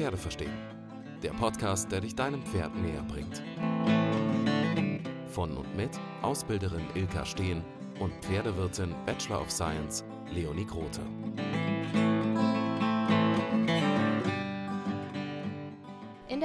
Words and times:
Pferde 0.00 0.16
verstehen. 0.16 0.56
Der 1.22 1.32
Podcast, 1.32 1.92
der 1.92 2.00
dich 2.00 2.14
deinem 2.14 2.42
Pferd 2.42 2.74
näher 2.74 3.02
bringt. 3.02 3.42
Von 5.26 5.54
und 5.54 5.76
mit 5.76 5.90
Ausbilderin 6.22 6.86
Ilka 6.94 7.26
Steen 7.26 7.62
und 7.98 8.14
Pferdewirtin 8.24 8.94
Bachelor 9.04 9.42
of 9.42 9.50
Science 9.50 10.02
Leonie 10.32 10.64
Grote. 10.64 11.02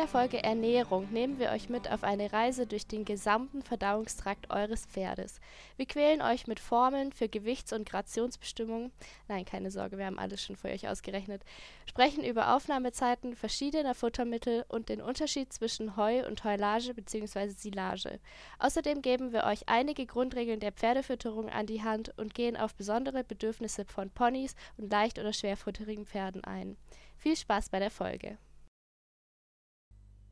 Der 0.06 0.22
Folge 0.22 0.44
Ernährung 0.44 1.12
nehmen 1.12 1.40
wir 1.40 1.50
euch 1.50 1.68
mit 1.68 1.92
auf 1.92 2.04
eine 2.04 2.32
Reise 2.32 2.68
durch 2.68 2.86
den 2.86 3.06
gesamten 3.06 3.64
Verdauungstrakt 3.64 4.52
eures 4.52 4.86
Pferdes. 4.86 5.40
Wir 5.78 5.88
quälen 5.88 6.22
euch 6.22 6.46
mit 6.46 6.60
Formeln 6.60 7.12
für 7.12 7.28
Gewichts- 7.28 7.74
und 7.74 7.90
Grationsbestimmungen. 7.90 8.92
Nein, 9.28 9.46
keine 9.46 9.72
Sorge, 9.72 9.98
wir 9.98 10.06
haben 10.06 10.20
alles 10.20 10.44
schon 10.44 10.58
für 10.58 10.68
euch 10.68 10.88
ausgerechnet. 10.88 11.42
Sprechen 11.88 12.24
über 12.24 12.56
Aufnahmezeiten 12.56 13.36
verschiedener 13.36 13.96
Futtermittel 13.96 14.64
und 14.68 14.90
den 14.90 15.02
Unterschied 15.02 15.52
zwischen 15.52 15.98
Heu 15.98 16.24
und 16.28 16.44
Heulage 16.44 16.94
bzw. 16.94 17.50
Silage. 17.50 18.20
Außerdem 18.60 19.02
geben 19.02 19.34
wir 19.34 19.46
euch 19.46 19.68
einige 19.68 20.06
Grundregeln 20.06 20.60
der 20.60 20.72
Pferdefütterung 20.72 21.50
an 21.50 21.66
die 21.66 21.82
Hand 21.82 22.14
und 22.16 22.36
gehen 22.36 22.58
auf 22.58 22.76
besondere 22.76 23.24
Bedürfnisse 23.24 23.86
von 23.86 24.12
Ponys 24.12 24.56
und 24.78 24.92
leicht- 24.92 25.18
oder 25.18 25.34
schwerfutterigen 25.34 26.06
Pferden 26.06 26.44
ein. 26.44 26.78
Viel 27.18 27.36
Spaß 27.36 27.70
bei 27.70 27.80
der 27.80 27.90
Folge. 27.90 28.38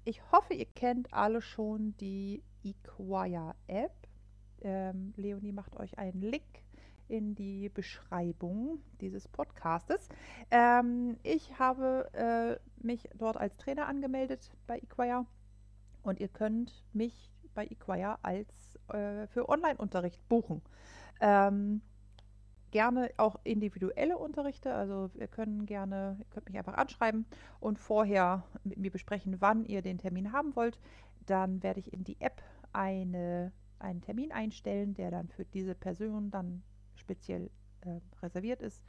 Ich 0.06 0.22
hoffe, 0.34 0.54
ihr 0.54 0.66
kennt 0.66 1.14
alle 1.14 1.42
schon 1.42 1.96
die 1.98 2.44
Equire 2.64 3.56
App. 3.68 3.94
Ähm, 4.62 5.14
Leonie 5.16 5.54
macht 5.54 5.78
euch 5.78 5.98
einen 5.98 6.22
Link 6.22 6.44
in 7.08 7.36
die 7.36 7.70
Beschreibung 7.70 8.80
dieses 9.00 9.30
Podcastes. 9.30 10.10
Ähm, 10.52 11.18
ich 11.24 11.58
habe 11.58 12.10
äh, 12.14 12.86
mich 12.86 13.08
dort 13.16 13.38
als 13.38 13.56
Trainer 13.56 13.88
angemeldet 13.88 14.52
bei 14.68 14.78
Equire 14.78 15.26
und 16.02 16.20
ihr 16.20 16.28
könnt 16.28 16.84
mich 16.92 17.32
bei 17.54 17.66
Equire 17.66 18.18
als 18.24 18.78
äh, 18.90 19.28
für 19.28 19.48
Online-Unterricht 19.48 20.28
buchen. 20.28 20.62
Ähm, 21.22 21.82
gerne 22.74 23.12
auch 23.18 23.40
individuelle 23.44 24.18
Unterrichte. 24.18 24.74
Also 24.74 25.12
wir 25.14 25.28
können 25.28 25.68
gerne, 25.68 26.18
ihr 26.20 26.26
könnt 26.32 26.48
mich 26.48 26.58
einfach 26.58 26.74
anschreiben 26.74 27.26
und 27.60 27.78
vorher 27.78 28.44
mit 28.64 28.80
mir 28.80 28.92
besprechen, 28.92 29.38
wann 29.40 29.64
ihr 29.64 29.84
den 29.84 30.00
Termin 30.00 30.34
haben 30.34 30.56
wollt. 30.56 30.80
Dann 31.28 31.62
werde 31.62 31.80
ich 31.80 31.94
in 31.94 32.04
die 32.04 32.20
App 32.20 32.42
eine, 32.74 33.54
einen 33.78 34.02
Termin 34.02 34.32
einstellen, 34.32 34.96
der 34.96 35.12
dann 35.12 35.30
für 35.30 35.46
diese 35.46 35.76
Person 35.76 36.32
dann 36.32 36.64
speziell 36.96 37.52
äh, 37.82 38.00
reserviert 38.24 38.64
ist. 38.64 38.84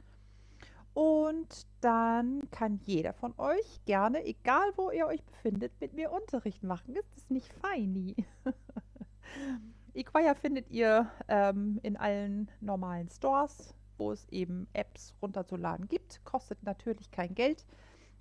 Und 0.95 1.67
dann 1.81 2.41
kann 2.49 2.79
jeder 2.85 3.13
von 3.13 3.35
euch 3.37 3.85
gerne, 3.85 4.25
egal 4.25 4.71
wo 4.77 4.89
ihr 4.89 5.05
euch 5.05 5.23
befindet, 5.23 5.73
mit 5.79 5.93
mir 5.93 6.11
Unterricht 6.11 6.63
machen. 6.63 6.95
Ist 6.95 7.15
das 7.15 7.29
nicht 7.29 7.53
feini? 7.53 8.15
Equire 9.95 10.35
findet 10.35 10.69
ihr 10.69 11.09
ähm, 11.27 11.79
in 11.81 11.95
allen 11.95 12.51
normalen 12.59 13.09
Stores, 13.09 13.73
wo 13.97 14.11
es 14.11 14.27
eben 14.29 14.67
Apps 14.73 15.15
runterzuladen 15.21 15.87
gibt. 15.87 16.23
Kostet 16.25 16.61
natürlich 16.63 17.11
kein 17.11 17.33
Geld. 17.33 17.65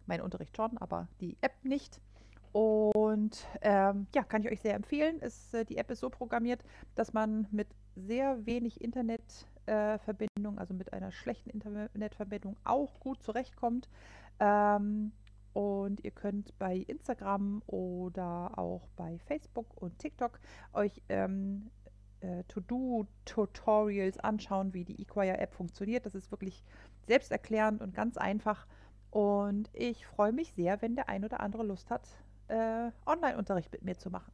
Mein 0.06 0.20
Unterricht 0.20 0.56
schon, 0.56 0.78
aber 0.78 1.08
die 1.20 1.36
App 1.40 1.64
nicht. 1.64 2.00
Und 2.52 3.44
ähm, 3.62 4.06
ja, 4.14 4.22
kann 4.22 4.42
ich 4.42 4.52
euch 4.52 4.60
sehr 4.60 4.74
empfehlen. 4.74 5.18
Es, 5.20 5.52
äh, 5.52 5.64
die 5.64 5.76
App 5.76 5.90
ist 5.90 6.00
so 6.00 6.10
programmiert, 6.10 6.62
dass 6.94 7.12
man 7.12 7.48
mit 7.50 7.66
sehr 7.96 8.46
wenig 8.46 8.80
Internetverbindung, 8.80 10.56
äh, 10.56 10.60
also 10.60 10.74
mit 10.74 10.92
einer 10.92 11.10
schlechten 11.10 11.50
Internetverbindung, 11.50 12.56
auch 12.62 13.00
gut 13.00 13.24
zurechtkommt. 13.24 13.88
Ähm, 14.38 15.10
und 15.54 16.04
ihr 16.04 16.10
könnt 16.10 16.58
bei 16.58 16.76
Instagram 16.76 17.62
oder 17.66 18.58
auch 18.58 18.88
bei 18.96 19.18
Facebook 19.20 19.80
und 19.80 19.98
TikTok 19.98 20.40
euch 20.72 21.00
ähm, 21.08 21.70
äh, 22.20 22.42
To-Do-Tutorials 22.48 24.18
anschauen, 24.18 24.74
wie 24.74 24.84
die 24.84 25.00
Equire-App 25.00 25.54
funktioniert. 25.54 26.06
Das 26.06 26.16
ist 26.16 26.32
wirklich 26.32 26.64
selbsterklärend 27.06 27.82
und 27.82 27.94
ganz 27.94 28.16
einfach. 28.16 28.66
Und 29.10 29.70
ich 29.72 30.06
freue 30.06 30.32
mich 30.32 30.52
sehr, 30.54 30.82
wenn 30.82 30.96
der 30.96 31.08
ein 31.08 31.24
oder 31.24 31.38
andere 31.38 31.62
Lust 31.62 31.88
hat, 31.88 32.08
äh, 32.48 32.90
Online-Unterricht 33.06 33.70
mit 33.70 33.82
mir 33.82 33.96
zu 33.96 34.10
machen. 34.10 34.32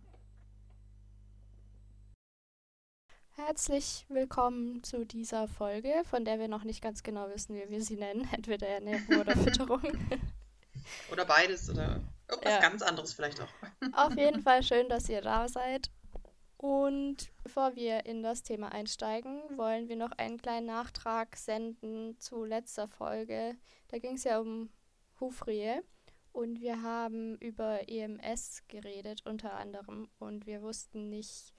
Herzlich 3.32 4.06
willkommen 4.08 4.82
zu 4.82 5.04
dieser 5.04 5.48
Folge, 5.48 5.92
von 6.04 6.24
der 6.24 6.38
wir 6.38 6.48
noch 6.48 6.64
nicht 6.64 6.82
ganz 6.82 7.02
genau 7.02 7.28
wissen, 7.28 7.54
wie 7.54 7.68
wir 7.68 7.82
sie 7.82 7.96
nennen. 7.96 8.26
Entweder 8.32 8.68
Ernährung 8.68 9.20
oder 9.20 9.36
Fütterung. 9.36 9.82
Oder 11.10 11.24
beides 11.24 11.68
oder 11.70 12.00
irgendwas 12.28 12.52
ja. 12.52 12.60
ganz 12.60 12.82
anderes 12.82 13.12
vielleicht 13.12 13.40
auch. 13.40 13.48
Auf 13.92 14.16
jeden 14.16 14.42
Fall 14.44 14.62
schön, 14.62 14.88
dass 14.88 15.08
ihr 15.08 15.20
da 15.20 15.48
seid. 15.48 15.90
Und 16.56 17.32
bevor 17.42 17.74
wir 17.74 18.04
in 18.04 18.22
das 18.22 18.42
Thema 18.42 18.70
einsteigen, 18.70 19.40
wollen 19.56 19.88
wir 19.88 19.96
noch 19.96 20.12
einen 20.12 20.36
kleinen 20.36 20.66
Nachtrag 20.66 21.36
senden 21.36 22.18
zu 22.18 22.44
letzter 22.44 22.86
Folge. 22.86 23.56
Da 23.88 23.98
ging 23.98 24.16
es 24.16 24.24
ja 24.24 24.38
um 24.38 24.68
Hufrehe 25.20 25.82
und 26.32 26.60
wir 26.60 26.82
haben 26.82 27.36
über 27.38 27.88
EMS 27.88 28.64
geredet 28.68 29.22
unter 29.24 29.54
anderem 29.54 30.10
und 30.18 30.46
wir 30.46 30.60
wussten 30.60 31.08
nicht, 31.08 31.54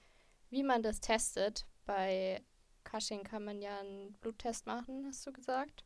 wie 0.51 0.61
man 0.61 0.83
das 0.83 1.01
testet. 1.01 1.65
Bei 1.85 2.41
Cushing 2.83 3.23
kann 3.23 3.43
man 3.43 3.59
ja 3.59 3.79
einen 3.79 4.13
Bluttest 4.21 4.67
machen, 4.67 5.05
hast 5.07 5.25
du 5.25 5.33
gesagt. 5.33 5.83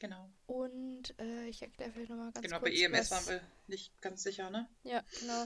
Genau. 0.00 0.28
Und 0.46 1.18
äh, 1.18 1.46
ich 1.46 1.62
erkläre 1.62 1.92
vielleicht 1.92 2.10
nochmal 2.10 2.32
ganz 2.32 2.44
genau, 2.44 2.58
kurz. 2.58 2.72
Genau, 2.72 2.90
bei 2.90 2.96
EMS 2.96 3.10
was... 3.10 3.26
waren 3.28 3.36
wir 3.36 3.48
nicht 3.68 4.00
ganz 4.00 4.22
sicher, 4.22 4.50
ne? 4.50 4.68
Ja, 4.82 5.02
genau. 5.20 5.44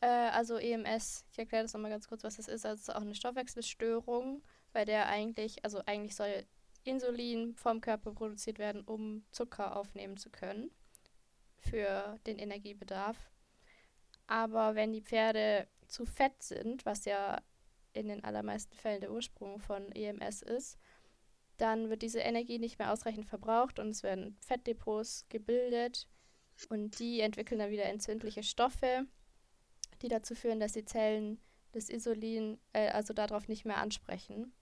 Äh, 0.00 0.30
also 0.30 0.56
EMS, 0.56 1.24
ich 1.32 1.38
erkläre 1.38 1.64
das 1.64 1.72
nochmal 1.72 1.90
ganz 1.90 2.08
kurz, 2.08 2.24
was 2.24 2.36
das 2.36 2.48
ist. 2.48 2.64
Also 2.64 2.74
es 2.74 2.88
ist 2.88 2.94
auch 2.94 3.02
eine 3.02 3.14
Stoffwechselstörung, 3.14 4.42
bei 4.72 4.84
der 4.84 5.08
eigentlich, 5.08 5.64
also 5.64 5.82
eigentlich 5.86 6.14
soll 6.14 6.46
Insulin 6.84 7.54
vom 7.54 7.80
Körper 7.80 8.12
produziert 8.12 8.58
werden, 8.58 8.82
um 8.82 9.24
Zucker 9.30 9.76
aufnehmen 9.76 10.16
zu 10.16 10.30
können 10.30 10.70
für 11.58 12.18
den 12.26 12.38
Energiebedarf. 12.38 13.16
Aber 14.26 14.74
wenn 14.74 14.92
die 14.92 15.02
Pferde 15.02 15.66
zu 15.86 16.06
fett 16.06 16.42
sind, 16.42 16.86
was 16.86 17.04
ja 17.04 17.40
in 17.92 18.08
den 18.08 18.22
allermeisten 18.24 18.76
Fällen 18.76 19.00
der 19.00 19.12
Ursprung 19.12 19.58
von 19.60 19.90
EMS 19.92 20.42
ist, 20.42 20.78
dann 21.58 21.90
wird 21.90 22.02
diese 22.02 22.20
Energie 22.20 22.58
nicht 22.58 22.78
mehr 22.78 22.92
ausreichend 22.92 23.26
verbraucht 23.26 23.78
und 23.78 23.88
es 23.88 24.02
werden 24.02 24.36
Fettdepots 24.40 25.26
gebildet 25.28 26.08
und 26.68 26.98
die 26.98 27.20
entwickeln 27.20 27.58
dann 27.58 27.70
wieder 27.70 27.84
entzündliche 27.84 28.42
Stoffe, 28.42 29.06
die 30.02 30.08
dazu 30.08 30.34
führen, 30.34 30.60
dass 30.60 30.72
die 30.72 30.84
Zellen 30.84 31.40
das 31.72 31.88
Insulin, 31.88 32.58
äh, 32.72 32.88
also 32.90 33.12
darauf 33.12 33.48
nicht 33.48 33.64
mehr 33.64 33.78
ansprechen. 33.78 34.52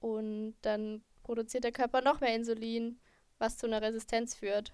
Und 0.00 0.56
dann 0.62 1.04
produziert 1.22 1.64
der 1.64 1.72
Körper 1.72 2.00
noch 2.00 2.20
mehr 2.20 2.34
Insulin, 2.34 2.98
was 3.38 3.58
zu 3.58 3.66
einer 3.66 3.82
Resistenz 3.82 4.34
führt. 4.34 4.72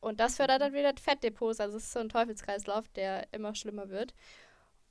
Und 0.00 0.18
das 0.18 0.36
fördert 0.36 0.62
dann 0.62 0.72
wieder 0.72 0.92
Fettdepots, 0.96 1.60
also 1.60 1.76
es 1.76 1.84
ist 1.84 1.92
so 1.92 2.00
ein 2.00 2.08
Teufelskreislauf, 2.08 2.88
der 2.88 3.32
immer 3.32 3.54
schlimmer 3.54 3.90
wird. 3.90 4.14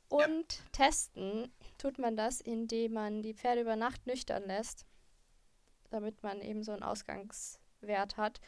Und 0.08 0.54
ja. 0.54 0.64
testen 0.72 1.52
tut 1.78 1.98
man 1.98 2.16
das, 2.16 2.40
indem 2.40 2.94
man 2.94 3.22
die 3.22 3.34
Pferde 3.34 3.62
über 3.62 3.76
Nacht 3.76 4.06
nüchtern 4.06 4.46
lässt 4.46 4.86
damit 5.92 6.24
man 6.24 6.42
eben 6.42 6.64
so 6.64 6.72
einen 6.72 6.84
Ausgangswert 6.84 8.18
hat. 8.18 8.42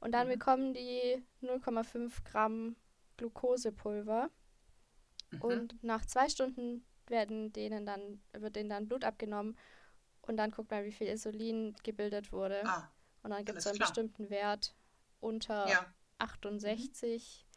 Und 0.00 0.12
dann 0.12 0.28
mhm. 0.28 0.32
bekommen 0.32 0.74
die 0.74 1.24
0,5 1.42 2.24
Gramm 2.24 2.76
Glukosepulver. 3.16 4.30
Mhm. 5.30 5.40
Und 5.40 5.82
nach 5.82 6.04
zwei 6.04 6.28
Stunden 6.28 6.84
werden 7.06 7.52
denen 7.52 7.86
dann, 7.86 8.20
wird 8.32 8.56
denen 8.56 8.68
dann 8.68 8.86
Blut 8.86 9.04
abgenommen 9.04 9.56
und 10.22 10.36
dann 10.36 10.50
guckt 10.50 10.70
man, 10.70 10.84
wie 10.84 10.92
viel 10.92 11.06
Insulin 11.06 11.74
gebildet 11.82 12.32
wurde. 12.32 12.62
Ah, 12.66 12.90
und 13.22 13.30
dann 13.30 13.44
gibt 13.44 13.58
es 13.58 13.66
einen 13.66 13.76
klar. 13.76 13.88
bestimmten 13.88 14.30
Wert 14.30 14.74
unter 15.20 15.68
ja. 15.68 15.86
68. 16.18 17.44
Mhm. 17.44 17.48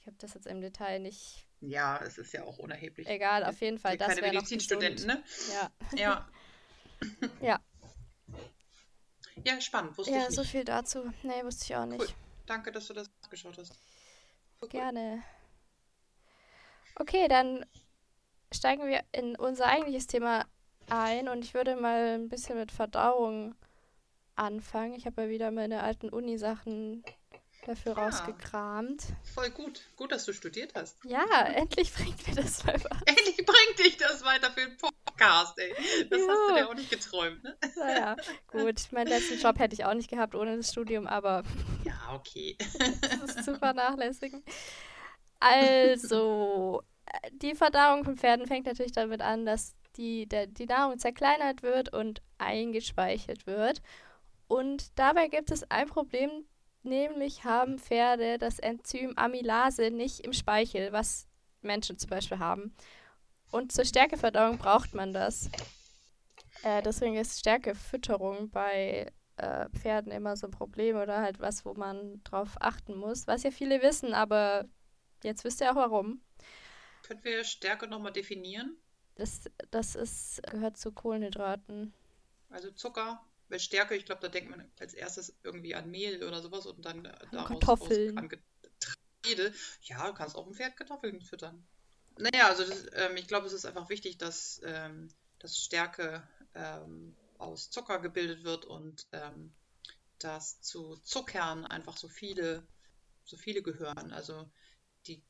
Ich 0.00 0.06
habe 0.06 0.16
das 0.18 0.34
jetzt 0.34 0.46
im 0.46 0.60
Detail 0.60 0.98
nicht. 0.98 1.46
Ja, 1.60 2.00
es 2.02 2.18
ist 2.18 2.32
ja 2.32 2.42
auch 2.42 2.58
unerheblich. 2.58 3.08
Egal, 3.08 3.44
auf 3.44 3.60
jeden 3.60 3.78
Fall. 3.78 3.96
Das 3.96 4.08
keine 4.08 4.22
Medizinstudenten, 4.22 5.06
ne? 5.06 5.22
Ja. 5.52 5.70
Ja. 5.96 6.28
ja. 7.40 7.60
Ja, 9.44 9.60
spannend. 9.60 9.96
Wusste 9.98 10.12
ja, 10.12 10.20
ich 10.20 10.28
nicht. 10.28 10.36
so 10.36 10.44
viel 10.44 10.64
dazu. 10.64 11.12
Nee, 11.22 11.44
wusste 11.44 11.64
ich 11.64 11.76
auch 11.76 11.86
nicht. 11.86 12.00
Cool. 12.00 12.08
Danke, 12.46 12.72
dass 12.72 12.86
du 12.88 12.94
das 12.94 13.10
geschaut 13.30 13.58
hast. 13.58 13.72
Cool. 14.60 14.68
Gerne. 14.68 15.22
Okay, 16.96 17.26
dann 17.28 17.64
steigen 18.52 18.86
wir 18.86 19.02
in 19.12 19.36
unser 19.36 19.66
eigentliches 19.66 20.06
Thema 20.06 20.44
ein 20.88 21.28
und 21.28 21.44
ich 21.44 21.54
würde 21.54 21.76
mal 21.76 22.14
ein 22.14 22.28
bisschen 22.28 22.58
mit 22.58 22.70
Verdauung 22.70 23.54
anfangen. 24.36 24.94
Ich 24.94 25.06
habe 25.06 25.22
ja 25.22 25.28
wieder 25.28 25.50
meine 25.50 25.82
alten 25.82 26.08
Uni-Sachen 26.08 27.04
dafür 27.66 27.96
ja, 27.96 28.04
rausgekramt. 28.04 29.02
Voll 29.34 29.50
gut. 29.50 29.82
Gut, 29.96 30.12
dass 30.12 30.24
du 30.24 30.32
studiert 30.32 30.74
hast. 30.74 30.98
Ja, 31.04 31.24
endlich 31.54 31.92
bringt 31.92 32.26
mir 32.26 32.34
das 32.34 32.64
mal 32.64 32.74
was. 32.74 33.02
Endlich 33.06 33.36
bringt 33.36 33.78
dich 33.78 33.96
das 33.96 34.24
weiter 34.24 34.50
für 34.50 34.60
den 34.60 34.76
Podcast. 34.76 35.01
Podcast, 35.22 35.58
ey. 35.58 35.74
Das 36.10 36.18
Juhu. 36.18 36.30
hast 36.30 36.50
du 36.50 36.54
dir 36.54 36.68
auch 36.68 36.74
nicht 36.74 36.90
geträumt, 36.90 37.42
ne? 37.44 37.56
Naja, 37.76 38.16
gut. 38.48 38.92
Meinen 38.92 39.08
letzten 39.08 39.38
Job 39.38 39.58
hätte 39.58 39.74
ich 39.74 39.84
auch 39.84 39.94
nicht 39.94 40.10
gehabt 40.10 40.34
ohne 40.34 40.56
das 40.56 40.70
Studium, 40.70 41.06
aber. 41.06 41.42
Ja, 41.84 42.14
okay. 42.14 42.56
das 42.78 43.34
ist 43.34 43.44
zu 43.44 43.56
vernachlässigen. 43.56 44.44
Also, 45.40 46.82
die 47.32 47.56
Verdauung 47.56 48.04
von 48.04 48.16
Pferden 48.16 48.46
fängt 48.46 48.66
natürlich 48.66 48.92
damit 48.92 49.20
an, 49.20 49.44
dass 49.44 49.74
die, 49.96 50.28
der, 50.28 50.46
die 50.46 50.66
Nahrung 50.66 50.98
zerkleinert 50.98 51.64
wird 51.64 51.92
und 51.92 52.22
eingespeichert 52.38 53.46
wird. 53.46 53.82
Und 54.46 54.96
dabei 54.96 55.26
gibt 55.26 55.50
es 55.50 55.68
ein 55.70 55.88
Problem, 55.88 56.30
nämlich 56.84 57.44
haben 57.44 57.80
Pferde 57.80 58.38
das 58.38 58.60
Enzym 58.60 59.14
Amylase 59.16 59.90
nicht 59.90 60.20
im 60.20 60.32
Speichel, 60.32 60.92
was 60.92 61.26
Menschen 61.62 61.98
zum 61.98 62.10
Beispiel 62.10 62.38
haben. 62.38 62.74
Und 63.52 63.70
zur 63.70 63.84
Stärkeverdauung 63.84 64.58
braucht 64.58 64.94
man 64.94 65.12
das. 65.12 65.50
Äh, 66.62 66.82
deswegen 66.82 67.16
ist 67.16 67.38
Stärkefütterung 67.38 68.50
bei 68.50 69.12
äh, 69.36 69.68
Pferden 69.70 70.10
immer 70.10 70.36
so 70.36 70.46
ein 70.46 70.52
Problem 70.52 70.96
oder 70.96 71.20
halt 71.20 71.38
was, 71.38 71.64
wo 71.64 71.74
man 71.74 72.22
drauf 72.24 72.56
achten 72.60 72.96
muss. 72.96 73.26
Was 73.26 73.42
ja 73.42 73.50
viele 73.50 73.82
wissen, 73.82 74.14
aber 74.14 74.64
jetzt 75.22 75.44
wisst 75.44 75.60
ihr 75.60 75.70
auch 75.70 75.76
warum. 75.76 76.22
Können 77.02 77.22
wir 77.24 77.44
Stärke 77.44 77.86
nochmal 77.86 78.12
definieren? 78.12 78.78
Das, 79.16 79.42
das 79.70 79.96
ist, 79.96 80.42
gehört 80.50 80.78
zu 80.78 80.90
Kohlenhydraten. 80.90 81.92
Also 82.48 82.70
Zucker, 82.70 83.22
weil 83.48 83.60
Stärke, 83.60 83.94
ich 83.94 84.06
glaube, 84.06 84.22
da 84.22 84.28
denkt 84.28 84.50
man 84.50 84.70
als 84.80 84.94
erstes 84.94 85.36
irgendwie 85.42 85.74
an 85.74 85.90
Mehl 85.90 86.24
oder 86.24 86.40
sowas 86.40 86.64
und 86.64 86.84
dann 86.86 87.04
äh, 87.04 87.12
daraus 87.32 87.48
Kartoffeln. 87.48 88.16
an 88.16 88.30
Getreide. 88.30 89.52
Ja, 89.82 90.06
du 90.06 90.14
kannst 90.14 90.36
auch 90.36 90.46
ein 90.46 90.54
Pferd 90.54 90.76
Kartoffeln 90.76 91.20
füttern. 91.20 91.66
Naja, 92.18 92.48
also 92.48 92.64
das, 92.64 92.86
ähm, 92.94 93.16
ich 93.16 93.28
glaube, 93.28 93.46
es 93.46 93.52
ist 93.52 93.64
einfach 93.64 93.88
wichtig, 93.88 94.18
dass, 94.18 94.60
ähm, 94.64 95.08
dass 95.38 95.58
Stärke 95.58 96.26
ähm, 96.54 97.16
aus 97.38 97.70
Zucker 97.70 97.98
gebildet 98.00 98.44
wird 98.44 98.64
und 98.64 99.06
ähm, 99.12 99.52
dass 100.18 100.60
zu 100.60 100.96
Zuckern 100.98 101.66
einfach 101.66 101.96
so 101.96 102.08
viele, 102.08 102.66
so 103.24 103.36
viele 103.36 103.62
gehören. 103.62 104.12
Also 104.12 104.50
die 105.06 105.22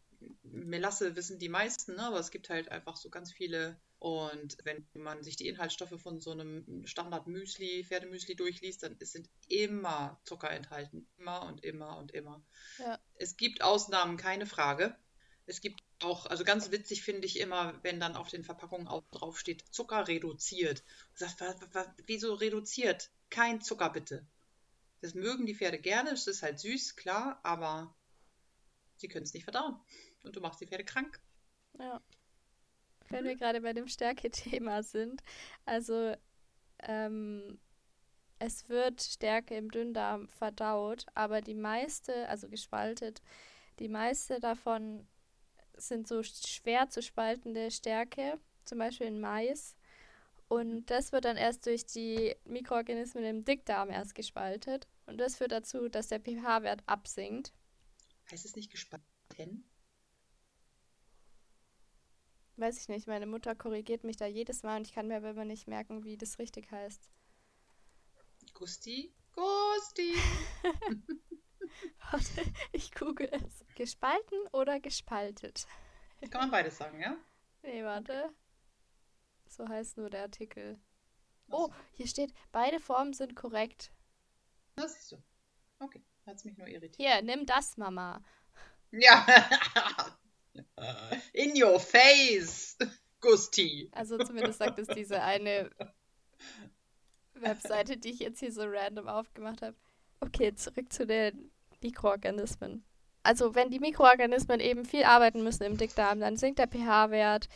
Melasse 0.42 1.16
wissen 1.16 1.38
die 1.38 1.48
meisten, 1.48 1.94
ne? 1.94 2.02
aber 2.04 2.18
es 2.18 2.30
gibt 2.30 2.48
halt 2.50 2.70
einfach 2.70 2.96
so 2.96 3.10
ganz 3.10 3.32
viele. 3.32 3.80
Und 3.98 4.56
wenn 4.64 4.84
man 4.94 5.22
sich 5.22 5.36
die 5.36 5.46
Inhaltsstoffe 5.46 6.00
von 6.00 6.20
so 6.20 6.32
einem 6.32 6.84
Standard-Müsli, 6.86 7.84
Pferdemüsli 7.84 8.34
durchliest, 8.34 8.82
dann 8.82 8.96
sind 9.00 9.28
immer 9.48 10.20
Zucker 10.24 10.50
enthalten. 10.50 11.06
Immer 11.18 11.46
und 11.46 11.64
immer 11.64 11.96
und 11.98 12.10
immer. 12.10 12.44
Ja. 12.78 12.98
Es 13.14 13.36
gibt 13.36 13.62
Ausnahmen, 13.62 14.16
keine 14.16 14.46
Frage. 14.46 14.96
Es 15.46 15.60
gibt 15.60 15.80
auch, 16.04 16.26
also 16.26 16.44
ganz 16.44 16.70
witzig 16.70 17.02
finde 17.02 17.26
ich 17.26 17.38
immer, 17.38 17.78
wenn 17.82 18.00
dann 18.00 18.16
auf 18.16 18.28
den 18.28 18.44
Verpackungen 18.44 18.88
auch 18.88 19.02
drauf 19.10 19.38
steht, 19.38 19.64
Zucker 19.70 20.08
reduziert. 20.08 20.82
Sagt, 21.14 21.42
wieso 22.06 22.34
reduziert? 22.34 23.10
Kein 23.30 23.60
Zucker 23.60 23.90
bitte. 23.90 24.26
Das 25.00 25.14
mögen 25.14 25.46
die 25.46 25.54
Pferde 25.54 25.78
gerne, 25.78 26.10
es 26.10 26.26
ist 26.26 26.42
halt 26.42 26.60
süß, 26.60 26.96
klar, 26.96 27.40
aber 27.42 27.94
sie 28.96 29.08
können 29.08 29.24
es 29.24 29.34
nicht 29.34 29.44
verdauen. 29.44 29.80
Und 30.22 30.36
du 30.36 30.40
machst 30.40 30.60
die 30.60 30.66
Pferde 30.66 30.84
krank. 30.84 31.20
Ja. 31.78 32.00
Wenn 33.08 33.24
wir 33.24 33.36
gerade 33.36 33.60
bei 33.60 33.72
dem 33.72 33.88
Stärke-Thema 33.88 34.82
sind, 34.82 35.22
also 35.64 36.14
ähm, 36.78 37.58
es 38.38 38.68
wird 38.68 39.02
Stärke 39.02 39.56
im 39.56 39.70
Dünndarm 39.70 40.28
verdaut, 40.28 41.06
aber 41.14 41.40
die 41.40 41.54
meiste, 41.54 42.28
also 42.28 42.48
gespaltet, 42.48 43.22
die 43.78 43.88
meiste 43.88 44.40
davon 44.40 45.06
sind 45.76 46.06
so 46.08 46.22
schwer 46.22 46.88
zu 46.88 47.02
spaltende 47.02 47.70
Stärke, 47.70 48.38
zum 48.64 48.78
Beispiel 48.78 49.06
in 49.06 49.20
Mais. 49.20 49.76
Und 50.48 50.86
das 50.86 51.12
wird 51.12 51.24
dann 51.24 51.36
erst 51.36 51.66
durch 51.66 51.86
die 51.86 52.34
Mikroorganismen 52.44 53.24
im 53.24 53.44
Dickdarm 53.44 53.90
erst 53.90 54.14
gespaltet. 54.14 54.86
Und 55.06 55.18
das 55.18 55.36
führt 55.36 55.52
dazu, 55.52 55.88
dass 55.88 56.08
der 56.08 56.20
pH-Wert 56.20 56.82
absinkt. 56.86 57.52
Heißt 58.30 58.44
es 58.44 58.54
nicht 58.54 58.70
gespalten? 58.70 59.64
Weiß 62.56 62.78
ich 62.78 62.88
nicht. 62.88 63.06
Meine 63.06 63.26
Mutter 63.26 63.54
korrigiert 63.54 64.04
mich 64.04 64.16
da 64.16 64.26
jedes 64.26 64.62
Mal 64.62 64.76
und 64.76 64.86
ich 64.86 64.92
kann 64.92 65.08
mir 65.08 65.16
aber 65.16 65.30
immer 65.30 65.44
nicht 65.44 65.68
merken, 65.68 66.04
wie 66.04 66.16
das 66.16 66.38
richtig 66.38 66.70
heißt. 66.70 67.08
Gusti? 68.52 69.12
Gusti! 69.34 70.14
Warte, 72.10 72.44
ich 72.72 72.92
google 72.92 73.28
es. 73.32 73.64
Gespalten 73.74 74.38
oder 74.52 74.80
gespaltet? 74.80 75.66
Kann 76.30 76.42
man 76.42 76.50
beides 76.50 76.78
sagen, 76.78 77.00
ja? 77.00 77.16
Nee, 77.62 77.84
warte. 77.84 78.32
So 79.48 79.68
heißt 79.68 79.96
nur 79.96 80.10
der 80.10 80.22
Artikel. 80.22 80.78
Oh, 81.50 81.68
hier 81.92 82.06
steht, 82.06 82.32
beide 82.52 82.80
Formen 82.80 83.12
sind 83.12 83.36
korrekt. 83.36 83.92
Das 84.76 84.94
siehst 84.94 85.12
du. 85.12 85.22
Okay, 85.78 86.02
hat 86.26 86.36
es 86.36 86.44
mich 86.44 86.56
nur 86.56 86.66
irritiert. 86.66 86.96
Hier, 86.96 87.22
nimm 87.22 87.44
das, 87.46 87.76
Mama. 87.76 88.22
Ja. 88.90 89.26
In 91.32 91.60
your 91.62 91.78
face, 91.80 92.76
Gusti. 93.20 93.90
Also 93.92 94.18
zumindest 94.18 94.58
sagt 94.58 94.78
es 94.78 94.88
diese 94.88 95.22
eine 95.22 95.70
Webseite, 97.34 97.96
die 97.96 98.10
ich 98.10 98.20
jetzt 98.20 98.40
hier 98.40 98.52
so 98.52 98.62
random 98.64 99.08
aufgemacht 99.08 99.62
habe. 99.62 99.76
Okay, 100.20 100.54
zurück 100.54 100.92
zu 100.92 101.06
den 101.06 101.51
Mikroorganismen. 101.82 102.84
Also 103.22 103.54
wenn 103.54 103.70
die 103.70 103.78
Mikroorganismen 103.78 104.60
eben 104.60 104.84
viel 104.84 105.04
arbeiten 105.04 105.42
müssen 105.42 105.62
im 105.64 105.76
Dickdarm, 105.76 106.20
dann 106.20 106.36
sinkt 106.36 106.58
der 106.58 106.66
pH-Wert, 106.66 107.48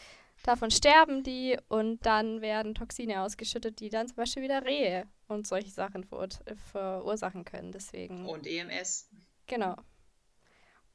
davon 0.45 0.71
sterben 0.71 1.23
die 1.23 1.57
und 1.69 2.05
dann 2.07 2.41
werden 2.41 2.75
Toxine 2.75 3.23
ausgeschüttet, 3.23 3.81
die 3.81 3.89
dann 3.89 4.07
zum 4.07 4.17
Beispiel 4.17 4.43
wieder 4.43 4.65
Rehe 4.65 5.09
und 5.29 5.47
solche 5.47 5.71
Sachen 5.71 6.05
verur 6.05 6.29
verursachen 6.71 7.45
können. 7.45 7.73
Deswegen. 7.73 8.27
Und 8.27 8.47
EMS. 8.47 9.09
Genau. 9.47 9.77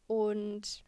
Und 0.08 0.84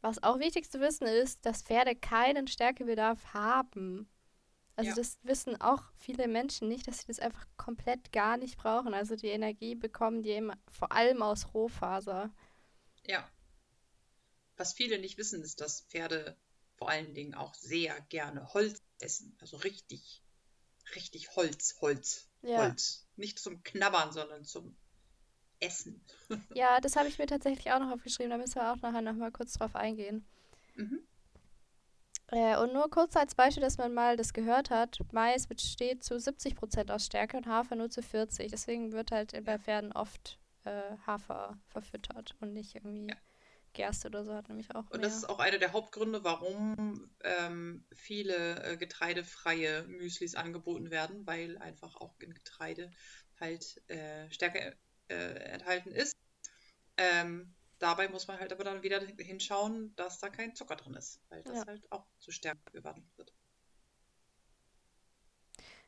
was 0.00 0.22
auch 0.22 0.38
wichtig 0.38 0.70
zu 0.70 0.80
wissen 0.80 1.06
ist, 1.06 1.44
dass 1.46 1.62
Pferde 1.62 1.96
keinen 1.96 2.46
Stärkebedarf 2.46 3.32
haben. 3.32 4.08
Also 4.76 4.90
ja. 4.90 4.96
das 4.96 5.18
wissen 5.22 5.60
auch 5.60 5.82
viele 5.96 6.26
Menschen 6.26 6.68
nicht, 6.68 6.88
dass 6.88 7.00
sie 7.00 7.06
das 7.06 7.20
einfach 7.20 7.46
komplett 7.56 8.12
gar 8.12 8.36
nicht 8.36 8.56
brauchen. 8.56 8.92
Also 8.92 9.14
die 9.14 9.28
Energie 9.28 9.74
bekommen 9.74 10.22
die 10.22 10.30
eben 10.30 10.50
vor 10.68 10.90
allem 10.90 11.22
aus 11.22 11.54
Rohfaser. 11.54 12.32
Ja. 13.06 13.28
Was 14.56 14.72
viele 14.72 14.98
nicht 14.98 15.16
wissen, 15.16 15.42
ist, 15.42 15.60
dass 15.60 15.82
Pferde 15.82 16.36
vor 16.76 16.90
allen 16.90 17.14
Dingen 17.14 17.34
auch 17.34 17.54
sehr 17.54 18.00
gerne 18.08 18.52
Holz 18.52 18.82
essen. 18.98 19.36
Also 19.40 19.58
richtig, 19.58 20.22
richtig 20.96 21.36
Holz, 21.36 21.76
Holz, 21.80 22.28
ja. 22.42 22.58
Holz. 22.58 23.06
Nicht 23.16 23.38
zum 23.38 23.62
Knabbern, 23.62 24.12
sondern 24.12 24.44
zum 24.44 24.76
Essen. 25.60 26.04
ja, 26.54 26.80
das 26.80 26.96
habe 26.96 27.08
ich 27.08 27.18
mir 27.18 27.26
tatsächlich 27.26 27.70
auch 27.72 27.78
noch 27.78 27.92
aufgeschrieben. 27.92 28.30
Da 28.30 28.38
müssen 28.38 28.56
wir 28.56 28.72
auch 28.72 28.82
nachher 28.82 29.02
noch 29.02 29.14
mal 29.14 29.30
kurz 29.30 29.52
drauf 29.52 29.76
eingehen. 29.76 30.26
Mhm. 30.74 31.06
Äh, 32.28 32.56
und 32.56 32.72
nur 32.72 32.90
kurz 32.90 33.16
als 33.16 33.34
Beispiel, 33.34 33.62
dass 33.62 33.78
man 33.78 33.92
mal 33.92 34.16
das 34.16 34.32
gehört 34.32 34.70
hat, 34.70 34.98
Mais 35.12 35.46
besteht 35.46 36.02
zu 36.02 36.14
70% 36.14 36.90
aus 36.90 37.06
Stärke 37.06 37.36
und 37.36 37.46
Hafer 37.46 37.76
nur 37.76 37.90
zu 37.90 38.00
40%. 38.00 38.50
Deswegen 38.50 38.92
wird 38.92 39.10
halt 39.10 39.32
bei 39.44 39.58
Pferden 39.58 39.92
oft 39.92 40.38
äh, 40.64 40.96
Hafer 41.06 41.58
verfüttert 41.68 42.34
und 42.40 42.52
nicht 42.52 42.74
irgendwie 42.74 43.08
ja. 43.08 43.16
Gerste 43.74 44.08
oder 44.08 44.24
so 44.24 44.34
hat 44.34 44.48
nämlich 44.48 44.74
auch. 44.74 44.84
Und 44.90 44.92
mehr. 44.92 45.00
das 45.00 45.16
ist 45.16 45.28
auch 45.28 45.38
einer 45.38 45.58
der 45.58 45.72
Hauptgründe, 45.72 46.24
warum 46.24 47.10
ähm, 47.22 47.84
viele 47.92 48.62
äh, 48.64 48.76
getreidefreie 48.76 49.82
Müslis 49.84 50.34
angeboten 50.34 50.90
werden, 50.90 51.26
weil 51.26 51.58
einfach 51.58 51.96
auch 51.96 52.14
in 52.20 52.32
Getreide 52.32 52.90
halt 53.38 53.82
äh, 53.88 54.30
Stärke 54.30 54.76
äh, 55.08 55.14
enthalten 55.14 55.90
ist. 55.90 56.16
Ähm, 56.96 57.54
dabei 57.78 58.08
muss 58.08 58.26
man 58.28 58.38
halt 58.38 58.52
aber 58.52 58.64
dann 58.64 58.82
wieder 58.82 59.00
hinschauen, 59.00 59.94
dass 59.96 60.18
da 60.18 60.28
kein 60.28 60.54
Zucker 60.54 60.76
drin 60.76 60.94
ist, 60.94 61.20
weil 61.28 61.42
das 61.42 61.58
ja. 61.58 61.66
halt 61.66 61.90
auch 61.92 62.06
zu 62.18 62.30
Stärke 62.30 62.70
gewandelt 62.72 63.06
wird. 63.16 63.32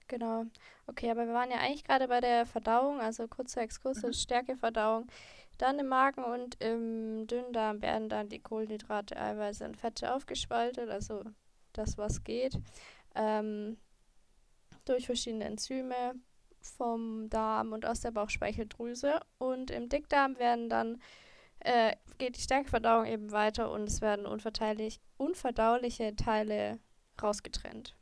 Genau. 0.09 0.45
Okay, 0.87 1.11
aber 1.11 1.27
wir 1.27 1.35
waren 1.35 1.51
ja 1.51 1.59
eigentlich 1.59 1.85
gerade 1.85 2.07
bei 2.09 2.21
der 2.21 2.47
Verdauung, 2.47 3.01
also 3.01 3.27
kurzer 3.27 3.63
Exkurs 3.63 4.03
mhm. 4.03 4.13
Stärkeverdauung. 4.13 5.09
Dann 5.59 5.79
im 5.79 5.87
Magen 5.87 6.23
und 6.23 6.63
im 6.63 7.27
Dünndarm 7.27 7.81
werden 7.83 8.09
dann 8.09 8.29
die 8.29 8.41
Kohlenhydrate, 8.41 9.17
Eiweiße 9.17 9.65
und 9.65 9.77
Fette 9.77 10.15
aufgespaltet, 10.15 10.91
also 10.91 11.25
das, 11.73 11.97
was 11.97 12.25
geht, 12.25 12.61
ähm, 13.15 13.79
durch 14.85 15.07
verschiedene 15.07 15.47
Enzyme 15.47 16.15
vom 16.61 17.29
Darm 17.31 17.73
und 17.73 17.87
aus 17.87 18.01
der 18.01 18.11
Bauchspeicheldrüse. 18.11 19.21
Und 19.39 19.71
im 19.71 19.89
Dickdarm 19.89 20.39
werden 20.39 20.69
dann 20.69 21.01
äh, 21.61 21.97
geht 22.19 22.37
die 22.37 22.41
Stärkeverdauung 22.41 23.07
eben 23.07 23.33
weiter 23.33 23.71
und 23.71 23.89
es 23.89 24.01
werden 24.01 24.27
unverdauliche 24.27 26.17
Teile 26.17 26.79
rausgetrennt. 27.21 27.97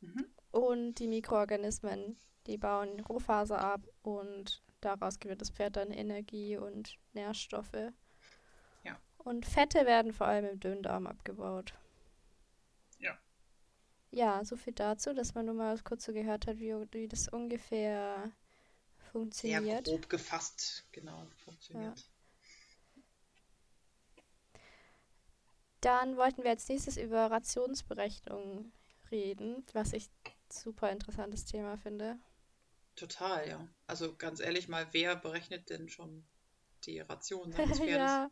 Mhm. 0.00 0.26
Und 0.50 0.94
die 0.94 1.08
Mikroorganismen, 1.08 2.16
die 2.46 2.56
bauen 2.56 3.00
Rohfaser 3.00 3.60
ab 3.60 3.82
und 4.02 4.62
daraus 4.80 5.18
gewinnt 5.18 5.40
das 5.40 5.50
Pferd 5.50 5.76
dann 5.76 5.90
Energie 5.90 6.56
und 6.56 6.98
Nährstoffe. 7.12 7.92
Ja. 8.84 8.98
Und 9.18 9.44
Fette 9.44 9.84
werden 9.86 10.12
vor 10.12 10.26
allem 10.26 10.46
im 10.46 10.60
Dünndarm 10.60 11.06
abgebaut. 11.06 11.74
Ja. 12.98 13.18
ja, 14.10 14.44
so 14.44 14.56
viel 14.56 14.72
dazu, 14.72 15.12
dass 15.12 15.34
man 15.34 15.46
nur 15.46 15.54
mal 15.54 15.78
kurz 15.80 16.04
so 16.04 16.12
gehört 16.12 16.46
hat, 16.46 16.58
wie, 16.58 16.74
wie 16.92 17.08
das 17.08 17.28
ungefähr 17.28 18.16
Sehr 18.22 19.10
funktioniert. 19.12 19.84
grob 19.84 20.08
gefasst, 20.08 20.86
genau, 20.92 21.26
funktioniert. 21.44 22.08
Dann 25.86 26.16
wollten 26.16 26.42
wir 26.42 26.50
als 26.50 26.68
nächstes 26.68 26.96
über 26.96 27.30
Rationsberechnung 27.30 28.72
reden, 29.12 29.64
was 29.72 29.92
ich 29.92 30.10
super 30.52 30.90
interessantes 30.90 31.44
Thema 31.44 31.76
finde. 31.76 32.18
Total, 32.96 33.48
ja. 33.48 33.68
Also 33.86 34.16
ganz 34.16 34.40
ehrlich 34.40 34.66
mal, 34.66 34.88
wer 34.90 35.14
berechnet 35.14 35.70
denn 35.70 35.88
schon 35.88 36.26
die 36.86 36.98
Ration 36.98 37.52
seines 37.56 37.78
Pferdes? 37.78 37.94
ja, 37.94 38.30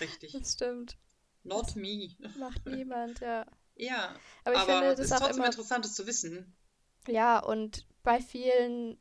Richtig. 0.00 0.32
das 0.32 0.54
stimmt. 0.54 0.98
Not 1.44 1.76
me. 1.76 2.16
Macht 2.36 2.66
niemand, 2.66 3.20
ja. 3.20 3.46
Ja, 3.76 4.18
Aber 4.42 4.54
ich 4.56 4.60
aber 4.60 4.72
finde 4.72 4.96
das 4.96 4.98
ist 4.98 5.12
auch 5.12 5.18
trotzdem 5.18 5.36
immer 5.36 5.46
interessant, 5.46 5.84
das 5.84 5.94
zu 5.94 6.04
wissen. 6.08 6.56
Ja, 7.06 7.38
und 7.38 7.86
bei 8.02 8.20
vielen, 8.20 8.98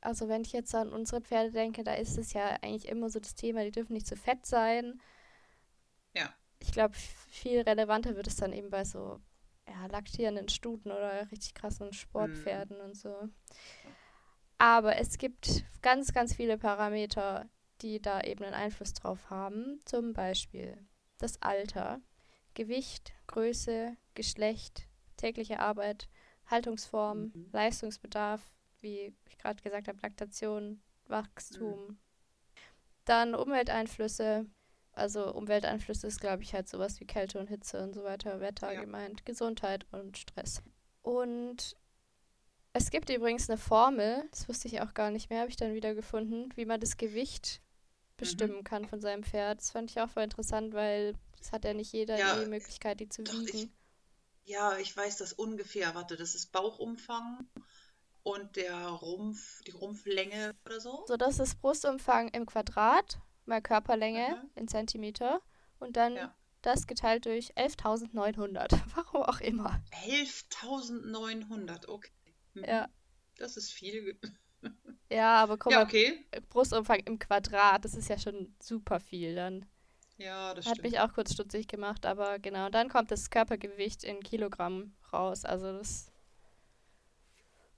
also 0.00 0.28
wenn 0.28 0.40
ich 0.40 0.54
jetzt 0.54 0.74
an 0.74 0.94
unsere 0.94 1.20
Pferde 1.20 1.52
denke, 1.52 1.84
da 1.84 1.92
ist 1.92 2.16
es 2.16 2.32
ja 2.32 2.56
eigentlich 2.62 2.88
immer 2.88 3.10
so 3.10 3.20
das 3.20 3.34
Thema, 3.34 3.64
die 3.64 3.70
dürfen 3.70 3.92
nicht 3.92 4.06
zu 4.06 4.16
fett 4.16 4.46
sein. 4.46 4.98
Ich 6.60 6.72
glaube, 6.72 6.94
viel 6.94 7.60
relevanter 7.60 8.16
wird 8.16 8.26
es 8.26 8.36
dann 8.36 8.52
eben 8.52 8.70
bei 8.70 8.84
so 8.84 9.20
ja, 9.68 9.86
laktierenden 9.86 10.48
Stuten 10.48 10.90
oder 10.90 11.30
richtig 11.30 11.54
krassen 11.54 11.92
Sportpferden 11.92 12.80
und 12.80 12.96
so. 12.96 13.28
Aber 14.58 14.96
es 14.96 15.18
gibt 15.18 15.64
ganz, 15.82 16.12
ganz 16.12 16.34
viele 16.34 16.58
Parameter, 16.58 17.48
die 17.80 18.00
da 18.02 18.20
eben 18.22 18.44
einen 18.44 18.54
Einfluss 18.54 18.92
drauf 18.92 19.30
haben. 19.30 19.80
Zum 19.84 20.12
Beispiel 20.12 20.84
das 21.18 21.40
Alter, 21.42 22.00
Gewicht, 22.54 23.12
Größe, 23.28 23.96
Geschlecht, 24.14 24.88
tägliche 25.16 25.60
Arbeit, 25.60 26.08
Haltungsform, 26.46 27.32
Mhm. 27.34 27.48
Leistungsbedarf, 27.52 28.42
wie 28.80 29.14
ich 29.28 29.38
gerade 29.38 29.62
gesagt 29.62 29.86
habe, 29.86 29.98
Laktation, 30.02 30.82
Wachstum. 31.06 31.98
Dann 33.04 33.34
Umwelteinflüsse. 33.34 34.46
Also 34.98 35.32
Umwelteinflüsse 35.34 36.06
ist, 36.06 36.20
glaube 36.20 36.42
ich, 36.42 36.54
halt 36.54 36.68
sowas 36.68 37.00
wie 37.00 37.06
Kälte 37.06 37.38
und 37.38 37.46
Hitze 37.48 37.82
und 37.82 37.94
so 37.94 38.04
weiter, 38.04 38.40
Wetter 38.40 38.72
Ja. 38.72 38.80
gemeint, 38.80 39.24
Gesundheit 39.24 39.86
und 39.92 40.18
Stress. 40.18 40.62
Und 41.02 41.76
es 42.72 42.90
gibt 42.90 43.08
übrigens 43.10 43.48
eine 43.48 43.58
Formel, 43.58 44.28
das 44.30 44.48
wusste 44.48 44.68
ich 44.68 44.80
auch 44.80 44.94
gar 44.94 45.10
nicht 45.10 45.30
mehr, 45.30 45.40
habe 45.40 45.50
ich 45.50 45.56
dann 45.56 45.74
wieder 45.74 45.94
gefunden, 45.94 46.50
wie 46.56 46.64
man 46.66 46.80
das 46.80 46.96
Gewicht 46.96 47.62
bestimmen 48.16 48.64
kann 48.64 48.84
von 48.86 49.00
seinem 49.00 49.22
Pferd. 49.22 49.60
Das 49.60 49.70
fand 49.70 49.90
ich 49.90 50.00
auch 50.00 50.10
voll 50.10 50.24
interessant, 50.24 50.74
weil 50.74 51.14
das 51.38 51.52
hat 51.52 51.64
ja 51.64 51.72
nicht 51.72 51.92
jeder 51.92 52.18
Ja, 52.18 52.38
die 52.42 52.48
Möglichkeit, 52.50 52.98
die 53.00 53.08
zu 53.08 53.22
doch, 53.22 53.32
ich- 53.42 53.52
wiegen. 53.54 53.72
Ja, 54.44 54.76
ich 54.78 54.96
weiß 54.96 55.18
das 55.18 55.32
ungefähr. 55.34 55.94
Warte, 55.94 56.16
das 56.16 56.34
ist 56.34 56.52
Bauchumfang 56.52 57.46
und 58.22 58.56
der 58.56 58.76
Rumpf, 58.88 59.62
die 59.64 59.70
Rumpflänge 59.72 60.54
oder 60.64 60.80
so. 60.80 61.04
So, 61.06 61.16
das 61.16 61.38
ist 61.38 61.60
Brustumfang 61.60 62.28
im 62.28 62.46
Quadrat, 62.46 63.20
mal 63.48 63.60
Körperlänge 63.62 64.26
Aha. 64.36 64.44
in 64.54 64.68
Zentimeter 64.68 65.40
und 65.78 65.96
dann 65.96 66.14
Ja. 66.16 66.34
das 66.62 66.86
geteilt 66.86 67.26
durch 67.26 67.52
11.900. 67.56 68.68
Warum 68.94 69.22
auch 69.22 69.40
immer. 69.40 69.80
11.900, 70.06 71.88
okay. 71.88 72.10
Mhm. 72.54 72.64
Ja. 72.64 72.88
Das 73.36 73.56
ist 73.56 73.72
viel. 73.72 74.18
Ja, 75.10 75.36
aber 75.42 75.56
guck 75.56 75.72
Ja, 75.72 75.78
mal, 75.78 75.84
okay. 75.86 76.26
Brustumfang 76.50 76.98
im 77.06 77.18
Quadrat, 77.18 77.82
das 77.82 77.94
ist 77.94 78.10
ja 78.10 78.18
schon 78.18 78.54
super 78.60 79.00
viel 79.00 79.34
dann. 79.34 79.64
Ja, 80.18 80.52
das 80.52 80.66
Hat 80.66 80.74
stimmt. 80.78 80.90
mich 80.90 81.00
auch 81.00 81.14
kurz 81.14 81.32
stutzig 81.32 81.66
gemacht, 81.66 82.04
aber 82.04 82.38
genau. 82.40 82.68
Dann 82.68 82.90
kommt 82.90 83.10
das 83.10 83.30
Körpergewicht 83.30 84.04
in 84.04 84.20
Kilogramm 84.20 84.94
raus. 85.12 85.46
Also 85.46 85.72
das. 85.78 86.10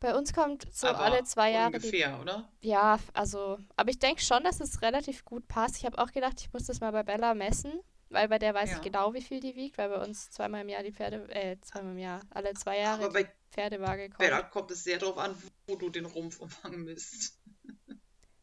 Bei 0.01 0.17
uns 0.17 0.33
kommt 0.33 0.67
so 0.73 0.87
Aber 0.89 1.01
alle 1.01 1.25
zwei 1.25 1.53
Jahre 1.53 1.73
die 1.73 1.77
ungefähr, 1.77 2.19
oder? 2.21 2.51
Ja, 2.63 2.99
also, 3.13 3.59
aber 3.77 3.91
ich 3.91 3.99
denke 3.99 4.23
schon, 4.23 4.43
dass 4.43 4.61
es 4.61 4.81
relativ 4.81 5.25
gut 5.27 5.47
passt. 5.47 5.77
Ich 5.77 5.85
habe 5.85 5.99
auch 5.99 6.11
gedacht, 6.11 6.41
ich 6.41 6.51
muss 6.53 6.65
das 6.65 6.81
mal 6.81 6.91
bei 6.91 7.03
Bella 7.03 7.35
messen, 7.35 7.81
weil 8.09 8.27
bei 8.29 8.39
der 8.39 8.55
weiß 8.55 8.71
Ja. 8.71 8.77
ich 8.77 8.83
genau, 8.83 9.13
wie 9.13 9.21
viel 9.21 9.41
die 9.41 9.55
wiegt, 9.55 9.77
weil 9.77 9.91
bei 9.91 10.03
uns 10.03 10.31
zweimal 10.31 10.63
im 10.63 10.71
Jahr 10.71 10.83
die 10.83 10.93
Pferde, 10.93 11.29
äh, 11.35 11.61
zweimal 11.61 11.93
im 11.93 11.99
Jahr, 11.99 12.23
alle 12.31 12.55
zwei 12.55 12.79
Jahre 12.79 13.05
Aber 13.05 13.19
die 13.19 13.25
bei 13.25 13.33
Pferdewaage 13.51 14.09
kommt. 14.09 14.19
Bella 14.21 14.43
kommt 14.43 14.71
es 14.71 14.85
sehr 14.85 14.99
darauf 14.99 15.19
an, 15.19 15.37
wo 15.67 15.77
du 15.77 15.91
den 15.91 16.07
Rumpfumfang 16.07 16.83
misst. 16.85 17.39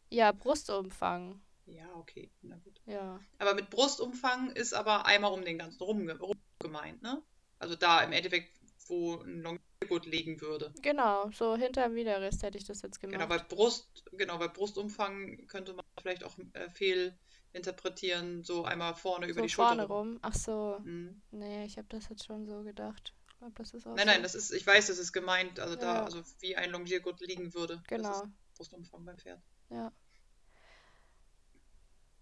Ja, 0.10 0.32
Brustumfang. 0.32 1.42
Ja, 1.66 1.92
okay, 1.96 2.32
na 2.44 2.56
gut. 2.58 2.80
Ja. 2.86 3.20
Aber 3.40 3.56
mit 3.56 3.70
Brustumfang 3.72 4.52
ist 4.52 4.74
aber 4.74 5.06
einmal 5.08 5.34
um 5.34 5.44
den 5.44 5.58
ganzen 5.58 5.82
Rum, 5.84 6.06
ge- 6.06 6.18
rum 6.18 6.38
gemeint, 6.60 7.02
ne? 7.02 7.22
Also 7.60 7.76
da 7.76 8.02
im 8.04 8.12
Endeffekt, 8.14 8.52
wo 8.90 9.18
ein 9.22 9.42
Longiergurt 9.42 10.06
liegen 10.06 10.40
würde. 10.42 10.74
Genau, 10.82 11.30
so 11.32 11.56
hinterm 11.56 11.96
Widerrist 11.96 12.44
hätte 12.44 12.58
ich 12.58 12.66
das 12.66 12.82
jetzt 12.82 13.00
gemacht. 13.00 13.16
Genau, 13.20 13.28
bei 13.28 13.38
Brust, 13.38 14.04
genau, 14.14 14.38
bei 14.38 14.48
Brustumfang 14.48 15.48
könnte 15.48 15.74
man 15.74 15.86
vielleicht 16.02 16.24
auch 16.24 16.38
äh, 16.54 16.70
fehlinterpretieren, 16.72 18.44
so 18.44 18.64
einmal 18.66 18.96
vorne 18.96 19.26
über 19.28 19.36
so 19.40 19.42
die 19.44 19.50
Schulter 19.50 19.70
vorne 19.70 19.86
rum. 19.88 20.20
Ach 20.22 20.34
so. 20.36 20.80
Mhm. 20.84 21.22
Nee, 21.32 21.66
ich 21.66 21.78
habe 21.78 21.88
das 21.90 22.10
jetzt 22.10 22.26
schon 22.26 22.46
so 22.46 22.64
gedacht. 22.64 23.14
Ich 23.30 23.38
glaube, 23.40 23.54
das 23.56 23.74
ist 23.74 23.86
auch 23.86 23.96
Nein, 23.96 24.08
so. 24.08 24.12
nein, 24.14 24.24
das 24.24 24.34
ist, 24.36 24.52
ich 24.52 24.66
weiß, 24.66 24.88
das 24.88 24.98
ist 24.98 25.14
gemeint, 25.14 25.60
also 25.60 25.76
da, 25.76 25.96
Ja. 25.98 26.04
also 26.06 26.24
wie 26.40 26.56
ein 26.56 26.72
Longiergurt 26.72 27.20
liegen 27.22 27.54
würde. 27.54 27.76
Das 27.78 27.88
Genau. 27.88 28.12
ist 28.24 28.24
Brustumfang 28.56 29.06
beim 29.06 29.18
Pferd. 29.18 29.40
Ja. 29.70 29.92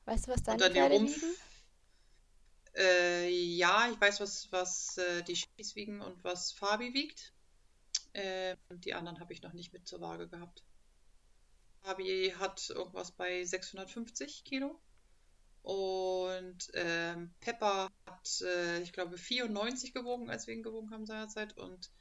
Weißt 0.05 0.27
du, 0.27 0.31
was 0.31 0.43
deine 0.43 0.59
Pferde 0.69 0.95
Rumpf. 0.95 1.15
wiegen? 1.15 1.35
Äh, 2.75 3.29
ja, 3.29 3.89
ich 3.91 3.99
weiß, 3.99 4.19
was, 4.19 4.51
was 4.51 4.97
äh, 4.97 5.23
die 5.23 5.35
Schies 5.35 5.75
wiegen 5.75 6.01
und 6.01 6.23
was 6.23 6.51
Fabi 6.51 6.93
wiegt. 6.93 7.33
Ähm, 8.13 8.57
die 8.69 8.93
anderen 8.93 9.19
habe 9.19 9.33
ich 9.33 9.41
noch 9.41 9.53
nicht 9.53 9.73
mit 9.73 9.87
zur 9.87 10.01
Waage 10.01 10.27
gehabt. 10.27 10.63
Fabi 11.83 12.33
hat 12.37 12.69
irgendwas 12.69 13.11
bei 13.11 13.43
650 13.43 14.43
Kilo. 14.43 14.79
Und 15.61 16.69
ähm, 16.73 17.33
Pepper 17.39 17.89
hat, 18.05 18.41
äh, 18.41 18.81
ich 18.81 18.93
glaube, 18.93 19.17
94 19.17 19.93
gewogen, 19.93 20.29
als 20.29 20.47
wir 20.47 20.53
ihn 20.53 20.63
gewogen 20.63 20.91
haben 20.91 21.05
seinerzeit. 21.05 21.57
Und 21.57 21.91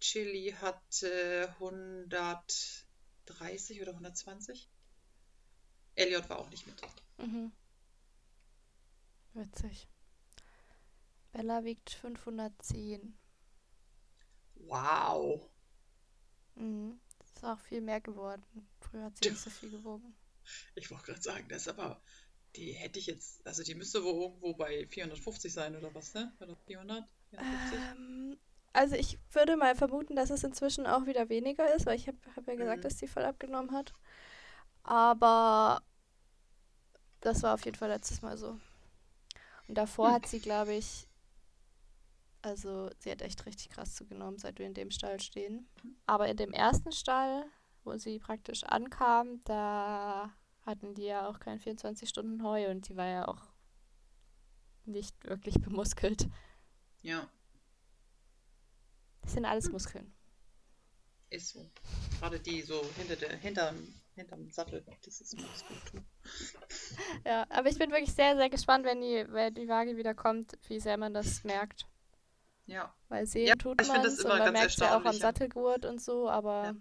Chili 0.00 0.54
hat 0.60 1.02
äh, 1.02 1.46
130 1.60 3.82
oder 3.82 3.92
120. 3.92 4.68
Elliot 5.94 6.28
war 6.28 6.38
auch 6.38 6.50
nicht 6.50 6.66
mit. 6.66 6.76
Mhm. 7.18 7.52
Witzig. 9.34 9.88
Bella 11.36 11.62
wiegt 11.64 11.90
510. 11.90 13.18
Wow. 14.66 15.48
Mhm. 16.56 16.98
Das 17.20 17.30
ist 17.36 17.44
auch 17.44 17.60
viel 17.60 17.80
mehr 17.80 18.00
geworden. 18.00 18.42
Früher 18.80 19.04
hat 19.04 19.16
sie 19.16 19.26
nicht 19.26 19.40
so 19.40 19.50
viel 19.50 19.70
gewogen. 19.70 20.16
Ich 20.76 20.90
wollte 20.92 21.06
gerade 21.06 21.20
sagen, 21.22 21.48
das 21.48 21.62
ist 21.62 21.68
aber, 21.68 22.00
die 22.54 22.70
hätte 22.72 22.98
ich 23.00 23.06
jetzt, 23.06 23.44
also 23.46 23.62
die 23.64 23.74
müsste 23.74 24.04
wohl 24.04 24.14
irgendwo 24.22 24.54
bei 24.54 24.86
450 24.86 25.52
sein 25.52 25.74
oder 25.76 25.92
was, 25.94 26.14
ne? 26.14 26.32
Oder 26.40 26.54
400? 26.56 27.08
450? 27.30 27.92
Ähm, 27.92 28.38
also 28.72 28.94
ich 28.96 29.18
würde 29.32 29.56
mal 29.56 29.74
vermuten, 29.74 30.16
dass 30.16 30.30
es 30.30 30.44
inzwischen 30.44 30.86
auch 30.86 31.06
wieder 31.06 31.28
weniger 31.28 31.74
ist, 31.74 31.86
weil 31.86 31.96
ich 31.96 32.08
habe 32.08 32.18
hab 32.36 32.46
ja 32.46 32.54
gesagt, 32.56 32.84
Mhm. 32.84 32.86
dass 32.86 32.98
sie 32.98 33.08
voll 33.08 33.24
abgenommen 33.24 33.72
hat. 33.72 33.92
Aber 34.84 35.82
das 37.20 37.42
war 37.42 37.52
auf 37.54 37.64
jeden 37.64 37.76
Fall 37.76 37.90
letztes 37.90 38.22
Mal 38.22 38.36
so. 38.38 38.58
Und 39.68 39.76
davor 39.76 40.10
Hm. 40.10 40.12
hat 40.12 40.26
sie, 40.26 40.40
glaube 40.40 40.74
ich, 40.74 41.08
also 42.46 42.90
sie 42.98 43.10
hat 43.10 43.22
echt 43.22 43.44
richtig 43.44 43.70
krass 43.70 43.94
zugenommen, 43.94 44.38
seit 44.38 44.58
wir 44.58 44.66
in 44.66 44.74
dem 44.74 44.90
Stall 44.90 45.20
stehen. 45.20 45.68
Aber 46.06 46.28
in 46.28 46.36
dem 46.36 46.52
ersten 46.52 46.92
Stall, 46.92 47.44
wo 47.84 47.96
sie 47.98 48.18
praktisch 48.18 48.62
ankam, 48.64 49.42
da 49.44 50.32
hatten 50.62 50.94
die 50.94 51.04
ja 51.04 51.28
auch 51.28 51.38
kein 51.40 51.58
24 51.60 52.08
Stunden 52.08 52.42
Heu 52.42 52.70
und 52.70 52.88
die 52.88 52.96
war 52.96 53.06
ja 53.06 53.28
auch 53.28 53.42
nicht 54.84 55.14
wirklich 55.24 55.54
bemuskelt. 55.60 56.28
Ja, 57.02 57.28
Das 59.22 59.32
sind 59.32 59.44
alles 59.44 59.70
Muskeln. 59.70 60.12
ist 61.30 61.48
so. 61.50 61.68
Gerade 62.20 62.38
die 62.40 62.62
so 62.62 62.80
hinter 62.96 63.16
der, 63.16 63.36
hinterm, 63.36 63.76
hinterm 64.14 64.50
Sattel, 64.50 64.84
das 65.04 65.20
ist 65.20 65.36
Gute. 65.36 66.04
Ja, 67.24 67.46
aber 67.50 67.68
ich 67.68 67.78
bin 67.78 67.90
wirklich 67.90 68.12
sehr, 68.12 68.36
sehr 68.36 68.48
gespannt, 68.50 68.84
wenn 68.84 69.00
die, 69.00 69.24
wenn 69.28 69.54
die 69.54 69.68
Waage 69.68 69.96
wieder 69.96 70.14
kommt, 70.14 70.56
wie 70.68 70.80
sehr 70.80 70.96
man 70.96 71.12
das 71.12 71.44
merkt. 71.44 71.86
Ja, 72.66 72.92
Weil 73.08 73.26
sehen 73.26 73.46
Ja, 73.46 73.54
tut 73.54 73.78
man 73.86 74.02
das 74.02 74.14
es 74.14 74.18
und 74.20 74.26
immer 74.26 74.36
man 74.38 74.44
ganz 74.46 74.58
merkt 74.58 74.70
es 74.72 74.76
ja 74.78 74.96
auch 74.96 75.04
am. 75.04 75.14
Sattelgurt 75.14 75.84
und 75.84 76.00
so, 76.00 76.28
aber 76.28 76.74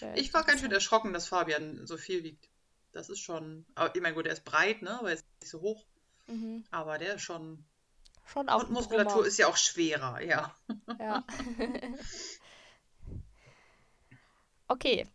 Ja. 0.00 0.14
ich 0.14 0.32
war 0.32 0.44
ganz 0.44 0.60
schön 0.60 0.72
erschrocken, 0.72 1.12
dass 1.12 1.28
Fabian 1.28 1.86
so 1.86 1.96
viel 1.96 2.22
wiegt. 2.22 2.48
Das 2.92 3.08
ist 3.08 3.18
schon, 3.18 3.66
aber 3.74 3.94
ich 3.94 4.00
meine, 4.00 4.14
gut, 4.14 4.26
er 4.26 4.32
ist 4.32 4.44
breit, 4.44 4.82
ne? 4.82 4.98
Aber 4.98 5.08
er 5.08 5.14
ist 5.14 5.26
nicht 5.40 5.50
so 5.50 5.60
hoch. 5.60 5.84
Mhm. 6.28 6.64
Aber 6.70 6.98
der 6.98 7.16
ist 7.16 7.22
schon. 7.22 7.64
Schon 8.26 8.48
auch 8.48 8.62
Und 8.62 8.70
Muskulatur 8.70 9.14
Brummer. 9.14 9.26
ist 9.26 9.38
ja 9.38 9.48
auch 9.48 9.56
schwerer, 9.56 10.20
ja. 10.22 10.54
Ja. 10.98 11.24
okay, 14.68 15.06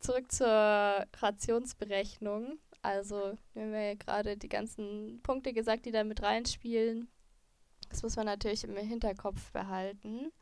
zurück 0.00 0.30
zur 0.32 1.06
Rationsberechnung. 1.18 2.58
Also, 2.82 3.38
wir 3.54 3.62
haben 3.62 3.72
ja 3.74 3.94
gerade 3.94 4.36
die 4.36 4.48
ganzen 4.48 5.20
Punkte 5.22 5.52
gesagt, 5.52 5.86
die 5.86 5.92
da 5.92 6.04
mit 6.04 6.22
reinspielen. 6.22 7.08
Das 7.94 8.02
muss 8.02 8.16
man 8.16 8.26
natürlich 8.26 8.64
im 8.64 8.76
Hinterkopf 8.76 9.52
behalten. 9.52 10.32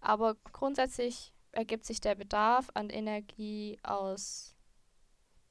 Aber 0.00 0.36
grundsätzlich 0.52 1.32
ergibt 1.50 1.84
sich 1.84 2.00
der 2.00 2.14
Bedarf 2.14 2.70
an 2.74 2.88
Energie 2.88 3.80
aus 3.82 4.54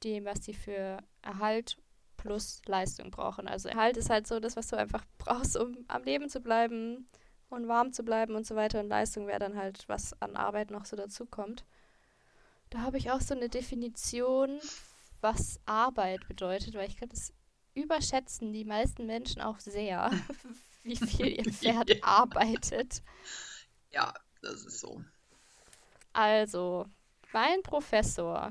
dem, 0.02 0.24
was 0.24 0.42
sie 0.42 0.54
für 0.54 0.96
Erhalt 1.20 1.76
plus 2.16 2.62
Leistung 2.64 3.10
brauchen. 3.10 3.46
Also 3.46 3.68
Erhalt 3.68 3.98
ist 3.98 4.08
halt 4.08 4.26
so 4.26 4.40
das, 4.40 4.56
was 4.56 4.68
du 4.68 4.76
einfach 4.76 5.04
brauchst, 5.18 5.58
um 5.58 5.84
am 5.86 6.02
Leben 6.04 6.30
zu 6.30 6.40
bleiben 6.40 7.06
und 7.50 7.68
warm 7.68 7.92
zu 7.92 8.04
bleiben 8.04 8.36
und 8.36 8.46
so 8.46 8.56
weiter. 8.56 8.80
Und 8.80 8.88
Leistung 8.88 9.26
wäre 9.26 9.40
dann 9.40 9.58
halt, 9.58 9.86
was 9.86 10.18
an 10.22 10.36
Arbeit 10.36 10.70
noch 10.70 10.86
so 10.86 10.96
dazukommt. 10.96 11.66
Da 12.70 12.78
habe 12.78 12.96
ich 12.96 13.10
auch 13.10 13.20
so 13.20 13.34
eine 13.34 13.50
Definition, 13.50 14.60
was 15.20 15.60
Arbeit 15.66 16.26
bedeutet, 16.26 16.72
weil 16.72 16.88
ich 16.88 16.96
glaube, 16.96 17.12
das 17.12 17.34
überschätzen 17.74 18.54
die 18.54 18.64
meisten 18.64 19.04
Menschen 19.04 19.42
auch 19.42 19.58
sehr, 19.58 20.10
wie 20.84 20.96
viel 20.96 21.26
ihr 21.28 21.44
Pferd 21.52 22.02
arbeitet. 22.02 23.02
Ja, 23.90 24.12
das 24.42 24.64
ist 24.64 24.80
so. 24.80 25.02
Also, 26.12 26.86
mein 27.32 27.62
Professor 27.62 28.50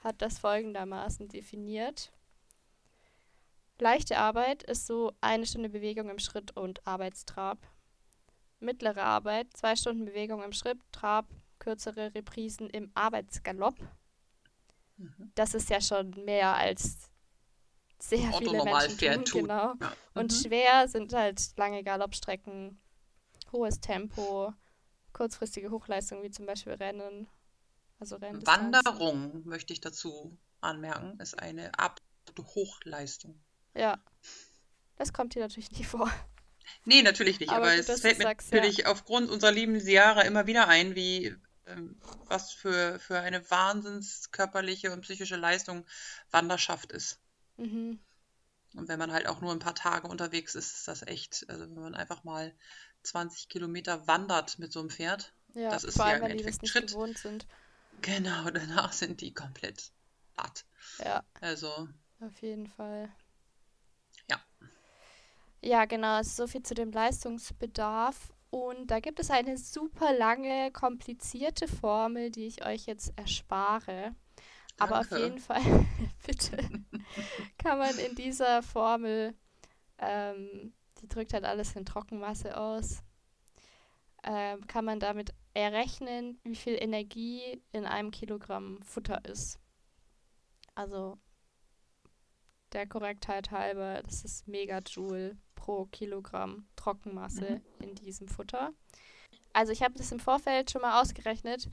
hat 0.00 0.20
das 0.20 0.38
folgendermaßen 0.38 1.28
definiert. 1.28 2.12
Leichte 3.78 4.18
Arbeit 4.18 4.62
ist 4.64 4.86
so 4.86 5.12
eine 5.20 5.46
Stunde 5.46 5.68
Bewegung 5.68 6.10
im 6.10 6.18
Schritt 6.18 6.56
und 6.56 6.86
Arbeitstrab. 6.86 7.58
Mittlere 8.60 9.02
Arbeit, 9.02 9.56
zwei 9.56 9.76
Stunden 9.76 10.04
Bewegung 10.04 10.42
im 10.42 10.52
Schritt, 10.52 10.78
Trab, 10.92 11.26
kürzere 11.58 12.14
Reprisen 12.14 12.68
im 12.70 12.90
Arbeitsgalopp. 12.94 13.76
Mhm. 14.96 15.32
Das 15.34 15.54
ist 15.54 15.70
ja 15.70 15.80
schon 15.80 16.10
mehr 16.24 16.54
als 16.54 17.10
sehr 18.08 18.30
Auto 18.30 18.50
viele 18.50 18.64
Menschen 18.64 18.98
tun, 18.98 19.24
tun. 19.24 19.40
Genau. 19.42 19.74
Ja. 19.80 19.92
Und 20.14 20.32
mhm. 20.32 20.36
schwer 20.36 20.88
sind 20.88 21.12
halt 21.12 21.56
lange 21.56 21.82
Galoppstrecken, 21.82 22.78
hohes 23.52 23.80
Tempo, 23.80 24.52
kurzfristige 25.12 25.70
Hochleistung 25.70 26.22
wie 26.22 26.30
zum 26.30 26.46
Beispiel 26.46 26.74
Rennen. 26.74 27.28
Also 27.98 28.16
Rennen. 28.16 28.46
Wanderung 28.46 29.42
möchte 29.46 29.72
ich 29.72 29.80
dazu 29.80 30.36
anmerken, 30.60 31.18
ist 31.20 31.38
eine 31.38 31.72
absolute 31.78 32.54
Hochleistung. 32.54 33.40
Ja. 33.74 33.98
Das 34.96 35.12
kommt 35.12 35.34
hier 35.34 35.42
natürlich 35.42 35.70
nicht 35.72 35.86
vor. 35.86 36.10
Nee, 36.84 37.02
natürlich 37.02 37.40
nicht. 37.40 37.50
Aber, 37.50 37.66
aber 37.66 37.76
gut, 37.76 37.88
es 37.88 38.00
fällt 38.00 38.18
mir 38.18 38.24
sagst, 38.24 38.52
natürlich 38.52 38.78
ja. 38.78 38.86
aufgrund 38.86 39.30
unserer 39.30 39.52
lieben 39.52 39.78
Jahre 39.86 40.24
immer 40.24 40.46
wieder 40.46 40.68
ein, 40.68 40.94
wie 40.94 41.34
ähm, 41.66 41.96
was 42.26 42.52
für, 42.52 42.98
für 42.98 43.20
eine 43.20 43.50
wahnsinns 43.50 44.30
körperliche 44.30 44.92
und 44.92 45.02
psychische 45.02 45.36
Leistung 45.36 45.86
Wanderschaft 46.30 46.92
ist. 46.92 47.20
Mhm. 47.56 47.98
Und 48.74 48.88
wenn 48.88 48.98
man 48.98 49.12
halt 49.12 49.28
auch 49.28 49.40
nur 49.40 49.52
ein 49.52 49.60
paar 49.60 49.74
Tage 49.74 50.08
unterwegs 50.08 50.54
ist, 50.54 50.74
ist 50.74 50.88
das 50.88 51.02
echt, 51.02 51.46
also 51.48 51.64
wenn 51.64 51.82
man 51.82 51.94
einfach 51.94 52.24
mal 52.24 52.52
20 53.04 53.48
Kilometer 53.48 54.06
wandert 54.08 54.58
mit 54.58 54.72
so 54.72 54.80
einem 54.80 54.90
Pferd, 54.90 55.32
ja, 55.54 55.70
das 55.70 55.84
ist 55.84 55.96
vor 55.96 56.06
allem, 56.06 56.22
ja 56.22 56.28
im 56.28 56.30
wenn 56.30 56.38
die 56.38 56.44
das 56.44 56.60
nicht 56.60 56.72
Schritt. 56.72 56.88
gewohnt 56.88 57.18
sind. 57.18 57.46
Genau, 58.02 58.50
danach 58.50 58.92
sind 58.92 59.20
die 59.20 59.32
komplett 59.32 59.92
platt. 60.34 60.64
Ja. 60.98 61.22
Also. 61.40 61.88
Auf 62.20 62.42
jeden 62.42 62.66
Fall. 62.66 63.08
Ja. 64.28 64.40
Ja, 65.62 65.84
genau, 65.84 66.22
so 66.22 66.46
viel 66.46 66.62
zu 66.62 66.74
dem 66.74 66.90
Leistungsbedarf. 66.90 68.32
Und 68.50 68.88
da 68.88 69.00
gibt 69.00 69.18
es 69.18 69.30
eine 69.30 69.56
super 69.58 70.12
lange, 70.12 70.70
komplizierte 70.70 71.66
Formel, 71.66 72.30
die 72.30 72.46
ich 72.46 72.64
euch 72.64 72.86
jetzt 72.86 73.12
erspare. 73.16 74.14
Aber 74.78 75.00
auf 75.00 75.10
jeden 75.10 75.38
Fall, 75.38 75.62
bitte, 76.26 76.58
kann 77.58 77.78
man 77.78 77.96
in 77.98 78.14
dieser 78.14 78.62
Formel, 78.62 79.34
ähm, 79.98 80.72
die 81.00 81.08
drückt 81.08 81.32
halt 81.32 81.44
alles 81.44 81.76
in 81.76 81.84
Trockenmasse 81.84 82.56
aus, 82.56 83.02
ähm, 84.24 84.66
kann 84.66 84.84
man 84.84 85.00
damit 85.00 85.34
errechnen, 85.52 86.38
wie 86.44 86.56
viel 86.56 86.74
Energie 86.74 87.62
in 87.72 87.84
einem 87.86 88.10
Kilogramm 88.10 88.82
Futter 88.82 89.24
ist. 89.24 89.58
Also 90.74 91.18
der 92.72 92.86
Korrektheit 92.86 93.50
halber, 93.50 94.02
das 94.02 94.24
ist 94.24 94.48
Megajoule 94.48 95.36
pro 95.54 95.86
Kilogramm 95.86 96.66
Trockenmasse 96.76 97.62
mhm. 97.78 97.84
in 97.84 97.94
diesem 97.94 98.28
Futter. 98.28 98.72
Also 99.52 99.72
ich 99.72 99.82
habe 99.82 99.94
das 99.94 100.10
im 100.10 100.18
Vorfeld 100.18 100.70
schon 100.70 100.82
mal 100.82 101.00
ausgerechnet 101.00 101.68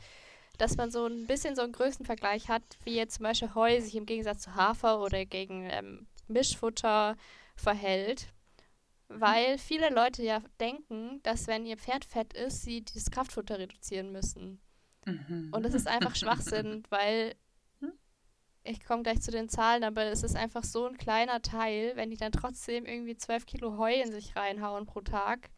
dass 0.61 0.77
man 0.77 0.91
so 0.91 1.07
ein 1.07 1.25
bisschen 1.25 1.55
so 1.55 1.63
einen 1.63 1.73
Größenvergleich 1.73 2.47
hat, 2.47 2.61
wie 2.83 2.95
jetzt 2.95 3.15
zum 3.15 3.23
Beispiel 3.23 3.55
Heu 3.55 3.81
sich 3.81 3.95
im 3.95 4.05
Gegensatz 4.05 4.43
zu 4.43 4.53
Hafer 4.53 5.01
oder 5.01 5.25
gegen 5.25 5.67
ähm, 5.71 6.05
Mischfutter 6.27 7.17
verhält. 7.55 8.27
Weil 9.07 9.57
viele 9.57 9.89
Leute 9.89 10.23
ja 10.23 10.39
denken, 10.59 11.19
dass 11.23 11.47
wenn 11.47 11.65
ihr 11.65 11.77
Pferd 11.77 12.05
fett 12.05 12.33
ist, 12.33 12.61
sie 12.61 12.81
dieses 12.81 13.09
Kraftfutter 13.09 13.57
reduzieren 13.57 14.11
müssen. 14.11 14.61
Mhm. 15.05 15.49
Und 15.51 15.63
das 15.63 15.73
ist 15.73 15.87
einfach 15.87 16.15
Schwachsinn, 16.15 16.83
weil 16.89 17.35
ich 18.63 18.85
komme 18.85 19.01
gleich 19.01 19.21
zu 19.21 19.31
den 19.31 19.49
Zahlen, 19.49 19.83
aber 19.83 20.03
es 20.05 20.21
ist 20.21 20.35
einfach 20.35 20.63
so 20.63 20.85
ein 20.85 20.97
kleiner 20.97 21.41
Teil, 21.41 21.93
wenn 21.95 22.11
die 22.11 22.17
dann 22.17 22.31
trotzdem 22.31 22.85
irgendwie 22.85 23.17
12 23.17 23.47
Kilo 23.47 23.77
Heu 23.77 23.93
in 23.93 24.11
sich 24.11 24.35
reinhauen 24.35 24.85
pro 24.85 25.01
Tag, 25.01 25.49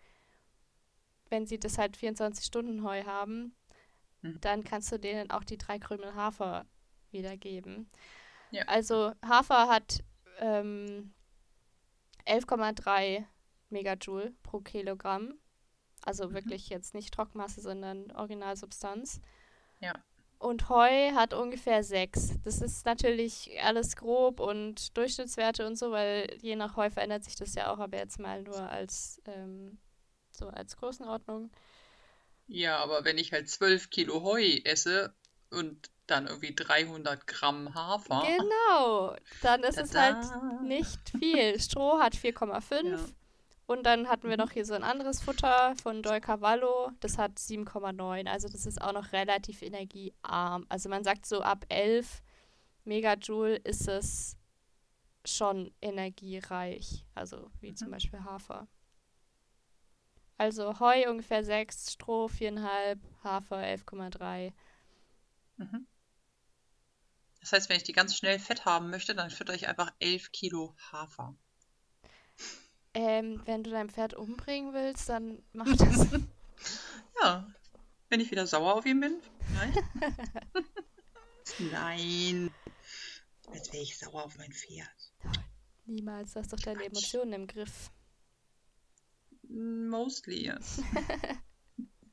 wenn 1.30 1.46
sie 1.46 1.60
das 1.60 1.78
halt 1.78 1.98
24 1.98 2.46
Stunden 2.46 2.84
Heu 2.84 3.04
haben, 3.04 3.54
Mhm. 4.24 4.42
dann 4.42 4.64
kannst 4.64 4.92
du 4.92 4.98
denen 4.98 5.30
auch 5.30 5.44
die 5.44 5.58
drei 5.58 5.78
Krümel 5.78 6.16
Hafer 6.16 6.66
wiedergeben. 7.12 7.90
Ja. 8.52 8.64
Also 8.64 9.12
Hafer 9.24 9.68
hat 9.68 10.04
ähm, 10.40 11.14
11,3 12.26 13.26
Megajoule 13.70 14.34
pro 14.42 14.60
Kilogramm. 14.60 15.36
Also 16.04 16.30
mhm. 16.30 16.34
wirklich 16.34 16.70
jetzt 16.70 16.94
nicht 16.94 17.14
Trockenmasse, 17.14 17.62
sondern 17.62 18.12
Originalsubstanz. 18.12 19.22
Ja. 19.80 19.94
Und 20.40 20.68
Heu 20.68 21.12
hat 21.14 21.34
ungefähr 21.34 21.84
6. 21.84 22.42
Das 22.44 22.62
ist 22.62 22.86
natürlich 22.86 23.52
alles 23.64 23.96
grob 23.96 24.40
und 24.40 24.98
Durchschnittswerte 24.98 25.66
und 25.66 25.78
so, 25.78 25.92
weil 25.92 26.38
je 26.42 26.56
nach 26.56 26.76
Heu 26.76 26.90
verändert 26.90 27.24
sich 27.24 27.36
das 27.36 27.56
ja 27.56 27.72
auch, 27.72 27.80
aber 27.80 27.98
jetzt 27.98 28.20
mal 28.20 28.42
nur 28.44 28.60
als 28.70 29.22
ähm, 29.26 29.78
so 30.32 30.48
als 30.48 30.76
Größenordnung. 30.76 31.50
Ja, 32.48 32.78
aber 32.78 33.06
wenn 33.06 33.18
ich 33.18 33.32
halt 33.32 33.50
12 33.50 33.90
Kilo 33.90 34.24
Heu 34.24 34.60
esse 34.64 35.14
und 35.50 35.90
dann 36.08 36.28
irgendwie 36.28 36.54
300 36.54 37.26
Gramm 37.28 37.74
Hafer. 37.74 38.24
Genau, 38.26 39.16
dann 39.42 39.64
ist 39.64 39.78
es 39.78 39.96
halt 39.96 40.18
nicht 40.62 41.00
viel. 41.18 41.60
Stroh 41.60 42.00
hat 42.00 42.16
4,5 42.16 42.86
ja. 42.86 43.00
und 43.68 43.84
dann 43.86 44.10
hatten 44.10 44.30
wir 44.30 44.38
noch 44.38 44.52
hier 44.52 44.66
so 44.66 44.74
ein 44.74 44.84
anderes 44.84 45.22
Futter 45.22 45.76
von 45.82 46.04
Dol 46.04 46.20
Cavallo, 46.20 46.92
das 47.00 47.18
hat 47.18 47.38
7,9. 47.38 48.28
Also 48.28 48.50
das 48.50 48.66
ist 48.66 48.82
auch 48.82 48.94
noch 48.94 49.14
relativ 49.14 49.62
energiearm. 49.62 50.66
Also 50.68 50.90
man 50.90 51.04
sagt 51.04 51.26
so 51.26 51.42
ab 51.42 51.66
11 51.70 52.22
Megajoule 52.84 53.56
ist 53.56 53.88
es 53.88 54.38
schon 55.26 55.74
energiereich, 55.82 57.06
also 57.16 57.50
wie 57.62 57.72
mhm. 57.72 57.78
zum 57.78 57.92
Beispiel 57.92 58.24
Hafer. 58.24 58.68
Also 60.38 60.80
Heu 60.80 61.10
ungefähr 61.10 61.44
6, 61.44 61.94
Stroh 61.94 62.28
4,5, 62.28 62.98
Hafer 63.24 63.58
11,3. 63.58 64.52
Mhm. 65.58 65.88
Das 67.42 67.52
heißt, 67.52 67.70
wenn 67.70 67.78
ich 67.78 67.84
die 67.84 67.94
ganz 67.94 68.16
schnell 68.16 68.40
fett 68.40 68.66
haben 68.66 68.90
möchte, 68.90 69.14
dann 69.16 69.30
fütter 69.30 69.54
ich 69.54 69.68
einfach 69.68 69.92
11 70.00 70.32
Kilo 70.32 70.76
Hafer. 70.92 71.36
Ähm, 72.94 73.42
wenn 73.46 73.64
du 73.64 73.72
dein 73.72 73.90
Pferd 73.90 74.14
umbringen 74.14 74.74
willst, 74.74 75.10
dann 75.10 75.42
mach 75.52 75.76
das. 75.76 76.08
ja. 77.22 77.48
Wenn 78.10 78.20
ich 78.20 78.32
wieder 78.32 78.46
sauer 78.46 78.76
auf 78.76 78.86
ihn 78.86 79.00
bin? 79.00 79.20
Nein. 79.56 79.74
Nein. 81.72 82.52
Als 83.48 83.74
wäre 83.74 83.84
ich 83.84 83.98
sauer 83.98 84.24
auf 84.26 84.38
mein 84.38 84.52
Pferd. 84.52 85.14
Niemals, 85.86 86.34
du 86.34 86.40
hast 86.40 86.54
doch 86.54 86.60
deine 86.60 86.86
Emotionen 86.86 87.34
im 87.34 87.48
Griff. 87.48 87.92
Mostly, 89.54 90.46
yes. 90.46 90.82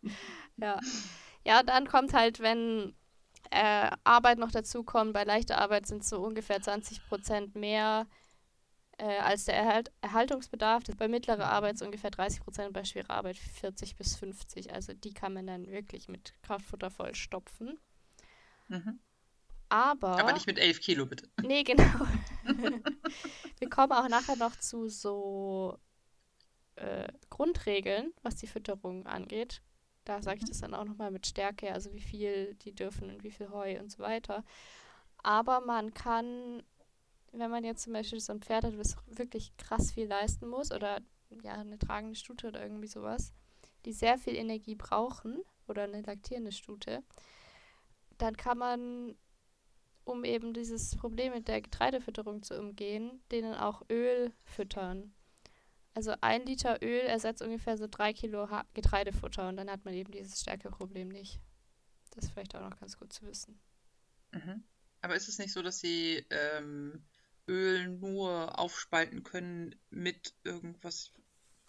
ja. 0.57 0.79
Ja, 1.45 1.63
dann 1.63 1.87
kommt 1.87 2.13
halt, 2.13 2.41
wenn 2.41 2.95
äh, 3.51 3.91
Arbeit 4.05 4.39
noch 4.39 4.51
dazu 4.51 4.85
kommt, 4.85 5.15
bei 5.15 5.25
leichter 5.25 5.59
Arbeit 5.59 5.87
sind 5.87 6.03
es 6.03 6.11
so 6.11 6.21
ungefähr 6.21 6.61
20 6.61 7.07
Prozent 7.07 7.55
mehr 7.55 8.07
äh, 8.99 9.19
als 9.21 9.47
der 9.47 9.57
Erhalt 9.57 9.91
Erhaltungsbedarf. 10.03 10.85
Bei 10.99 11.09
mittlerer 11.09 11.47
Arbeit 11.51 11.77
ist 11.77 11.83
ungefähr 11.83 12.11
30 12.11 12.41
Prozent, 12.41 12.73
bei 12.75 12.85
schwerer 12.85 13.11
Arbeit 13.11 13.39
40 13.39 13.97
bis 13.97 14.17
50. 14.17 14.75
Also 14.75 14.93
die 14.93 15.15
kann 15.15 15.33
man 15.33 15.47
dann 15.47 15.67
wirklich 15.67 16.09
mit 16.09 16.35
Kraftfutter 16.43 16.91
voll 16.91 17.15
stopfen. 17.15 17.81
Mhm. 18.69 19.01
Aber. 19.71 20.19
Aber 20.19 20.33
nicht 20.35 20.47
mit 20.47 20.59
11 20.59 20.81
Kilo, 20.81 21.07
bitte. 21.07 21.31
Nee, 21.43 21.63
genau. 21.63 22.07
Wir 23.59 23.71
kommen 23.71 23.93
auch 23.93 24.09
nachher 24.09 24.37
noch 24.37 24.57
zu 24.57 24.89
so 24.89 25.79
äh, 26.81 27.09
Grundregeln, 27.29 28.13
was 28.23 28.37
die 28.37 28.47
Fütterung 28.47 29.07
angeht. 29.07 29.63
Da 30.05 30.23
sage 30.23 30.39
ich 30.39 30.45
mhm. 30.45 30.49
das 30.49 30.61
dann 30.61 30.75
auch 30.75 30.85
nochmal 30.85 31.11
mit 31.11 31.27
Stärke, 31.27 31.73
also 31.73 31.93
wie 31.93 32.01
viel 32.01 32.55
die 32.55 32.75
dürfen 32.75 33.11
und 33.11 33.23
wie 33.23 33.31
viel 33.31 33.51
Heu 33.51 33.79
und 33.79 33.91
so 33.91 33.99
weiter. 34.01 34.45
Aber 35.23 35.61
man 35.61 35.93
kann, 35.93 36.63
wenn 37.33 37.51
man 37.51 37.65
jetzt 37.65 37.83
zum 37.83 37.93
Beispiel 37.93 38.21
so 38.21 38.33
ein 38.33 38.41
Pferd 38.41 38.65
hat, 38.65 38.79
das 38.79 38.97
wirklich 39.07 39.57
krass 39.57 39.93
viel 39.93 40.07
leisten 40.07 40.49
muss 40.49 40.73
oder 40.73 41.01
ja, 41.43 41.53
eine 41.53 41.79
tragende 41.79 42.17
Stute 42.17 42.49
oder 42.49 42.63
irgendwie 42.63 42.89
sowas, 42.89 43.33
die 43.85 43.93
sehr 43.93 44.19
viel 44.19 44.35
Energie 44.35 44.75
brauchen 44.75 45.43
oder 45.69 45.85
eine 45.85 46.03
laktierende 46.03 46.53
Stute, 46.53 47.03
dann 48.19 48.37
kann 48.37 48.59
man, 48.59 49.15
um 50.05 50.25
eben 50.25 50.53
dieses 50.53 50.97
Problem 50.97 51.33
mit 51.33 51.49
der 51.49 51.61
Getreidefütterung 51.61 52.43
zu 52.43 52.59
umgehen, 52.59 53.23
denen 53.31 53.55
auch 53.55 53.83
Öl 53.91 54.33
füttern. 54.45 55.15
Also 55.95 56.15
ein 56.21 56.47
Liter 56.47 56.83
Öl 56.83 57.01
ersetzt 57.01 57.43
ungefähr 57.43 57.77
so 57.77 57.87
drei 57.91 58.13
Kilo 58.13 58.49
ha 58.49 58.65
Getreidefutter 58.75 59.49
und 59.49 59.57
dann 59.57 59.71
hat 59.71 59.85
man 59.85 59.95
eben 59.95 60.13
dieses 60.13 60.41
Stärkeproblem 60.41 61.09
nicht. 61.09 61.41
Das 62.11 62.25
ist 62.25 62.33
vielleicht 62.33 62.55
auch 62.55 62.69
noch 62.69 62.79
ganz 62.79 62.99
gut 62.99 63.13
zu 63.13 63.27
wissen. 63.27 63.61
Mhm. 64.33 64.65
Aber 65.01 65.17
ist 65.17 65.29
es 65.29 65.39
nicht 65.39 65.53
so, 65.53 65.63
dass 65.63 65.81
sie 65.81 66.25
ähm, 66.31 67.05
Öl 67.49 67.89
nur 67.89 68.59
aufspalten 68.59 69.23
können 69.23 69.75
mit 69.91 70.35
irgendwas? 70.45 71.13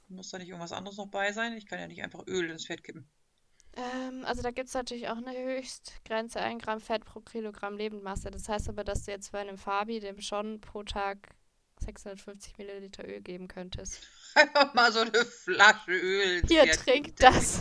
Muss 0.07 0.29
da 0.29 0.37
nicht 0.37 0.49
irgendwas 0.49 0.73
anderes 0.73 0.97
noch 0.97 1.07
bei 1.07 1.31
sein? 1.31 1.53
Ich 1.53 1.65
kann 1.65 1.79
ja 1.79 1.87
nicht 1.87 2.03
einfach 2.03 2.27
Öl 2.27 2.49
ins 2.49 2.65
Fett 2.65 2.83
kippen. 2.83 3.09
Ähm, 3.77 4.25
also 4.25 4.41
da 4.41 4.51
gibt 4.51 4.67
es 4.67 4.73
natürlich 4.73 5.07
auch 5.07 5.17
eine 5.17 5.31
Höchstgrenze, 5.31 6.41
1 6.41 6.61
Gramm 6.61 6.81
Fett 6.81 7.05
pro 7.05 7.21
Kilogramm 7.21 7.77
Lebendmasse. 7.77 8.29
Das 8.29 8.49
heißt 8.49 8.69
aber, 8.69 8.83
dass 8.83 9.05
du 9.05 9.11
jetzt 9.11 9.31
bei 9.31 9.39
einem 9.39 9.57
Fabi 9.57 9.99
dem 9.99 10.19
schon 10.21 10.59
pro 10.59 10.83
Tag 10.83 11.35
650 11.83 12.57
Milliliter 12.57 13.07
Öl 13.07 13.21
geben 13.21 13.47
könntest. 13.47 13.99
Einfach 14.35 14.73
mal 14.73 14.91
so 14.91 14.99
eine 15.01 15.25
Flasche 15.25 15.91
Öl. 15.91 16.41
Hier, 16.47 16.71
trink 16.71 17.15
das. 17.17 17.59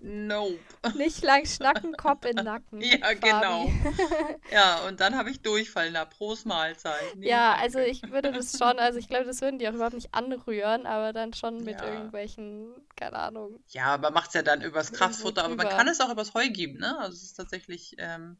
Nope. 0.00 0.58
Nicht 0.96 1.24
lang 1.24 1.44
schnacken, 1.44 1.92
Kopf 1.96 2.24
in 2.24 2.36
den 2.36 2.44
Nacken. 2.44 2.80
Ja, 2.82 2.98
Fabi. 2.98 3.18
genau. 3.20 3.70
Ja, 4.52 4.86
und 4.86 5.00
dann 5.00 5.16
habe 5.16 5.28
ich 5.30 5.42
Durchfall 5.42 5.90
nach 5.90 6.08
Prost 6.08 6.46
Mahlzeit. 6.46 7.16
Nee, 7.16 7.28
Ja, 7.28 7.50
danke. 7.50 7.62
also 7.64 7.78
ich 7.80 8.08
würde 8.10 8.30
das 8.30 8.56
schon, 8.56 8.78
also 8.78 8.98
ich 9.00 9.08
glaube, 9.08 9.24
das 9.24 9.40
würden 9.40 9.58
die 9.58 9.68
auch 9.68 9.72
überhaupt 9.74 9.94
nicht 9.96 10.14
anrühren, 10.14 10.86
aber 10.86 11.12
dann 11.12 11.32
schon 11.34 11.64
mit 11.64 11.80
Ja. 11.80 11.92
irgendwelchen, 11.92 12.72
keine 12.94 13.16
Ahnung. 13.18 13.58
Ja, 13.70 13.86
aber 13.86 14.12
macht 14.12 14.28
es 14.28 14.34
ja 14.34 14.42
dann 14.42 14.62
übers 14.62 14.92
Kraftfutter. 14.92 15.44
Aber 15.44 15.56
man 15.56 15.68
kann 15.68 15.88
es 15.88 16.00
auch 16.00 16.10
übers 16.10 16.32
Heu 16.32 16.48
geben, 16.48 16.78
ne? 16.78 16.96
Also 17.00 17.16
es 17.16 17.22
ist 17.24 17.34
tatsächlich, 17.34 17.96
ähm, 17.98 18.38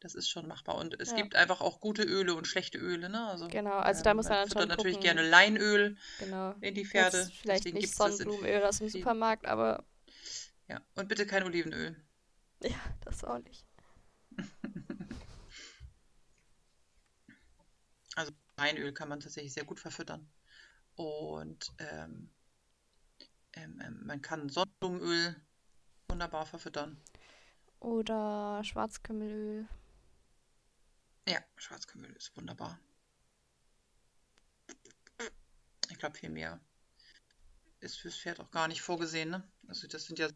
das 0.00 0.14
ist 0.14 0.28
schon 0.28 0.46
machbar. 0.46 0.76
Und 0.76 1.00
es 1.00 1.10
Ja. 1.10 1.16
gibt 1.16 1.34
einfach 1.34 1.60
auch 1.60 1.80
gute 1.80 2.02
Öle 2.02 2.34
und 2.34 2.46
schlechte 2.46 2.78
Öle, 2.78 3.08
ne? 3.08 3.26
Also, 3.26 3.48
Genau, 3.48 3.76
also 3.76 4.02
da 4.02 4.10
ähm, 4.10 4.16
muss 4.16 4.28
man 4.28 4.38
dann 4.38 4.50
schon 4.50 4.68
natürlich 4.68 4.96
gucken. 4.96 5.16
gerne 5.16 5.28
Leinöl 5.28 5.96
Genau. 6.18 6.54
in 6.60 6.74
die 6.74 6.84
Pferde. 6.84 7.18
Jetzt 7.18 7.32
vielleicht 7.32 7.64
Deswegen 7.64 7.78
nicht 7.78 7.94
Sonnenblumenöl 7.94 8.62
aus 8.64 8.78
dem 8.78 8.88
Supermarkt, 8.88 9.46
aber 9.46 9.84
Ja, 10.68 10.80
und 10.94 11.08
bitte 11.08 11.26
kein 11.26 11.44
Olivenöl. 11.44 11.96
ja, 12.62 12.70
das 13.04 13.24
auch 13.24 13.38
nicht. 13.38 13.64
Leinöl 18.58 18.92
kann 18.92 19.08
man 19.08 19.20
tatsächlich 19.20 19.52
sehr 19.52 19.64
gut 19.64 19.80
verfüttern. 19.80 20.30
Und 20.94 21.70
ähm, 21.78 22.30
ähm, 23.52 23.80
ähm, 23.84 24.00
man 24.06 24.22
kann 24.22 24.48
Sonnenblumenöl 24.48 25.36
wunderbar 26.08 26.46
verfüttern. 26.46 26.96
Oder 27.80 28.62
Schwarzkümmelöl. 28.64 29.68
Ja, 31.28 31.38
Schwarzkümmel 31.56 32.10
ist 32.16 32.34
wunderbar. 32.36 32.78
Ich 35.90 35.98
glaube, 35.98 36.16
viel 36.16 36.30
mehr 36.30 36.60
ist 37.80 37.98
fürs 37.98 38.16
Pferd 38.16 38.40
auch 38.40 38.50
gar 38.50 38.68
nicht 38.68 38.82
vorgesehen. 38.82 39.30
Ne? 39.30 39.42
Also 39.68 39.86
das 39.86 40.04
sind 40.06 40.18
ja 40.18 40.28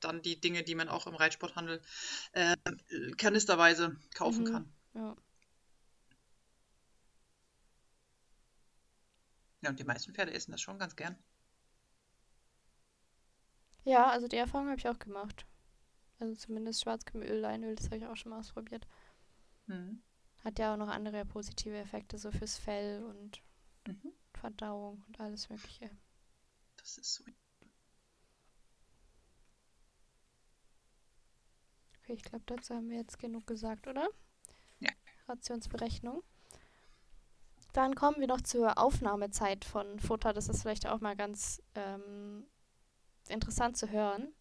dann 0.00 0.22
die 0.22 0.40
Dinge, 0.40 0.62
die 0.64 0.74
man 0.74 0.88
auch 0.88 1.06
im 1.06 1.14
Reitsporthandel 1.14 1.80
ähm, 2.34 2.56
kanisterweise 3.16 3.96
kaufen 4.14 4.44
Mhm. 4.44 4.44
kann. 4.44 4.72
Ja. 4.94 5.16
Ja, 9.60 9.70
und 9.70 9.78
die 9.78 9.84
meisten 9.84 10.12
Pferde 10.14 10.32
essen 10.32 10.50
das 10.50 10.60
schon 10.60 10.80
ganz 10.80 10.96
gern. 10.96 11.16
Ja, 13.84 14.08
also 14.10 14.28
die 14.28 14.36
Erfahrung 14.36 14.68
habe 14.68 14.78
ich 14.78 14.88
auch 14.88 14.98
gemacht. 15.00 15.44
Also 16.20 16.34
zumindest 16.36 16.82
Schwarzkümmelöl, 16.82 17.40
Leinöl, 17.40 17.76
das 17.76 17.86
habe 17.86 17.98
ich 17.98 18.06
auch 18.06 18.16
schon 18.16 18.30
mal 18.30 18.40
ausprobiert. 18.40 18.86
Mhm. 19.68 19.98
Hat 20.48 20.58
ja 20.58 20.72
auch 20.72 20.78
noch 20.78 20.88
andere 20.88 21.26
positive 21.26 21.76
Effekte, 21.76 22.16
so 22.16 22.30
fürs 22.32 22.56
Fell 22.56 23.04
und 23.04 23.42
Mhm. 23.86 24.14
Verdauung 24.32 25.04
und 25.06 25.20
alles 25.20 25.50
Mögliche. 25.50 25.90
Das 26.78 26.96
ist 26.96 27.16
so. 27.16 27.24
Okay, 31.98 32.14
ich 32.14 32.22
glaube, 32.22 32.44
dazu 32.46 32.74
haben 32.74 32.88
wir 32.88 32.96
jetzt 32.96 33.18
genug 33.18 33.46
gesagt, 33.46 33.86
oder? 33.88 34.08
Ja. 34.80 34.90
Rationsberechnung. 35.26 36.22
Dann 37.74 37.94
kommen 37.94 38.18
wir 38.18 38.26
noch 38.26 38.40
zur 38.40 38.78
Aufnahmezeit 38.78 39.66
von 39.66 40.00
Futter. 40.00 40.32
Das 40.32 40.48
ist 40.48 40.62
vielleicht 40.62 40.86
auch 40.86 41.02
mal 41.02 41.14
ganz 41.14 41.62
ähm, 41.74 42.46
interessant 43.28 43.76
zu 43.76 43.90
hören. 43.90 44.32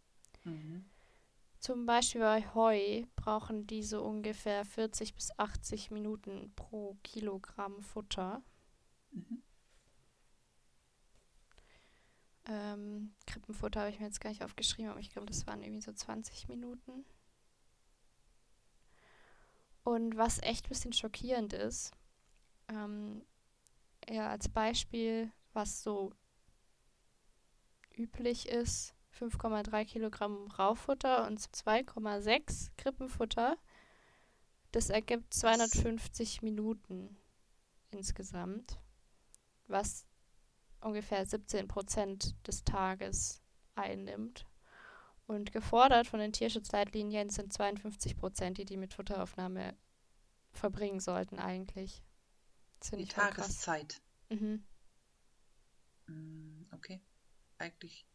Mhm. 0.46 0.89
Zum 1.67 1.86
Beispiel 1.86 2.21
bei 2.21 2.45
Heu 2.53 3.03
brauchen 3.17 3.67
die 3.67 3.84
so 3.84 4.01
ungefähr 4.01 4.63
40 4.63 5.13
bis 5.15 5.38
80 5.38 5.91
Minuten 5.91 6.53
pro 6.56 6.95
Kilogramm 7.03 7.82
Futter. 7.82 8.41
Mhm. 9.12 9.43
Ähm, 12.45 13.13
Krippenfutter 13.25 13.82
habe 13.82 13.89
ich 13.89 13.99
mir 13.99 14.06
jetzt 14.06 14.21
gar 14.21 14.30
nicht 14.30 14.45
aufgeschrieben, 14.45 14.89
aber 14.91 15.01
ich 15.01 15.10
glaube, 15.10 15.25
das 15.25 15.45
waren 15.45 15.62
irgendwie 15.62 15.82
so 15.82 15.91
20 15.91 16.47
Minuten. 16.47 17.03
Und 19.84 20.15
was 20.15 20.41
echt 20.43 20.67
ein 20.67 20.69
bisschen 20.69 20.93
schockierend 20.93 21.51
ist, 21.51 21.91
ähm, 22.69 23.25
ja, 24.10 24.30
als 24.30 24.47
Beispiel, 24.47 25.34
was 25.51 25.84
so 25.84 26.13
üblich 27.97 28.47
ist, 28.47 28.96
5,3 29.17 29.86
Kilogramm 29.86 30.47
Raufutter 30.51 31.25
und 31.25 31.39
2,6 31.39 32.69
Krippenfutter. 32.77 33.58
Das 34.71 34.89
ergibt 34.89 35.34
250 35.34 36.41
Minuten 36.41 37.17
insgesamt, 37.91 38.80
was 39.67 40.06
ungefähr 40.82 41.25
17 41.25 41.67
Prozent 41.67 42.36
des 42.47 42.63
Tages 42.63 43.41
einnimmt. 43.75 44.45
Und 45.25 45.51
gefordert 45.51 46.08
von 46.08 46.19
den 46.19 46.32
Tierschutzleitlinien 46.32 47.30
sind 47.30 47.51
52 47.51 48.15
Prozent, 48.15 48.58
die 48.58 48.65
die 48.65 48.77
mit 48.77 48.93
Futteraufnahme 48.93 49.75
verbringen 50.53 50.99
sollten 50.99 51.39
eigentlich. 51.39 52.01
Die. 52.93 53.06
Tageszeit. 53.06 54.01
Mhm. 54.30 54.63
Mm, 56.08 56.65
Okay. 56.73 57.01
Eigentlich, 57.58 58.06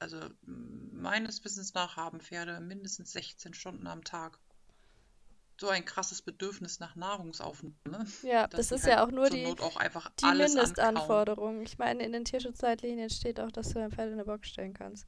also 0.00 0.18
meines 0.42 1.44
Wissens 1.44 1.74
nach 1.74 1.96
haben 1.96 2.20
Pferde 2.20 2.60
mindestens 2.60 3.12
16 3.12 3.54
Stunden 3.54 3.86
am 3.86 4.02
Tag. 4.04 4.38
So 5.60 5.68
ein 5.68 5.84
krasses 5.84 6.22
Bedürfnis 6.22 6.80
nach 6.80 6.96
Nahrungsaufnahme, 6.96 8.06
Ja, 8.22 8.46
dass 8.48 8.68
das 8.68 8.80
ist 8.80 8.84
halt 8.86 8.94
ja 8.94 9.04
auch 9.04 9.10
nur 9.10 9.28
die, 9.28 9.44
auch 9.46 9.80
die. 10.18 10.24
Mindestanforderung. 10.26 11.60
Ich 11.60 11.76
meine, 11.78 12.02
in 12.02 12.12
den 12.12 12.24
Tierschutzleitlinien 12.24 13.10
steht 13.10 13.38
auch, 13.38 13.52
dass 13.52 13.68
du 13.68 13.74
dein 13.74 13.92
Pferd 13.92 14.06
in 14.08 14.14
eine 14.14 14.24
Box 14.24 14.48
stellen 14.48 14.72
kannst. 14.72 15.06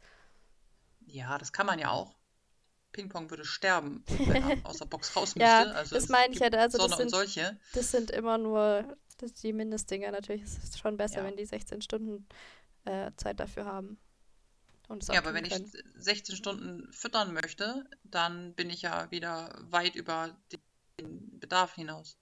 Ja, 1.06 1.38
das 1.38 1.52
kann 1.54 1.66
man 1.66 1.78
ja 1.78 1.90
auch. 1.90 2.14
Ping-Pong 2.92 3.30
würde 3.30 3.46
sterben, 3.46 4.04
wenn 4.26 4.42
er 4.50 4.66
aus 4.66 4.76
der 4.76 4.84
Box 4.84 5.16
raus 5.16 5.34
müsste. 5.34 5.40
Ja, 5.48 5.62
also 5.62 5.94
das 5.94 6.10
meine 6.10 6.34
ich 6.34 6.40
ja, 6.40 6.48
also 6.48 6.76
das 6.76 6.98
sind- 6.98 7.08
solche. 7.10 7.58
Das 7.72 7.90
sind 7.90 8.10
immer 8.10 8.36
nur 8.36 8.84
das, 9.16 9.32
die 9.32 9.54
Mindestdinger. 9.54 10.10
Natürlich 10.10 10.42
ist 10.42 10.62
es 10.62 10.78
schon 10.78 10.98
besser, 10.98 11.22
Ja. 11.22 11.24
wenn 11.24 11.36
die 11.38 11.46
16 11.46 11.80
Stunden 11.80 12.26
äh, 12.84 13.10
Zeit 13.16 13.40
dafür 13.40 13.64
haben. 13.64 13.98
Und 14.88 15.06
Ja, 15.08 15.18
aber 15.20 15.34
wenn 15.34 15.44
ich 15.44 15.52
können. 15.52 15.72
16 15.96 16.36
Stunden 16.36 16.92
füttern 16.92 17.32
möchte, 17.32 17.84
dann 18.04 18.54
bin 18.54 18.70
ich 18.70 18.82
ja 18.82 19.10
wieder 19.10 19.54
weit 19.70 19.94
über 19.94 20.36
den 21.00 21.38
Bedarf 21.40 21.74
hinaus. 21.74 22.16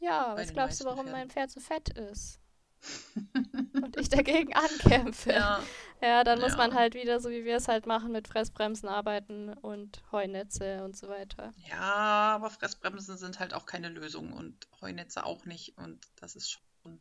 Ja, 0.00 0.36
was 0.36 0.52
glaubst 0.52 0.80
du, 0.80 0.84
warum 0.84 1.04
Pferden. 1.04 1.12
mein 1.12 1.30
Pferd 1.30 1.50
so 1.50 1.60
fett 1.60 1.90
ist? 1.90 2.40
Und 3.82 3.96
ich 3.98 4.08
dagegen 4.08 4.54
ankämpfe. 4.54 5.32
Ja, 5.32 5.70
Ja, 6.02 6.24
dann 6.24 6.40
muss 6.40 6.56
man 6.56 6.70
Ja. 6.70 6.76
halt 6.78 6.94
wieder, 6.94 7.20
so 7.20 7.30
wie 7.30 7.44
wir 7.44 7.56
es 7.56 7.68
halt 7.68 7.86
machen, 7.86 8.12
mit 8.12 8.26
Fressbremsen 8.28 8.88
arbeiten 8.88 9.50
und 9.52 10.02
Heunetze 10.12 10.82
und 10.84 10.96
so 10.96 11.08
weiter. 11.08 11.54
ja, 11.68 12.34
aber 12.34 12.50
Fressbremsen 12.50 13.16
sind 13.18 13.38
halt 13.38 13.54
auch 13.54 13.66
keine 13.66 13.88
Lösung 13.88 14.32
und 14.32 14.66
Heunetze 14.80 15.24
auch 15.24 15.44
nicht 15.44 15.76
und 15.78 16.04
das 16.16 16.34
ist 16.36 16.50
schon, 16.50 17.00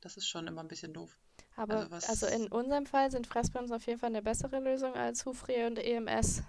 das 0.00 0.16
ist 0.16 0.28
schon 0.28 0.46
immer 0.46 0.62
ein 0.62 0.68
bisschen 0.68 0.92
doof. 0.94 1.18
Aber 1.58 1.74
Also 1.74 1.90
was- 1.90 2.04
also 2.06 2.26
in 2.26 2.46
unserem 2.48 2.86
Fall 2.86 3.10
sind 3.10 3.26
Fressbremsen 3.26 3.76
auf 3.76 3.86
jeden 3.86 3.98
Fall 4.00 4.08
eine 4.08 4.22
bessere 4.22 4.60
Lösung 4.60 4.94
als 4.94 5.26
Hufrehe 5.26 5.66
und 5.66 5.78
EMS. 5.78 6.42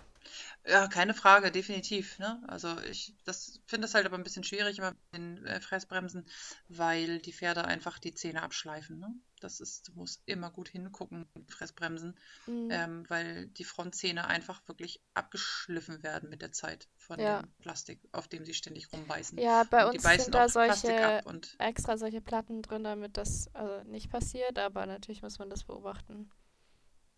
Ja, 0.65 0.88
keine 0.88 1.13
Frage, 1.13 1.52
definitiv. 1.52 2.17
Ne? 2.19 2.41
Also 2.48 2.80
ich 2.82 3.13
das 3.26 3.62
finde 3.65 3.86
es 3.88 3.93
halt 3.93 4.06
aber 4.06 4.17
ein 4.17 4.24
bisschen 4.24 4.43
schwierig 4.43 4.78
immer 4.78 4.91
mit 4.91 5.00
den 5.13 5.45
äh, 5.45 5.60
Fressbremsen, 5.62 6.26
weil 6.69 7.19
die 7.19 7.34
Pferde 7.34 7.65
einfach 7.65 8.00
die 8.00 8.13
Zähne 8.13 8.41
abschleifen. 8.43 9.00
Ne? 9.00 9.13
Das 9.39 9.60
ist, 9.60 9.88
du 9.88 9.93
musst 9.93 10.21
immer 10.25 10.52
gut 10.52 10.69
hingucken 10.69 11.28
mit 11.34 11.52
Fressbremsen, 11.52 12.17
Mhm. 12.47 12.71
ähm, 12.71 13.06
weil 13.10 13.47
die 13.47 13.63
Frontzähne 13.63 14.28
einfach 14.28 14.62
wirklich 14.67 15.02
abgeschliffen 15.13 16.04
werden 16.04 16.30
mit 16.30 16.41
der 16.41 16.52
Zeit 16.52 16.88
von 16.97 17.19
Ja. 17.19 17.41
dem 17.41 17.52
Plastik, 17.62 17.99
auf 18.12 18.28
dem 18.28 18.45
sie 18.45 18.54
ständig 18.54 18.91
rumbeißen. 18.91 19.38
Ja, 19.39 19.63
bei 19.63 19.86
und 19.86 19.95
uns 19.95 20.04
sind 20.04 20.36
da 20.36 20.49
solche 20.49 21.23
extra 21.58 21.97
solche 21.97 22.21
Platten 22.21 22.62
drin, 22.62 22.84
damit 22.84 23.17
das 23.17 23.49
also 23.54 23.84
nicht 23.89 24.10
passiert, 24.10 24.60
aber 24.60 24.86
natürlich 24.86 25.21
muss 25.21 25.39
man 25.39 25.49
das 25.49 25.63
beobachten. 25.63 26.30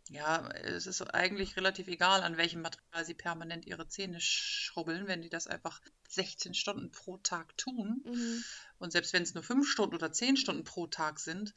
Ja, 0.09 0.49
es 0.49 0.87
ist 0.87 1.01
eigentlich 1.13 1.55
relativ 1.55 1.87
egal, 1.87 2.21
an 2.23 2.35
welchem 2.35 2.61
Material 2.61 3.05
sie 3.05 3.13
permanent 3.13 3.65
ihre 3.65 3.87
Zähne 3.87 4.19
schrubbeln, 4.19 5.07
wenn 5.07 5.21
die 5.21 5.29
das 5.29 5.47
einfach 5.47 5.79
16 6.09 6.53
Stunden 6.53 6.91
pro 6.91 7.17
Tag 7.17 7.55
tun. 7.57 8.03
Mhm. 8.03 8.43
Und 8.77 8.91
selbst 8.91 9.13
wenn 9.13 9.23
es 9.23 9.33
nur 9.33 9.43
5 9.43 9.69
Stunden 9.69 9.95
oder 9.95 10.11
10 10.11 10.35
Stunden 10.35 10.63
pro 10.65 10.87
Tag 10.87 11.19
sind, 11.19 11.53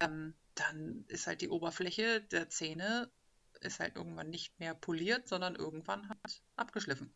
ähm, 0.00 0.34
dann 0.54 1.04
ist 1.08 1.26
halt 1.26 1.40
die 1.40 1.48
Oberfläche 1.48 2.20
der 2.22 2.48
Zähne 2.48 3.10
ist 3.60 3.80
halt 3.80 3.96
irgendwann 3.96 4.30
nicht 4.30 4.58
mehr 4.60 4.74
poliert, 4.74 5.28
sondern 5.28 5.54
irgendwann 5.54 6.08
halt 6.08 6.42
abgeschliffen. 6.56 7.12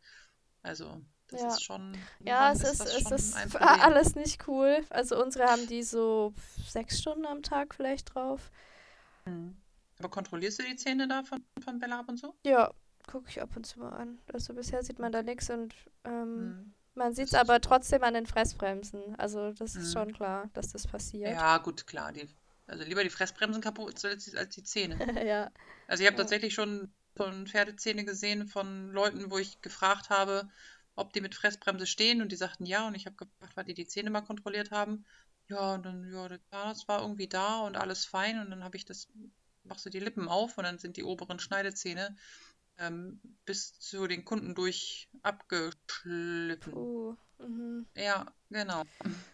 Also 0.63 1.03
das 1.29 1.41
Ja. 1.43 1.49
ist 1.49 1.63
schon. 1.65 1.95
Ja, 2.25 2.53
es 2.53 2.65
ist, 2.65 2.81
das 2.81 2.95
es 2.97 3.11
ist 3.11 3.57
alles 3.57 4.15
nicht 4.15 4.47
cool. 4.49 4.85
Also 4.91 5.23
unsere 5.23 5.45
haben 5.49 5.67
die 5.67 5.83
so 5.83 6.33
sechs 6.69 7.01
Stunden 7.01 7.27
am 7.27 7.43
Tag 7.43 7.75
vielleicht 7.75 8.15
drauf. 8.15 8.51
Mhm. 9.27 9.57
Aber 9.99 10.09
kontrollierst 10.09 10.59
du 10.61 10.63
die 10.65 10.77
Zähne 10.77 11.07
da 11.09 11.23
von, 11.23 11.45
von 11.63 11.79
Bella 11.79 12.01
ab 12.01 12.09
und 12.09 12.19
so? 12.19 12.35
Ja, 12.45 12.71
gucke 13.07 13.29
ich 13.29 13.41
ab 13.43 13.51
und 13.57 13.67
zu 13.67 13.81
mal 13.81 13.91
an. 13.91 14.19
Also 14.33 14.55
bisher 14.55 14.83
sieht 14.83 14.99
man 14.99 15.13
da 15.13 15.23
nichts 15.23 15.51
und 15.51 15.75
ähm, 16.05 16.55
Mhm. 16.55 16.73
man 16.95 17.15
sieht 17.15 17.27
es 17.27 17.33
ist 17.33 17.39
aber 17.39 17.61
trotzdem 17.61 18.03
an 18.03 18.15
den 18.15 18.27
Fressbremsen. 18.27 19.15
Also 19.17 19.53
das 19.53 19.77
ist 19.77 19.89
Mhm. 19.89 19.93
schon 19.93 20.13
klar, 20.13 20.49
dass 20.55 20.73
das 20.73 20.87
passiert. 20.87 21.33
Ja, 21.33 21.59
gut, 21.59 21.87
klar. 21.87 22.13
Die, 22.13 22.29
also 22.71 22.85
lieber 22.85 23.03
die 23.03 23.11
Fressbremsen 23.11 23.63
kaputt 23.63 24.05
als 24.05 24.55
die, 24.55 24.63
Zähne. 24.63 24.97
ja. 25.27 25.51
Also 25.89 26.03
ich 26.03 26.07
habe 26.07 26.17
Ja. 26.17 26.23
tatsächlich 26.23 26.55
schon, 26.55 26.93
schon 27.17 27.47
Pferdezähne 27.47 28.05
gesehen 28.05 28.47
von 28.47 28.93
Leuten, 28.93 29.31
wo 29.31 29.39
ich 29.39 29.61
gefragt 29.61 30.11
habe, 30.11 30.49
ob 30.95 31.13
die 31.13 31.21
mit 31.21 31.35
Fressbremse 31.35 31.87
stehen 31.87 32.23
und 32.23 32.33
die 32.33 32.37
sagten 32.37 32.67
ja 32.67 32.87
und 32.87 32.95
ich 32.95 33.07
habe 33.07 33.17
gefragt, 33.17 33.57
weil 33.57 33.65
die 33.65 33.75
die 33.75 33.87
Zähne 33.87 34.11
mal 34.11 34.21
kontrolliert 34.23 34.71
haben. 34.71 35.05
Ja, 35.49 35.75
und 35.75 35.85
dann, 35.85 36.11
ja, 36.13 36.29
Zahnarzt 36.51 36.87
war 36.87 37.03
irgendwie 37.03 37.27
da 37.29 37.61
und 37.61 37.77
alles 37.77 38.05
fein 38.05 38.39
und 38.39 38.51
dann 38.51 38.63
habe 38.63 38.77
ich 38.77 38.85
das, 38.85 39.09
machst 39.65 39.85
du 39.85 39.91
die 39.91 39.99
Lippen 39.99 40.29
auf 40.29 40.59
und 40.59 40.65
dann 40.65 40.79
sind 40.79 40.97
die 40.97 41.03
oberen 41.03 41.41
Schneidezähne 41.41 42.17
ähm, 42.81 43.21
bis 43.45 43.79
zu 43.79 44.07
den 44.07 44.25
Kunden 44.25 44.55
durch 44.55 45.09
abgeschliffen. 45.23 46.73
Puh. 46.73 47.17
Mhm. 47.39 47.87
Ja, 47.97 48.27
genau. 48.51 48.83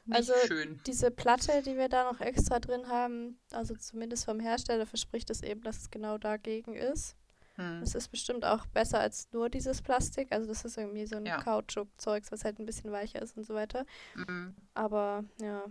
Nicht 0.05 0.17
Also, 0.17 0.33
schön. 0.47 0.81
Diese 0.87 1.11
Platte, 1.11 1.63
die 1.63 1.77
wir 1.77 1.89
da 1.89 2.05
noch 2.11 2.21
extra 2.21 2.61
drin 2.61 2.87
haben, 2.89 3.41
also 3.51 3.75
zumindest 3.75 4.25
vom 4.25 4.39
Hersteller 4.39 4.87
verspricht 4.87 5.31
es 5.31 5.43
eben, 5.43 5.63
dass 5.63 5.79
es 5.79 5.91
genau 5.91 6.19
dagegen 6.19 6.75
ist. 6.75 7.17
Hm. 7.57 7.83
Es 7.83 7.95
ist 7.95 8.09
bestimmt 8.09 8.45
auch 8.45 8.67
besser 8.67 9.01
als 9.01 9.29
nur 9.33 9.49
dieses 9.49 9.81
Plastik. 9.83 10.31
Also 10.31 10.47
das 10.47 10.65
ist 10.65 10.77
irgendwie 10.77 11.07
so 11.07 11.17
ein 11.17 11.27
Ja. 11.27 11.43
Kautschuk-Zeugs, 11.43 12.31
was 12.31 12.45
halt 12.45 12.59
ein 12.59 12.67
bisschen 12.67 12.93
weicher 12.93 13.23
ist 13.23 13.37
und 13.37 13.45
so 13.45 13.55
weiter. 13.55 13.87
Mhm. 14.15 14.55
Aber 14.75 15.25
ja, 15.41 15.65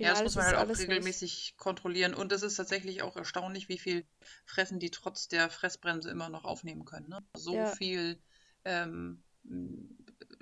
Ja, 0.00 0.10
optimal 0.10 0.12
das 0.12 0.24
muss 0.24 0.34
man 0.36 0.44
halt 0.44 0.56
auch 0.56 0.60
alles 0.60 0.78
nicht. 0.78 0.88
regelmäßig 0.88 1.54
kontrollieren. 1.56 2.14
Und 2.14 2.32
es 2.32 2.42
ist 2.42 2.56
tatsächlich 2.56 3.02
auch 3.02 3.16
erstaunlich, 3.16 3.68
wie 3.68 3.78
viel 3.78 4.06
Fressen 4.46 4.78
die 4.80 4.90
trotz 4.90 5.28
der 5.28 5.50
Fressbremse 5.50 6.10
immer 6.10 6.28
noch 6.28 6.44
aufnehmen 6.44 6.84
können. 6.84 7.08
Ne? 7.08 7.18
So 7.34 7.54
Ja. 7.54 7.64
viel 7.64 8.18
ähm, 8.64 9.22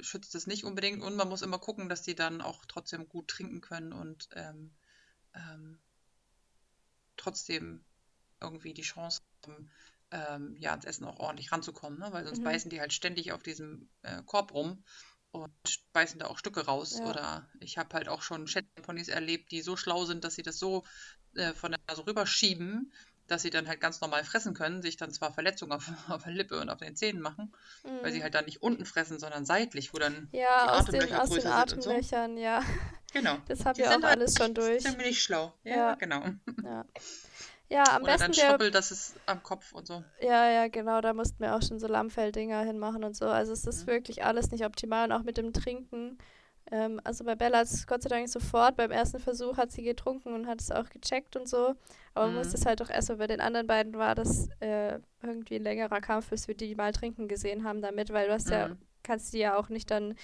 schützt 0.01 0.35
es 0.35 0.46
nicht 0.46 0.64
unbedingt. 0.64 1.03
Und 1.03 1.16
man 1.16 1.29
muss 1.29 1.42
immer 1.42 1.59
gucken, 1.59 1.88
dass 1.88 2.03
die 2.03 2.14
dann 2.14 2.40
auch 2.40 2.64
trotzdem 2.66 3.09
gut 3.09 3.29
trinken 3.29 3.61
können 3.61 3.92
und 3.92 4.29
ähm, 4.35 4.75
ähm, 5.35 5.79
trotzdem 7.16 7.85
irgendwie 8.40 8.75
die 8.75 8.83
Chance 8.83 9.20
haben, 9.46 9.70
ähm, 10.11 10.57
ja, 10.59 10.70
ans 10.70 10.85
Essen 10.85 11.05
auch 11.05 11.18
ordentlich 11.18 11.51
ranzukommen. 11.53 11.99
Ne? 11.99 12.09
Weil 12.12 12.25
sonst 12.25 12.40
Mhm. 12.40 12.44
beißen 12.44 12.70
die 12.70 12.81
halt 12.81 12.92
ständig 12.92 13.33
auf 13.33 13.42
diesem 13.42 13.88
äh, 14.03 14.22
Korb 14.25 14.53
rum 14.55 14.85
und 15.37 15.53
beißen 15.92 16.18
da 16.18 16.27
auch 16.27 16.38
Stücke 16.38 16.64
raus. 16.66 16.99
Ja. 16.99 17.11
Oder 17.11 17.49
ich 17.61 17.79
habe 17.79 17.94
halt 17.94 18.09
auch 18.09 18.22
schon 18.22 18.46
Shetland-Ponys 18.46 19.09
erlebt, 19.09 19.51
die 19.53 19.62
so 19.62 19.77
schlau 19.77 20.05
sind, 20.05 20.25
dass 20.25 20.35
sie 20.35 20.42
das 20.42 20.59
so 20.59 20.85
äh, 21.35 21.53
von 21.53 21.72
der 21.72 21.81
Nase 21.88 22.07
rüberschieben, 22.07 22.92
dass 23.27 23.42
sie 23.42 23.51
dann 23.51 23.66
halt 23.68 23.81
ganz 23.81 24.01
normal 24.01 24.25
fressen 24.25 24.55
können, 24.55 24.83
sich 24.83 24.96
dann 24.96 25.11
zwar 25.12 25.33
Verletzungen 25.33 25.72
auf, 25.72 25.88
auf 26.09 26.22
der 26.25 26.33
Lippe 26.33 26.61
und 26.61 26.70
auf 26.70 26.79
den 26.79 26.96
Zähnen 26.96 27.20
machen, 27.20 27.53
weil 28.03 28.12
sie 28.12 28.18
Mhm. 28.18 28.22
halt 28.22 28.35
dann 28.35 28.44
nicht 28.44 28.62
unten 28.62 28.85
fressen, 28.87 29.18
sondern 29.18 29.44
seitlich, 29.44 29.92
wo 29.92 29.99
dann 29.99 30.29
die 30.33 30.38
Ja, 30.38 30.72
aus 30.72 30.87
den, 30.87 31.01
Atemlöcher 31.01 31.22
aus 31.22 31.29
den 31.31 31.37
größer 31.38 31.53
sind 31.55 31.72
und 31.72 31.83
so. 31.83 31.90
Atemlöchern, 31.90 32.37
ja. 32.38 32.62
Genau. 33.12 33.38
Das 33.49 33.64
haben 33.64 33.77
Die 33.77 33.83
wir 33.83 33.88
auch 33.90 33.94
halt 33.94 34.05
alles 34.05 34.37
schon 34.37 34.55
durch. 34.55 34.83
ziemlich 34.83 35.22
schlau. 35.22 35.53
Ja, 35.64 35.77
Ja. 35.77 35.94
genau. 35.94 36.25
Ja, 36.62 36.85
ja 37.71 37.85
am 37.97 38.03
Oder 38.03 38.13
besten 38.13 38.35
dann 38.35 38.35
schrubbelt 38.35 38.75
das 38.75 38.91
ist 38.91 39.15
am 39.27 39.43
Kopf 39.43 39.73
und 39.73 39.87
so. 39.87 40.03
Ja, 40.21 40.51
ja, 40.51 40.69
genau, 40.69 41.01
da 41.01 41.13
mussten 41.13 41.41
wir 41.41 41.55
auch 41.55 41.63
schon 41.63 41.79
so 41.79 41.87
Lammfelldinger 41.87 42.63
hinmachen 42.63 43.05
und 43.05 43.15
so. 43.15 43.27
Also 43.27 43.53
es 43.53 43.67
ist 43.67 43.83
Mhm. 43.83 43.91
wirklich 43.91 44.25
alles 44.25 44.51
nicht 44.51 44.65
optimal 44.65 45.07
und 45.07 45.13
auch 45.13 45.23
mit 45.23 45.37
dem 45.37 45.53
Trinken. 45.53 46.17
Ähm, 46.73 47.01
also 47.05 47.23
bei 47.25 47.35
Bella 47.37 47.59
hat 47.59 47.67
es 47.67 47.87
Gott 47.87 48.03
sei 48.03 48.09
Dank 48.09 48.29
sofort, 48.29 48.77
beim 48.77 48.91
ersten 48.91 49.21
Versuch 49.21 49.57
hat 49.57 49.71
sie 49.73 49.83
getrunken 49.83 50.33
und 50.35 50.47
hat 50.47 50.61
es 50.61 50.71
auch 50.73 50.89
gecheckt 50.89 51.37
und 51.37 51.49
so. 51.49 51.75
Aber 52.15 52.27
man 52.27 52.33
Mhm. 52.33 52.39
musste 52.39 52.57
es 52.57 52.67
halt 52.67 52.81
auch 52.83 52.91
erstmal 52.91 53.19
bei 53.19 53.27
den 53.27 53.41
anderen 53.41 53.67
beiden 53.67 53.95
war 53.99 54.15
das 54.15 54.49
äh, 54.61 54.99
irgendwie 55.23 55.57
ein 55.57 55.63
längerer 55.63 56.01
Kampf, 56.01 56.31
bis 56.31 56.49
wir 56.49 56.57
die 56.57 56.75
mal 56.75 56.93
trinken 56.93 57.29
gesehen 57.29 57.63
haben 57.65 57.83
damit, 57.83 58.11
weil 58.11 58.27
du 58.29 58.33
hast 58.33 58.51
ja, 58.51 58.69
Mhm. 58.69 58.79
kannst 59.03 59.33
die 59.35 59.39
ja 59.39 59.57
auch 59.57 59.69
nicht 59.69 59.91
dann, 59.91 60.15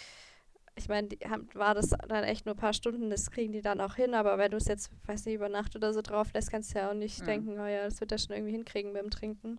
ich 0.77 0.89
meine, 0.89 1.09
die 1.09 1.19
haben, 1.29 1.49
war 1.55 1.75
das 1.75 1.91
dann 1.91 2.25
echt 2.25 2.47
nur 2.47 2.55
ein 2.55 2.59
paar 2.59 2.73
Stunden, 2.73 3.11
das 3.11 3.31
kriegen 3.31 3.53
die 3.53 3.63
dann 3.63 3.81
auch 3.81 3.95
hin, 3.97 4.15
aber 4.15 4.39
wenn 4.39 4.51
du 4.51 4.57
es 4.57 4.67
jetzt, 4.67 4.91
weiß 5.07 5.27
nicht, 5.27 5.35
über 5.35 5.49
Nacht 5.49 5.77
oder 5.77 5.93
so 5.93 6.03
drauf 6.03 6.33
lässt, 6.33 6.51
kannst 6.51 6.75
du 6.75 6.79
ja 6.79 6.91
auch 6.91 6.95
nicht 6.95 7.21
Mhm. 7.21 7.27
denken, 7.27 7.61
oh 7.61 7.67
ja, 7.67 7.85
das 7.85 8.01
wird 8.01 8.13
er 8.13 8.19
schon 8.19 8.35
irgendwie 8.37 8.53
hinkriegen 8.53 8.93
beim 8.93 9.11
Trinken. 9.11 9.59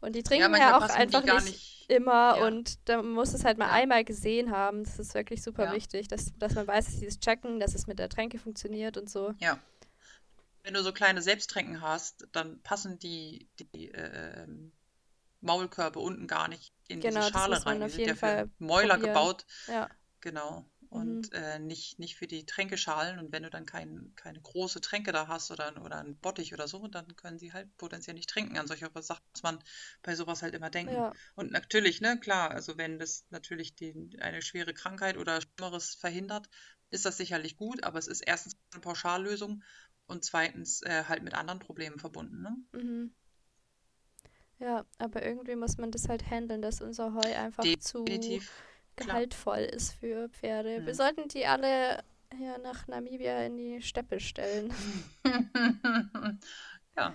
Und 0.00 0.16
die 0.16 0.22
Ja, 0.22 0.28
trinken 0.28 0.50
ja, 0.56 0.76
manchmal 0.76 0.78
auch 0.78 0.88
einfach 0.90 1.22
nicht, 1.24 1.44
nicht. 1.44 1.88
immer 1.88 2.38
Ja. 2.38 2.46
und 2.46 2.78
da 2.88 3.02
muss 3.02 3.34
es 3.34 3.44
halt 3.44 3.58
mal 3.58 3.68
Ja. 3.68 3.72
einmal 3.72 4.04
gesehen 4.04 4.50
haben. 4.50 4.84
Das 4.84 4.98
ist 4.98 5.14
wirklich 5.14 5.42
super 5.42 5.64
Ja. 5.64 5.72
wichtig, 5.72 6.08
dass, 6.08 6.32
dass 6.38 6.54
man 6.54 6.66
weiß, 6.66 6.86
dass 6.86 6.98
sie 7.00 7.06
das 7.06 7.20
checken, 7.20 7.60
dass 7.60 7.74
es 7.74 7.86
mit 7.86 7.98
der 7.98 8.08
Tränke 8.08 8.38
funktioniert 8.38 8.96
und 8.96 9.10
so. 9.10 9.34
Ja. 9.40 9.58
Wenn 10.64 10.74
du 10.74 10.82
so 10.82 10.92
kleine 10.92 11.22
Selbsttränken 11.22 11.80
hast, 11.80 12.26
dann 12.32 12.60
passen 12.62 12.98
die, 12.98 13.48
die 13.58 13.90
äh, 13.90 14.46
Maulkörbe 15.40 15.98
unten 15.98 16.26
gar 16.28 16.48
nicht 16.48 16.72
in 16.88 17.00
Genau, 17.00 17.20
diese 17.20 17.22
das 17.22 17.32
Schale 17.32 17.56
muss 17.56 17.64
man 17.64 17.76
rein. 17.76 17.82
auf 17.82 17.90
Die 17.90 17.94
sind 17.96 18.06
jeden 18.06 18.08
ja 18.08 18.14
für 18.16 18.38
Fall 18.38 18.48
Mäuler 18.58 18.94
probieren. 18.94 19.08
gebaut. 19.08 19.44
Ja. 19.66 19.88
Genau. 20.22 20.64
Mhm. 20.80 20.88
Und 20.88 21.32
äh, 21.32 21.58
nicht, 21.58 21.98
nicht 21.98 22.16
für 22.16 22.26
die 22.26 22.46
Tränkeschalen. 22.46 23.18
Und 23.18 23.32
wenn 23.32 23.42
du 23.42 23.50
dann 23.50 23.66
kein, 23.66 24.12
keine 24.16 24.40
große 24.40 24.80
Tränke 24.80 25.12
da 25.12 25.26
hast 25.26 25.50
oder, 25.50 25.74
oder 25.82 25.98
einen 25.98 26.16
Bottich 26.16 26.54
oder 26.54 26.68
so, 26.68 26.86
dann 26.86 27.16
können 27.16 27.38
sie 27.38 27.52
halt 27.52 27.76
potenziell 27.76 28.14
nicht 28.14 28.30
trinken. 28.30 28.56
An 28.58 28.66
solche 28.66 28.90
Sachen 29.02 29.24
muss 29.32 29.42
man 29.42 29.58
bei 30.02 30.14
sowas 30.14 30.42
halt 30.42 30.54
immer 30.54 30.70
denken. 30.70 30.92
Ja, 30.94 31.12
Und 31.34 31.50
natürlich, 31.50 32.00
ne, 32.00 32.18
klar, 32.20 32.50
also 32.50 32.78
wenn 32.78 32.98
das 32.98 33.24
natürlich 33.30 33.74
die, 33.74 34.16
eine 34.20 34.42
schwere 34.42 34.74
Krankheit 34.74 35.16
oder 35.16 35.40
Schlimmeres 35.40 35.94
verhindert, 35.94 36.48
ist 36.90 37.04
das 37.06 37.16
sicherlich 37.16 37.56
gut, 37.56 37.82
aber 37.84 37.98
es 37.98 38.06
ist 38.06 38.20
erstens 38.20 38.56
eine 38.72 38.82
Pauschallösung 38.82 39.62
und 40.06 40.24
zweitens 40.24 40.82
äh, 40.82 41.04
halt 41.08 41.22
mit 41.22 41.34
anderen 41.34 41.58
Problemen 41.58 41.98
verbunden. 41.98 42.42
Ne? 42.42 42.56
mhm. 42.72 43.14
Ja, 44.58 44.84
aber 44.98 45.24
irgendwie 45.24 45.56
muss 45.56 45.76
man 45.78 45.90
das 45.90 46.08
halt 46.08 46.30
handeln, 46.30 46.62
dass 46.62 46.80
unser 46.80 47.14
Heu 47.14 47.34
einfach 47.34 47.64
zu 47.80 48.04
Definitiv. 48.04 48.50
klar. 48.50 48.71
Gehaltvoll 48.96 49.58
ist 49.60 49.92
für 49.92 50.28
Pferde. 50.30 50.84
Wir 50.84 50.92
Mhm. 50.92 50.96
sollten 50.96 51.28
die 51.28 51.46
alle 51.46 52.02
hier 52.36 52.58
nach 52.58 52.86
Namibia 52.88 53.44
in 53.44 53.56
die 53.56 53.82
Steppe 53.82 54.20
stellen. 54.20 54.72
ja, 56.96 57.14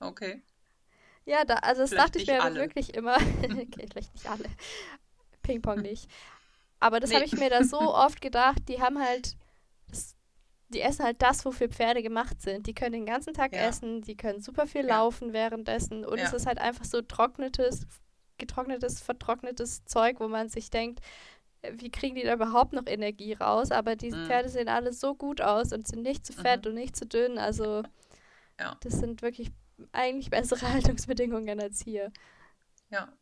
okay. 0.00 0.42
Ja, 1.24 1.44
da, 1.44 1.54
also 1.56 1.82
das 1.82 1.90
Vielleicht 1.90 2.08
dachte 2.08 2.18
ich 2.22 2.26
mir 2.28 2.42
alle. 2.42 2.60
wirklich 2.60 2.94
immer. 2.94 3.16
okay, 3.42 3.86
vielleicht 3.90 4.14
nicht 4.14 4.26
alle. 4.28 4.44
Ping-Pong 5.42 5.82
nicht. 5.82 6.08
Aber 6.80 7.00
das 7.00 7.10
Nee. 7.10 7.16
habe 7.16 7.24
ich 7.26 7.32
mir 7.32 7.50
da 7.50 7.64
so 7.64 7.78
oft 7.94 8.20
gedacht, 8.20 8.60
die 8.68 8.80
haben 8.80 8.98
halt, 8.98 9.36
die 10.68 10.80
essen 10.80 11.04
halt 11.04 11.20
das, 11.22 11.44
wofür 11.44 11.68
Pferde 11.68 12.02
gemacht 12.02 12.40
sind. 12.40 12.66
Die 12.66 12.74
können 12.74 12.92
den 12.92 13.06
ganzen 13.06 13.34
Tag 13.34 13.52
Ja. 13.52 13.68
essen, 13.68 14.02
die 14.02 14.16
können 14.16 14.40
super 14.40 14.66
viel 14.66 14.82
Ja. 14.82 14.88
laufen 14.88 15.32
währenddessen 15.32 16.04
und 16.04 16.18
es 16.18 16.30
Ja. 16.30 16.36
ist 16.36 16.46
halt 16.46 16.58
einfach 16.58 16.84
so 16.84 17.02
trocknetes, 17.02 17.86
getrocknetes, 18.38 19.00
vertrocknetes 19.00 19.84
Zeug, 19.84 20.20
wo 20.20 20.28
man 20.28 20.48
sich 20.48 20.70
denkt, 20.70 21.00
äh, 21.62 21.72
wie 21.76 21.90
kriegen 21.90 22.14
die 22.16 22.22
da 22.22 22.34
überhaupt 22.34 22.72
noch 22.72 22.86
Energie 22.86 23.32
raus? 23.34 23.70
Aber 23.70 23.96
diese 23.96 24.16
Mhm. 24.18 24.26
Pferde 24.26 24.48
sehen 24.48 24.68
alle 24.68 24.92
so 24.92 25.14
gut 25.14 25.40
aus 25.40 25.72
und 25.72 25.86
sind 25.88 26.02
nicht 26.02 26.26
zu 26.26 26.32
fett 26.32 26.64
Mhm. 26.64 26.70
und 26.70 26.74
nicht 26.74 26.96
zu 26.96 27.06
dünn. 27.06 27.38
Also 27.38 27.82
Ja. 28.60 28.76
das 28.80 28.94
sind 28.94 29.22
wirklich 29.22 29.50
eigentlich 29.92 30.30
bessere 30.30 30.60
Haltungsbedingungen 30.96 31.60
als 31.60 31.82
hier. 31.82 32.12
Ja. 32.90 33.12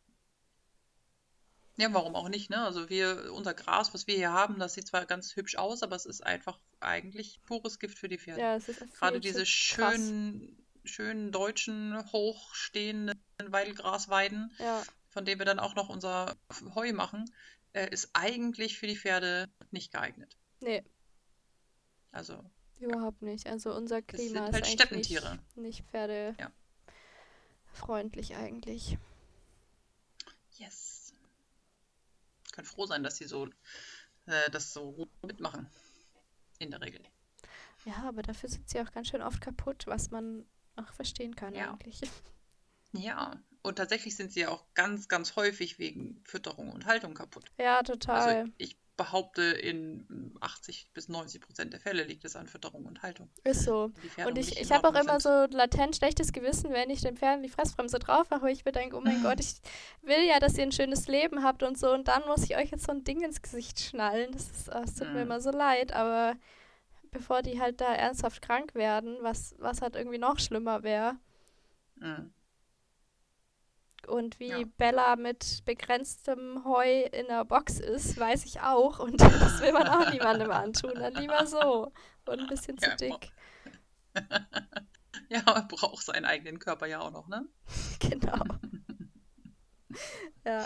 Ja, 1.79 1.93
warum 1.93 2.15
auch 2.15 2.27
nicht, 2.29 2.49
ne? 2.49 2.63
Also 2.63 2.89
wir, 2.89 3.31
unser 3.33 3.53
Gras, 3.53 3.93
was 3.93 4.07
wir 4.07 4.15
hier 4.15 4.33
haben, 4.33 4.57
das 4.57 4.73
sieht 4.73 4.87
zwar 4.87 5.05
ganz 5.05 5.35
hübsch 5.35 5.57
aus, 5.57 5.83
aber 5.83 5.95
es 5.95 6.07
ist 6.07 6.21
einfach 6.25 6.59
eigentlich 6.79 7.39
pures 7.45 7.77
Gift 7.77 7.99
für 7.99 8.07
die 8.07 8.17
Pferde. 8.17 8.41
Ja, 8.41 8.55
es 8.55 8.67
ist 8.67 8.79
Gerade 8.95 9.19
diese 9.19 9.45
schönen, 9.45 10.65
schönen 10.85 11.31
deutschen, 11.31 12.03
hochstehenden 12.11 13.19
Weidelgrasweiden, 13.45 14.51
Ja, 14.57 14.81
von 15.17 15.25
denen 15.25 15.39
wir 15.39 15.45
dann 15.45 15.57
auch 15.57 15.73
noch 15.73 15.89
unser 15.89 16.35
Heu 16.75 16.93
machen, 16.93 17.25
äh, 17.73 17.89
ist 17.89 18.11
eigentlich 18.13 18.77
für 18.77 18.85
die 18.85 18.95
Pferde 18.95 19.49
nicht 19.71 19.91
geeignet. 19.91 20.37
nee, 20.59 20.83
Also, 22.11 22.47
überhaupt 22.79 23.23
nicht. 23.23 23.47
Also 23.47 23.73
unser 23.73 24.03
Das 24.03 24.21
Klima 24.21 24.41
sind 24.41 24.49
ist 24.49 24.53
halt 24.53 24.63
eigentlich 24.65 24.73
Steppentiere. 24.73 25.39
nicht, 25.55 25.57
nicht 25.57 25.83
pferdefreundlich 25.89 28.29
Ja. 28.29 28.37
eigentlich. 28.37 28.99
yes. 30.59 31.15
Können 32.51 32.67
froh 32.67 32.85
sein, 32.85 33.01
dass 33.01 33.17
sie 33.17 33.25
so 33.25 33.47
äh, 34.27 34.51
das 34.51 34.71
so 34.71 34.91
gut 34.91 35.09
mitmachen. 35.25 35.67
In 36.59 36.69
der 36.69 36.81
Regel. 36.81 37.01
Ja, 37.85 38.03
aber 38.07 38.21
dafür 38.21 38.49
sind 38.49 38.69
sie 38.69 38.79
auch 38.81 38.91
ganz 38.91 39.07
schön 39.07 39.23
oft 39.23 39.41
kaputt, 39.41 39.87
was 39.87 40.11
man 40.11 40.45
auch 40.75 40.93
verstehen 40.93 41.35
kann 41.35 41.55
Ja. 41.55 41.71
eigentlich. 41.71 42.01
Ja, 42.93 43.35
und 43.67 43.75
tatsächlich 43.75 44.15
sind 44.15 44.31
sie 44.31 44.41
ja 44.41 44.49
auch 44.49 44.63
ganz, 44.73 45.07
ganz 45.07 45.35
häufig 45.35 45.77
wegen 45.79 46.21
Fütterung 46.23 46.71
und 46.71 46.85
Haltung 46.85 47.13
kaputt. 47.13 47.51
Ja, 47.57 47.77
Also 47.79 47.93
total. 47.93 48.45
ich 48.57 48.77
behaupte, 48.97 49.43
in 49.43 50.35
80 50.41 50.89
bis 50.91 51.07
90 51.07 51.39
Prozent 51.39 51.71
der 51.71 51.79
Fälle 51.79 52.03
liegt 52.03 52.25
es 52.25 52.35
an 52.35 52.47
Fütterung 52.47 52.85
und 52.87 53.03
Haltung. 53.03 53.29
Ist 53.43 53.61
so. 53.63 53.91
Und 54.25 54.39
ich, 54.39 54.59
ich 54.59 54.71
habe 54.71 54.87
auch 54.87 54.95
immer 54.99 55.19
sind. 55.19 55.49
so 55.51 55.55
latent 55.55 55.95
schlechtes 55.95 56.33
Gewissen, 56.33 56.71
wenn 56.73 56.89
ich 56.89 57.01
den 57.01 57.15
Pferden 57.15 57.43
die 57.43 57.49
Fressbremse 57.49 57.99
drauf 57.99 58.27
mache, 58.31 58.41
wo 58.41 58.47
ich 58.47 58.65
mir 58.65 58.71
denke, 58.71 58.95
oh 58.97 59.01
mein 59.01 59.21
Gott, 59.21 59.39
ich 59.39 59.53
will 60.01 60.25
ja, 60.27 60.39
dass 60.39 60.57
ihr 60.57 60.63
ein 60.63 60.71
schönes 60.71 61.07
Leben 61.07 61.43
habt 61.43 61.61
und 61.61 61.77
so 61.77 61.93
und 61.93 62.07
dann 62.07 62.23
muss 62.25 62.43
ich 62.43 62.57
euch 62.57 62.71
jetzt 62.71 62.87
so 62.87 62.91
ein 62.91 63.03
Ding 63.03 63.21
ins 63.21 63.43
Gesicht 63.43 63.79
schnallen. 63.79 64.31
Das, 64.31 64.49
ist, 64.49 64.69
oh, 64.73 64.81
es 64.83 64.95
tut 64.95 65.09
mir 65.09 65.13
Mhm. 65.19 65.31
immer 65.31 65.41
so 65.41 65.51
leid, 65.51 65.91
aber 65.93 66.35
bevor 67.11 67.43
die 67.43 67.61
halt 67.61 67.79
da 67.79 67.93
ernsthaft 67.93 68.41
krank 68.41 68.73
werden, 68.73 69.17
was, 69.21 69.53
was 69.59 69.81
halt 69.81 69.95
irgendwie 69.95 70.17
noch 70.17 70.39
schlimmer 70.39 70.81
wäre 70.81 71.17
Mhm. 71.99 72.31
Und 74.07 74.39
wie 74.39 74.47
Ja. 74.49 74.63
Bella 74.77 75.15
mit 75.15 75.63
begrenztem 75.65 76.63
Heu 76.65 77.03
in 77.11 77.27
der 77.27 77.45
Box 77.45 77.79
ist, 77.79 78.19
weiß 78.19 78.45
ich 78.45 78.61
auch 78.61 78.99
und 78.99 79.19
das 79.21 79.61
will 79.61 79.71
man 79.73 79.87
auch 79.87 80.09
niemandem 80.11 80.51
antun, 80.51 80.93
dann 80.95 81.13
lieber 81.15 81.45
so 81.45 81.91
und 82.25 82.39
ein 82.39 82.47
bisschen 82.47 82.77
zu 82.77 82.89
Ja, 82.89 82.95
dick. 82.95 83.31
Ja, 85.29 85.41
man 85.45 85.67
braucht 85.67 86.05
seinen 86.05 86.23
eigenen 86.25 86.57
Körper 86.57 86.85
ja 86.85 87.01
auch 87.01 87.11
noch, 87.11 87.27
ne? 87.27 87.45
Genau. 87.99 88.43
ja. 90.45 90.65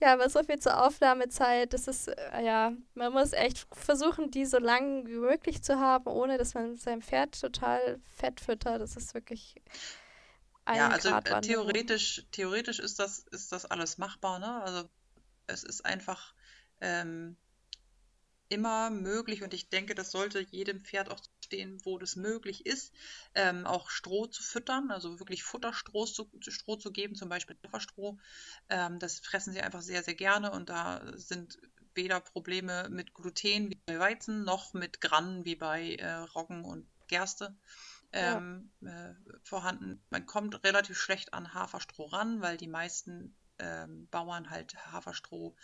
Ja, 0.00 0.12
aber 0.12 0.28
so 0.28 0.42
viel 0.42 0.58
zur 0.58 0.84
Aufnahmezeit. 0.84 1.72
Das 1.72 1.88
ist, 1.88 2.08
äh, 2.08 2.44
ja, 2.44 2.72
man 2.94 3.12
muss 3.12 3.32
echt 3.32 3.66
versuchen, 3.72 4.30
die 4.30 4.44
so 4.44 4.58
lang 4.58 5.06
wie 5.06 5.16
möglich 5.16 5.62
zu 5.62 5.78
haben, 5.80 6.06
ohne 6.06 6.36
dass 6.36 6.54
man 6.54 6.76
sein 6.76 7.00
Pferd 7.00 7.40
total 7.40 7.98
fett 8.16 8.40
füttert. 8.40 8.80
Das 8.82 8.96
ist 8.96 9.14
wirklich 9.14 9.62
Ja, 10.74 10.88
also 10.88 11.08
äh, 11.08 11.12
Gratwanderung. 11.12 11.42
theoretisch, 11.42 12.26
theoretisch 12.32 12.78
ist 12.78 12.98
das, 12.98 13.20
ist 13.30 13.52
das 13.52 13.66
alles 13.66 13.98
machbar, 13.98 14.38
ne? 14.38 14.62
Also 14.62 14.88
es 15.46 15.62
ist 15.62 15.84
einfach 15.84 16.34
ähm, 16.80 17.36
immer 18.48 18.90
möglich 18.90 19.42
und 19.42 19.54
ich 19.54 19.68
denke, 19.68 19.94
das 19.94 20.10
sollte 20.10 20.40
jedem 20.40 20.84
Pferd 20.84 21.10
auch 21.10 21.20
stehen, 21.44 21.80
wo 21.84 21.98
das 21.98 22.16
möglich 22.16 22.66
ist, 22.66 22.92
ähm, 23.34 23.66
auch 23.66 23.90
Stroh 23.90 24.26
zu 24.26 24.42
füttern, 24.42 24.90
also 24.90 25.18
wirklich 25.18 25.42
Futterstroh 25.42 26.06
zu, 26.06 26.28
Stroh 26.40 26.76
zu 26.76 26.92
geben, 26.92 27.14
zum 27.14 27.28
Beispiel 27.28 27.56
Haferstroh. 27.64 28.18
Ähm, 28.68 28.98
das 28.98 29.20
fressen 29.20 29.52
sie 29.52 29.60
einfach 29.60 29.82
sehr, 29.82 30.02
sehr 30.02 30.14
gerne 30.14 30.50
und 30.52 30.68
da 30.68 31.02
sind 31.14 31.58
weder 31.94 32.20
Probleme 32.20 32.88
mit 32.90 33.14
Gluten 33.14 33.70
wie 33.70 33.80
bei 33.86 33.98
Weizen 33.98 34.44
noch 34.44 34.74
mit 34.74 35.00
Grannen 35.00 35.44
wie 35.44 35.56
bei 35.56 35.94
äh, 35.96 36.12
Roggen 36.12 36.64
und 36.64 36.86
Gerste 37.08 37.56
Ja. 38.16 38.36
ähm, 38.38 38.70
äh, 38.82 39.14
vorhanden. 39.42 40.02
Man 40.10 40.26
kommt 40.26 40.62
relativ 40.64 40.98
schlecht 40.98 41.34
an 41.34 41.54
Haferstroh 41.54 42.06
ran, 42.06 42.40
weil 42.40 42.56
die 42.56 42.68
meisten 42.68 43.36
ähm, 43.58 44.08
Bauern 44.10 44.50
halt 44.50 44.76
Haferstroh 44.92 45.54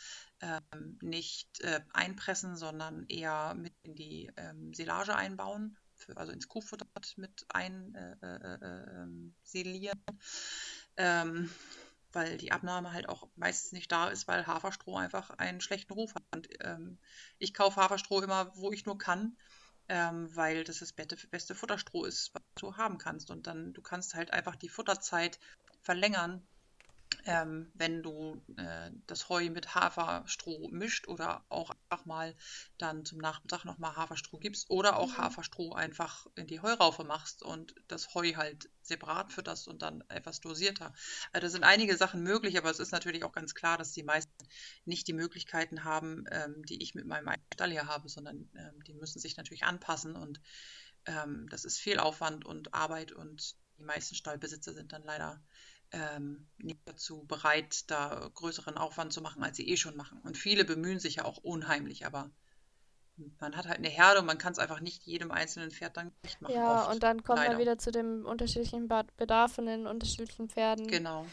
ähm, 0.40 0.98
nicht 1.02 1.60
äh, 1.60 1.80
einpressen, 1.92 2.56
sondern 2.56 3.06
eher 3.08 3.54
mit 3.54 3.74
in 3.82 3.94
die 3.94 4.30
ähm, 4.36 4.72
Silage 4.74 5.14
einbauen, 5.14 5.76
für, 5.94 6.16
also 6.16 6.32
ins 6.32 6.48
Kuhfutter 6.48 6.86
mit 7.16 7.44
ein 7.48 7.94
äh, 7.94 8.16
äh, 8.22 8.54
äh, 8.54 9.02
ähm, 9.02 9.34
ähm, 10.96 11.50
weil 12.12 12.36
die 12.36 12.52
Abnahme 12.52 12.92
halt 12.92 13.08
auch 13.08 13.28
meistens 13.36 13.72
nicht 13.72 13.90
da 13.90 14.08
ist, 14.08 14.28
weil 14.28 14.46
Haferstroh 14.46 14.96
einfach 14.96 15.30
einen 15.30 15.60
schlechten 15.60 15.92
Ruf 15.94 16.14
hat. 16.14 16.24
Und, 16.30 16.48
ähm, 16.60 16.98
ich 17.38 17.54
kaufe 17.54 17.80
Haferstroh 17.80 18.20
immer, 18.20 18.54
wo 18.56 18.70
ich 18.72 18.84
nur 18.84 18.98
kann, 18.98 19.36
ähm, 19.92 20.34
weil 20.34 20.64
das 20.64 20.78
das 20.78 20.94
beste, 20.94 21.16
beste 21.28 21.54
Futterstroh 21.54 22.06
ist, 22.06 22.32
was 22.34 22.42
du 22.56 22.76
haben 22.78 22.96
kannst. 22.96 23.30
Und 23.30 23.46
dann, 23.46 23.74
du 23.74 23.82
kannst 23.82 24.14
halt 24.14 24.32
einfach 24.32 24.56
die 24.56 24.70
Futterzeit 24.70 25.38
verlängern, 25.82 26.48
ähm, 27.26 27.70
wenn 27.74 28.02
du 28.02 28.42
äh, 28.56 28.90
das 29.06 29.28
Heu 29.28 29.50
mit 29.50 29.74
Haferstroh 29.74 30.68
mischt 30.70 31.08
oder 31.08 31.44
auch 31.48 31.70
einfach 31.70 32.04
mal 32.06 32.34
dann 32.78 33.04
zum 33.04 33.18
Nachmittag 33.18 33.64
nochmal 33.64 33.96
Haferstroh 33.96 34.38
gibst 34.38 34.70
oder 34.70 34.96
auch 34.96 35.12
Mhm. 35.12 35.18
Haferstroh 35.18 35.72
einfach 35.72 36.26
in 36.36 36.46
die 36.46 36.60
Heuraufe 36.60 37.04
machst 37.04 37.42
und 37.42 37.74
das 37.88 38.14
Heu 38.14 38.34
halt 38.34 38.70
separat 38.82 39.32
fütterst 39.32 39.68
und 39.68 39.82
dann 39.82 40.02
etwas 40.08 40.40
dosierter. 40.40 40.92
Also 41.32 41.46
da 41.46 41.50
sind 41.50 41.64
einige 41.64 41.96
Sachen 41.96 42.22
möglich, 42.22 42.58
aber 42.58 42.70
es 42.70 42.80
ist 42.80 42.92
natürlich 42.92 43.24
auch 43.24 43.32
ganz 43.32 43.54
klar, 43.54 43.78
dass 43.78 43.92
die 43.92 44.02
meisten 44.02 44.32
nicht 44.84 45.06
die 45.08 45.12
Möglichkeiten 45.12 45.84
haben, 45.84 46.24
ähm, 46.30 46.64
die 46.64 46.82
ich 46.82 46.94
mit 46.94 47.06
meinem 47.06 47.28
eigenen 47.28 47.46
Stall 47.54 47.70
hier 47.70 47.86
habe, 47.86 48.08
sondern 48.08 48.48
ähm, 48.56 48.82
die 48.84 48.94
müssen 48.94 49.20
sich 49.20 49.36
natürlich 49.36 49.64
anpassen 49.64 50.16
und 50.16 50.40
ähm, 51.06 51.46
das 51.50 51.64
ist 51.64 51.78
viel 51.78 51.98
Aufwand 51.98 52.44
und 52.44 52.74
Arbeit 52.74 53.12
und 53.12 53.56
die 53.78 53.82
meisten 53.84 54.14
Stallbesitzer 54.14 54.72
sind 54.74 54.92
dann 54.92 55.02
leider 55.02 55.42
ähm, 55.92 56.46
nicht 56.58 56.80
dazu 56.86 57.24
bereit, 57.26 57.90
da 57.90 58.30
größeren 58.34 58.76
Aufwand 58.78 59.12
zu 59.12 59.20
machen, 59.22 59.42
als 59.42 59.56
sie 59.56 59.68
eh 59.68 59.76
schon 59.76 59.96
machen. 59.96 60.20
Und 60.22 60.36
viele 60.36 60.64
bemühen 60.64 60.98
sich 61.00 61.16
ja 61.16 61.24
auch 61.24 61.38
unheimlich, 61.38 62.06
aber 62.06 62.30
man 63.38 63.56
hat 63.56 63.66
halt 63.66 63.78
eine 63.78 63.88
Herde 63.90 64.20
und 64.20 64.26
man 64.26 64.38
kann 64.38 64.52
es 64.52 64.58
einfach 64.58 64.80
nicht 64.80 65.02
jedem 65.04 65.30
einzelnen 65.30 65.70
Pferd 65.70 65.96
dann 65.96 66.12
gerecht 66.22 66.40
machen. 66.40 66.54
Ja, 66.54 66.82
oft, 66.84 66.94
und 66.94 67.02
dann 67.02 67.22
kommt 67.22 67.38
man 67.38 67.46
leider. 67.48 67.58
wieder 67.58 67.78
zu 67.78 67.90
dem 67.92 68.24
unterschiedlichen 68.24 68.88
Bedarf 69.16 69.52
von 69.54 69.66
den 69.66 69.86
unterschiedlichen 69.86 70.48
Pferden 70.48 70.86
Genau. 70.88 71.26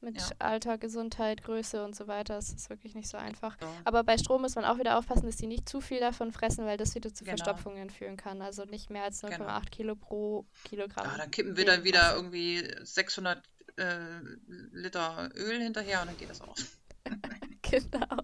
mit 0.00 0.20
ja. 0.20 0.26
Alter, 0.40 0.76
Gesundheit, 0.76 1.44
Größe 1.44 1.84
und 1.84 1.94
so 1.94 2.08
weiter. 2.08 2.36
Es 2.36 2.52
ist 2.52 2.68
wirklich 2.68 2.94
nicht 2.96 3.08
so 3.08 3.16
einfach. 3.16 3.56
So. 3.60 3.66
Aber 3.84 4.02
bei 4.02 4.18
Strom 4.18 4.42
muss 4.42 4.56
man 4.56 4.64
auch 4.64 4.78
wieder 4.78 4.98
aufpassen, 4.98 5.24
dass 5.26 5.36
die 5.36 5.46
nicht 5.46 5.68
zu 5.68 5.80
viel 5.80 6.00
davon 6.00 6.32
fressen, 6.32 6.66
weil 6.66 6.76
das 6.76 6.94
wieder 6.96 7.14
zu 7.14 7.24
Genau. 7.24 7.36
Verstopfungen 7.36 7.88
führen 7.90 8.16
kann. 8.16 8.42
Also 8.42 8.64
nicht 8.64 8.90
mehr 8.90 9.04
als 9.04 9.22
0,8 9.22 9.38
Genau. 9.38 9.60
Kilo 9.70 9.94
pro 9.96 10.46
Kilogramm. 10.64 11.06
Ja, 11.06 11.16
dann 11.16 11.30
kippen 11.30 11.56
wir 11.56 11.64
dann 11.64 11.84
wieder 11.84 12.16
Lebendmasse. 12.16 12.16
irgendwie 12.16 12.84
600 12.84 13.42
äh, 13.76 14.20
Liter 14.46 15.30
Öl 15.34 15.60
hinterher 15.60 16.00
und 16.02 16.08
dann 16.08 16.16
geht 16.16 16.30
das 16.30 16.40
aus. 16.40 16.78
Genau. 17.62 18.22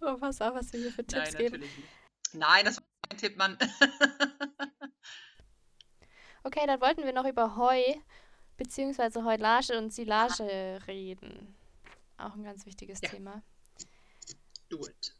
Oh, 0.00 0.16
pass 0.18 0.40
auf, 0.40 0.54
was 0.54 0.72
wir 0.72 0.80
hier 0.80 0.92
für 0.92 1.04
Tipps 1.04 1.32
Nein, 1.32 1.36
geben. 1.38 1.60
nicht. 1.60 1.72
Nein, 2.32 2.64
das 2.64 2.76
war 2.76 2.84
kein 3.08 3.18
Tipp, 3.18 3.36
Mann. 3.36 3.56
Okay, 6.42 6.60
dann 6.66 6.80
wollten 6.80 7.04
wir 7.04 7.12
noch 7.14 7.24
über 7.26 7.56
Heu 7.56 7.80
bzw. 8.58 9.22
Heulage 9.22 9.78
und 9.78 9.92
Silage 9.94 10.78
reden. 10.86 11.56
Auch 12.18 12.34
ein 12.34 12.44
ganz 12.44 12.66
wichtiges 12.66 13.00
Ja. 13.00 13.08
Thema. 13.08 13.42
Do 14.68 14.86
it. 14.86 15.14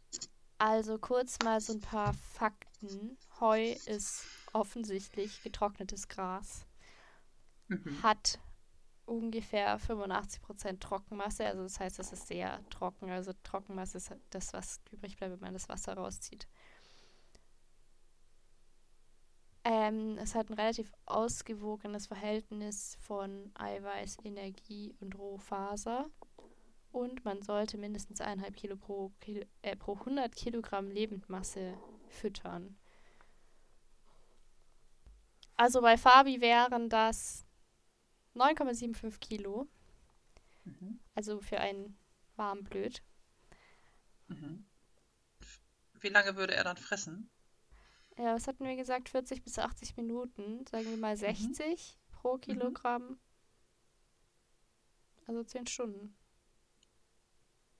Also 0.58 0.98
kurz 0.98 1.38
mal 1.42 1.60
so 1.60 1.72
ein 1.72 1.80
paar 1.80 2.12
Fakten. 2.12 3.16
Heu 3.40 3.72
ist 3.86 4.26
offensichtlich 4.52 5.42
getrocknetes 5.42 6.08
Gras, 6.08 6.66
Mhm. 7.68 8.02
hat 8.02 8.38
ungefähr 9.06 9.78
85% 9.78 10.80
Trockenmasse, 10.80 11.46
also 11.46 11.62
das 11.62 11.78
heißt, 11.78 11.98
es 11.98 12.12
ist 12.12 12.26
sehr 12.26 12.60
trocken. 12.70 13.10
Also 13.10 13.32
Trockenmasse 13.42 13.98
ist 13.98 14.10
halt 14.10 14.20
das, 14.30 14.52
was 14.52 14.80
übrig 14.90 15.16
bleibt, 15.16 15.32
wenn 15.32 15.40
man 15.40 15.52
das 15.52 15.68
Wasser 15.68 15.94
rauszieht. 15.94 16.48
Ähm, 19.64 20.18
es 20.18 20.34
hat 20.34 20.50
ein 20.50 20.54
relativ 20.54 20.92
ausgewogenes 21.06 22.06
Verhältnis 22.06 22.98
von 23.00 23.50
Eiweiß, 23.54 24.18
Energie 24.22 24.94
und 25.00 25.18
Rohfaser. 25.18 26.10
Und 26.92 27.24
man 27.24 27.42
sollte 27.42 27.78
mindestens 27.78 28.20
1,5 28.20 28.52
Kilo 28.52 28.76
pro, 28.76 29.10
Kil 29.20 29.46
äh, 29.62 29.74
pro 29.74 29.94
100 29.94 30.36
Kilogramm 30.36 30.90
Lebendmasse 30.90 31.74
füttern. 32.08 32.76
Also 35.56 35.80
bei 35.80 35.96
Fabi 35.96 36.40
wären 36.40 36.88
das 36.88 37.43
9,75 38.34 39.18
Kilo, 39.20 39.68
Mhm. 40.64 40.98
also 41.14 41.40
für 41.40 41.60
einen 41.60 41.96
Warmblöd. 42.36 43.02
Mhm. 44.28 44.66
Wie 46.00 46.08
lange 46.08 46.36
würde 46.36 46.54
er 46.54 46.64
dann 46.64 46.76
fressen? 46.76 47.30
Ja, 48.16 48.34
was 48.34 48.46
hatten 48.46 48.64
wir 48.64 48.76
gesagt? 48.76 49.08
40 49.08 49.42
bis 49.42 49.58
80 49.58 49.96
Minuten, 49.96 50.66
sagen 50.66 50.86
wir 50.88 50.96
mal 50.96 51.16
60 51.16 51.98
pro 52.12 52.38
Kilogramm. 52.38 53.18
Also 55.26 55.42
10 55.44 55.66
Stunden. 55.66 56.16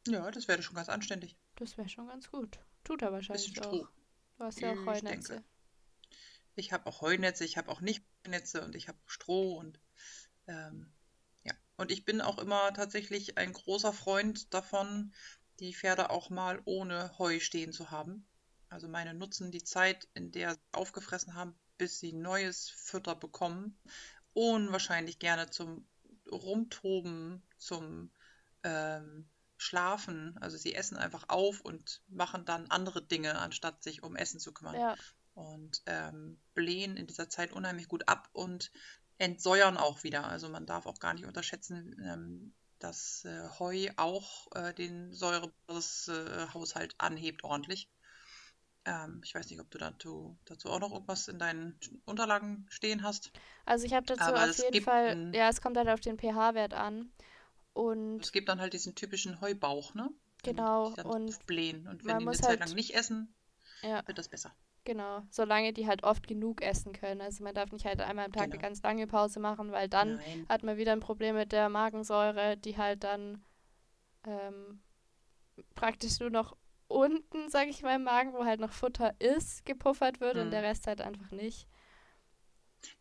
Ja, 0.07 0.31
das 0.31 0.49
wäre 0.49 0.63
schon 0.63 0.77
ganz 0.77 0.89
anständig. 0.89 1.37
Das 1.57 1.77
wäre 1.79 1.89
schon 1.89 2.09
ganz 2.09 2.31
gut. 2.31 2.59
Tut 2.85 3.03
er 3.03 3.13
wahrscheinlich 3.13 3.47
Bisschen 3.55 3.65
auch. 3.65 3.69
Stroh. 3.75 3.89
Du 4.39 4.45
hast 4.45 4.61
ja 4.61 4.71
auch 4.73 4.77
Ich 4.81 4.87
Heunetze. 4.87 5.33
denke. 5.35 5.45
Ich 6.57 6.73
habe 6.73 6.87
auch 6.87 7.01
Heunetze, 7.01 7.45
ich 7.45 7.57
habe 7.57 7.71
auch 7.71 7.81
nicht 7.81 8.05
Heunetze 8.27 8.63
und 8.65 8.75
ich 8.75 8.89
habe 8.89 8.99
Stroh 9.07 9.57
und 9.59 9.81
ähm, 10.47 10.93
ja. 11.45 11.53
Und 11.77 11.91
ich 11.91 12.05
bin 12.05 12.21
auch 12.21 12.39
immer 12.39 12.73
tatsächlich 12.73 13.39
ein 13.39 13.53
großer 13.53 13.93
Freund 13.93 14.53
davon, 14.55 15.13
die 15.61 15.75
Pferde 15.75 16.11
auch 16.11 16.31
mal 16.31 16.61
ohne 16.65 17.17
Heu 17.19 17.41
stehen 17.41 17.73
zu 17.73 17.91
haben. 17.91 18.27
Also 18.69 18.89
meine 18.89 19.15
nutzen 19.15 19.51
die 19.51 19.63
Zeit, 19.63 20.09
in 20.15 20.33
der 20.33 20.55
sie 20.55 20.61
aufgefressen 20.73 21.35
haben, 21.35 21.55
bis 21.79 22.01
sie 22.01 22.13
neues 22.13 22.71
Futter 22.71 23.15
bekommen, 23.15 23.79
unwahrscheinlich 24.33 25.19
gerne 25.19 25.51
zum 25.51 25.87
Rumtoben, 26.31 27.43
zum 27.59 28.11
ähm, 28.65 29.29
Schlafen. 29.57 30.37
Also 30.41 30.57
sie 30.57 30.75
essen 30.75 30.97
einfach 30.97 31.29
auf 31.29 31.61
und 31.61 32.03
machen 32.09 32.45
dann 32.45 32.71
andere 32.71 33.03
Dinge, 33.03 33.39
anstatt 33.39 33.83
sich 33.83 34.03
um 34.03 34.17
Essen 34.17 34.41
zu 34.41 34.53
kümmern. 34.53 34.77
Ja, 34.77 34.97
und 35.35 35.83
ähm, 35.87 36.39
blähen 36.55 36.97
in 36.97 37.07
dieser 37.07 37.29
Zeit 37.29 37.53
unheimlich 37.53 37.89
gut 37.89 38.09
ab 38.09 38.29
und 38.33 38.71
entsäuern 39.19 39.77
auch 39.77 40.03
wieder. 40.03 40.25
Also 40.25 40.49
man 40.49 40.67
darf 40.67 40.87
auch 40.87 40.99
gar 40.99 41.15
nicht 41.15 41.27
unterschätzen, 41.27 41.97
ähm, 42.05 42.55
dass 42.79 43.25
äh, 43.25 43.49
Heu 43.59 43.89
auch 43.97 44.49
äh, 44.55 44.75
den 44.75 45.13
Säurehaushalt 45.15 46.95
anhebt 46.99 47.45
ordentlich. 47.45 47.89
Ähm, 48.85 49.23
ich 49.25 49.35
weiß 49.35 49.49
nicht, 49.49 49.61
ob 49.61 49.71
du 49.71 49.79
dazu, 49.79 50.37
dazu 50.45 50.69
auch 50.69 50.81
noch 50.81 50.93
irgendwas 50.93 51.29
in 51.29 51.39
deinen 51.39 51.79
Unterlagen 52.05 52.67
stehen 52.69 53.03
hast. 53.03 53.33
Also 53.65 53.87
ich 53.87 53.95
habe 53.95 54.05
dazu 54.07 54.23
Aber 54.23 54.45
auf 54.45 54.59
jeden 54.59 54.85
Fall, 54.85 55.09
ein- 55.09 55.33
ja, 55.33 55.49
es 55.49 55.61
kommt 55.61 55.77
halt 55.77 55.89
auf 55.89 56.01
den 56.01 56.19
pH-Wert 56.19 56.75
an. 56.75 57.11
Und 57.73 58.21
Es 58.21 58.31
gibt 58.33 58.49
dann 58.49 58.61
halt 58.61 58.73
diesen 58.73 58.95
typischen 58.95 59.41
Heubauch, 59.41 59.95
ne? 59.95 60.11
Genau, 60.43 60.95
und 61.05 61.47
blähen. 61.47 61.89
Und 61.89 62.05
wenn 62.05 62.13
man 62.13 62.19
die 62.19 62.25
eine 62.25 62.25
muss 62.25 62.39
Zeit 62.39 62.49
halt- 62.51 62.61
lang 62.61 62.75
nicht 62.75 62.95
essen, 62.95 63.35
ja, 63.83 64.07
wird 64.07 64.19
das 64.19 64.29
besser. 64.29 64.55
Genau, 64.85 65.23
solange 65.31 65.73
die 65.73 65.87
halt 65.87 66.03
oft 66.05 66.27
genug 66.27 66.63
essen 66.63 66.93
können. 66.93 67.21
Also 67.21 67.45
man 67.45 67.55
darf 67.55 67.73
nicht 67.73 67.85
halt 67.85 68.01
einmal 68.01 68.27
am 68.27 68.33
Tag 68.33 68.45
eine 68.45 68.53
Genau. 68.53 68.63
ganz 68.63 68.83
lange 68.83 69.07
Pause 69.07 69.41
machen, 69.41 69.73
weil 69.73 69.89
dann 69.89 70.17
Nein. 70.17 70.47
hat 70.49 70.63
man 70.63 70.77
wieder 70.77 70.93
ein 70.93 71.01
Problem 71.01 71.35
mit 71.37 71.53
der 71.53 71.69
Magensäure, 71.69 72.57
die 72.57 72.77
halt 72.77 73.05
dann 73.05 73.45
ähm, 74.27 74.83
praktisch 75.75 76.21
nur 76.21 76.31
noch 76.31 76.57
unten, 76.89 77.49
sag 77.51 77.69
ich 77.69 77.83
mal, 77.83 77.97
im 77.97 78.05
Magen, 78.05 78.33
wo 78.35 78.45
halt 78.45 78.61
noch 78.61 78.73
Futter 78.73 79.15
ist, 79.21 79.65
gepuffert 79.67 80.21
wird 80.21 80.37
und 80.37 80.47
Mhm. 80.47 80.51
der 80.51 80.63
Rest 80.63 80.87
halt 80.87 81.01
einfach 81.01 81.31
nicht. 81.31 81.67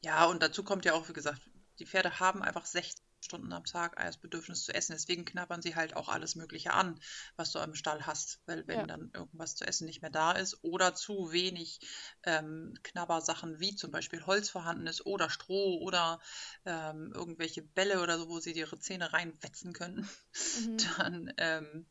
Ja, 0.02 0.26
und 0.26 0.44
dazu 0.44 0.64
kommt 0.64 0.86
ja 0.86 0.94
auch, 0.94 1.10
wie 1.10 1.14
gesagt, 1.14 1.42
die 1.80 1.86
Pferde 1.88 2.20
haben 2.20 2.44
einfach 2.44 2.66
16 2.66 3.04
Stunden 3.24 3.52
am 3.54 3.64
Tag 3.66 3.96
das 3.98 4.18
Bedürfnis 4.18 4.64
zu 4.66 4.74
essen. 4.74 4.94
Deswegen 4.94 5.26
knabbern 5.26 5.62
sie 5.62 5.76
halt 5.76 5.96
auch 5.96 6.10
alles 6.10 6.36
Mögliche 6.36 6.74
an, 6.74 7.00
was 7.36 7.52
du 7.52 7.60
am 7.60 7.76
Stall 7.76 8.06
hast. 8.06 8.42
Weil 8.46 8.68
wenn 8.68 8.80
Ja. 8.80 8.88
dann 8.88 9.12
irgendwas 9.14 9.56
zu 9.56 9.66
essen 9.66 9.86
nicht 9.86 10.02
mehr 10.02 10.12
da 10.12 10.32
ist 10.34 10.64
oder 10.64 10.94
zu 10.96 11.32
wenig 11.32 11.80
ähm, 12.24 12.74
Knabbersachen 12.84 13.60
wie 13.60 13.76
zum 13.76 13.92
Beispiel 13.92 14.26
Holz 14.26 14.50
vorhanden 14.50 14.88
ist 14.88 15.06
oder 15.06 15.30
Stroh 15.30 15.80
oder 15.82 16.20
ähm, 16.66 17.12
irgendwelche 17.14 17.62
Bälle 17.62 18.02
oder 18.02 18.18
so, 18.18 18.30
wo 18.30 18.40
sie 18.40 18.52
ihre 18.54 18.80
Zähne 18.80 19.14
reinwetzen 19.14 19.74
können, 19.74 20.08
Mhm. 20.56 20.96
dann 21.00 21.34
ähm, 21.38 21.86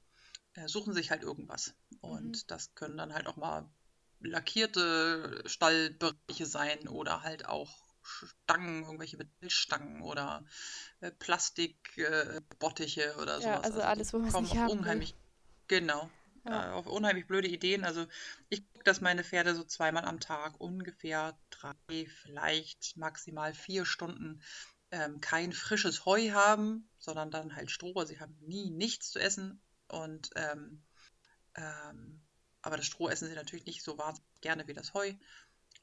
äh, 0.54 0.68
suchen 0.68 0.94
sich 0.94 1.10
halt 1.10 1.22
irgendwas. 1.22 1.74
Und 2.00 2.50
das 2.50 2.74
können 2.74 2.96
dann 2.96 3.14
halt 3.14 3.26
auch 3.26 3.36
mal 3.36 3.68
lackierte 4.20 5.42
Stallbereiche 5.46 6.46
sein 6.46 6.88
oder 6.88 7.22
halt 7.22 7.46
auch 7.46 7.91
Stangen, 8.02 8.84
irgendwelche 8.84 9.16
Metallstangen 9.16 10.02
oder 10.02 10.44
äh, 11.00 11.10
Plastikbottiche 11.12 13.02
äh, 13.02 13.20
oder 13.20 13.40
Ja, 13.40 13.54
sowas. 13.54 13.64
also 13.64 13.80
alles, 13.82 14.12
wo 14.12 14.18
man's 14.18 14.32
kommen 14.32 14.46
nicht 14.46 14.58
auf 14.58 14.64
haben 14.64 14.72
will. 14.74 14.78
unheimlich, 14.78 15.14
genau, 15.68 16.10
Ja. 16.44 16.70
äh, 16.70 16.72
auf 16.72 16.86
unheimlich 16.86 17.26
blöde 17.26 17.48
Ideen. 17.48 17.84
Also 17.84 18.06
ich 18.48 18.64
gucke, 18.72 18.84
dass 18.84 19.00
meine 19.00 19.24
Pferde 19.24 19.54
so 19.54 19.64
zweimal 19.64 20.04
am 20.04 20.20
Tag 20.20 20.60
ungefähr 20.60 21.38
drei, 21.50 22.06
vielleicht 22.22 22.96
maximal 22.96 23.54
vier 23.54 23.84
Stunden 23.84 24.42
ähm, 24.90 25.20
kein 25.20 25.52
frisches 25.52 26.04
Heu 26.04 26.30
haben, 26.32 26.88
sondern 26.98 27.30
dann 27.30 27.54
halt 27.56 27.70
Stroh. 27.70 28.04
Sie 28.04 28.20
haben 28.20 28.36
nie 28.40 28.70
nichts 28.70 29.10
zu 29.10 29.18
essen 29.18 29.60
und 29.88 30.30
ähm, 30.36 30.82
ähm, 31.54 32.20
aber 32.62 32.76
das 32.76 32.86
Stroh 32.86 33.08
essen 33.08 33.28
sie 33.28 33.34
natürlich 33.34 33.66
nicht 33.66 33.82
so 33.82 33.98
wahnsinnig 33.98 34.40
gerne 34.40 34.66
wie 34.68 34.72
das 34.74 34.94
Heu. 34.94 35.14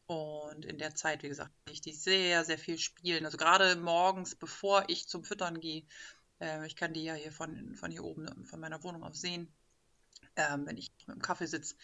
Und 0.09 0.65
in 0.65 0.79
der 0.79 0.95
Zeit, 0.95 1.21
wie 1.21 1.29
gesagt, 1.29 1.51
kann 1.63 1.71
ich 1.71 1.81
die 1.81 1.93
sehr, 1.93 2.43
sehr 2.43 2.57
viel 2.57 2.79
spielen. 2.79 3.25
Also 3.25 3.37
gerade 3.37 3.75
morgens, 3.75 4.33
bevor 4.33 4.85
ich 4.87 5.07
zum 5.07 5.23
Füttern 5.23 5.59
gehe, 5.59 5.83
äh, 6.41 6.65
ich 6.65 6.75
kann 6.75 6.93
die 6.93 7.03
ja 7.03 7.13
hier 7.13 7.31
von, 7.31 7.75
von 7.75 7.91
hier 7.91 8.03
oben, 8.03 8.47
von 8.47 8.59
meiner 8.59 8.81
Wohnung 8.81 9.03
aus 9.03 9.21
sehen, 9.21 9.53
ähm, 10.35 10.65
wenn 10.65 10.77
ich 10.77 10.91
mit 11.05 11.17
dem 11.17 11.21
Kaffee 11.21 11.45
sitze, 11.45 11.75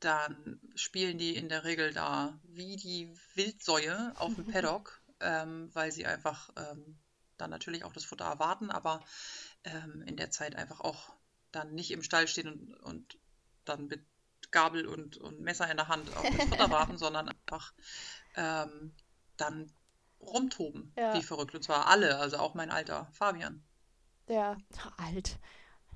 dann 0.00 0.58
spielen 0.74 1.18
die 1.18 1.36
in 1.36 1.50
der 1.50 1.64
Regel 1.64 1.92
da 1.92 2.40
wie 2.44 2.76
die 2.76 3.12
Wildsäue 3.34 4.14
auf 4.16 4.34
dem 4.34 4.46
Paddock, 4.50 5.02
ähm, 5.20 5.68
weil 5.74 5.92
sie 5.92 6.06
einfach 6.06 6.48
ähm, 6.56 6.96
dann 7.36 7.50
natürlich 7.50 7.84
auch 7.84 7.92
das 7.92 8.06
Futter 8.06 8.24
erwarten, 8.24 8.70
aber 8.70 9.04
ähm, 9.64 10.02
in 10.06 10.16
der 10.16 10.30
Zeit 10.30 10.56
einfach 10.56 10.80
auch 10.80 11.12
dann 11.52 11.74
nicht 11.74 11.90
im 11.90 12.02
Stall 12.02 12.28
stehen 12.28 12.48
und, 12.48 12.74
und 12.80 13.18
dann 13.66 13.88
mit 13.88 14.00
Gabel 14.54 14.86
und, 14.86 15.18
und 15.18 15.40
Messer 15.40 15.70
in 15.70 15.76
der 15.76 15.88
Hand 15.88 16.08
auf 16.16 16.22
das 16.22 16.48
Futter 16.48 16.70
warten, 16.70 16.96
sondern 16.96 17.28
einfach 17.28 17.74
ähm, 18.36 18.92
dann 19.36 19.70
rumtoben, 20.20 20.92
Ja. 20.96 21.14
wie 21.14 21.22
verrückt. 21.22 21.54
Und 21.54 21.62
zwar 21.64 21.88
alle, 21.88 22.16
also 22.18 22.38
auch 22.38 22.54
mein 22.54 22.70
alter 22.70 23.06
Fabian. 23.12 23.62
Ja, 24.28 24.56
alt. 24.96 25.38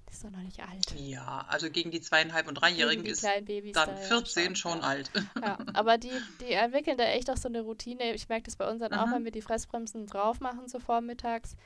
Das 0.04 0.16
ist 0.16 0.24
doch 0.24 0.30
noch 0.30 0.38
nicht 0.40 0.60
alt. 0.60 0.90
Ja, 0.96 1.44
also 1.48 1.70
gegen 1.70 1.90
die 1.90 2.00
zweieinhalb 2.00 2.48
und 2.48 2.54
dreijährigen 2.54 3.04
ist 3.04 3.22
dann 3.24 3.44
da 3.46 3.86
ja 3.86 3.96
14 3.96 4.56
schon 4.56 4.78
ja. 4.78 4.84
alt. 4.84 5.10
Ja, 5.40 5.58
aber 5.74 5.98
die, 5.98 6.10
die 6.40 6.52
entwickeln 6.52 6.96
da 6.98 7.04
echt 7.04 7.30
auch 7.30 7.36
so 7.36 7.48
eine 7.48 7.60
Routine. 7.60 8.14
Ich 8.14 8.28
merke 8.28 8.44
das 8.44 8.56
bei 8.56 8.68
uns 8.70 8.80
dann 8.80 8.92
auch, 8.94 9.06
Mhm. 9.06 9.12
wenn 9.12 9.24
wir 9.24 9.32
die 9.32 9.42
Fressbremsen 9.42 10.06
drauf 10.06 10.40
machen, 10.40 10.66
so 10.68 10.78
vormittags. 10.80 11.56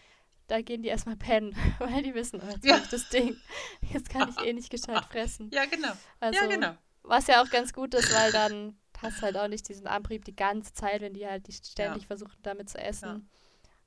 Da 0.48 0.60
gehen 0.60 0.82
die 0.82 0.88
erstmal 0.88 1.16
pennen, 1.16 1.54
weil 1.78 2.02
die 2.02 2.14
wissen, 2.14 2.40
oh, 2.42 2.50
jetzt 2.50 2.64
Ja. 2.64 2.74
hab 2.76 2.82
ich 2.82 2.88
das 2.88 3.08
Ding. 3.08 3.36
Jetzt 3.92 4.08
kann 4.10 4.28
ich 4.28 4.38
eh 4.44 4.52
nicht 4.52 4.70
gescheit 4.70 5.04
fressen. 5.06 5.50
Ja, 5.52 5.64
genau. 5.66 5.92
Also, 6.20 6.40
ja, 6.40 6.46
genau. 6.46 6.76
was 7.02 7.26
ja 7.26 7.42
auch 7.42 7.50
ganz 7.50 7.72
gut 7.72 7.94
ist, 7.94 8.12
weil 8.12 8.32
dann 8.32 8.78
hast 9.02 9.22
halt 9.22 9.36
auch 9.36 9.48
nicht 9.48 9.68
diesen 9.68 9.86
Antrieb 9.86 10.24
die 10.24 10.36
ganze 10.36 10.72
Zeit, 10.72 11.00
wenn 11.00 11.14
die 11.14 11.26
halt 11.26 11.46
die 11.46 11.52
ständig 11.52 12.06
versuchen, 12.06 12.36
damit 12.42 12.68
zu 12.70 12.78
essen. 12.78 13.28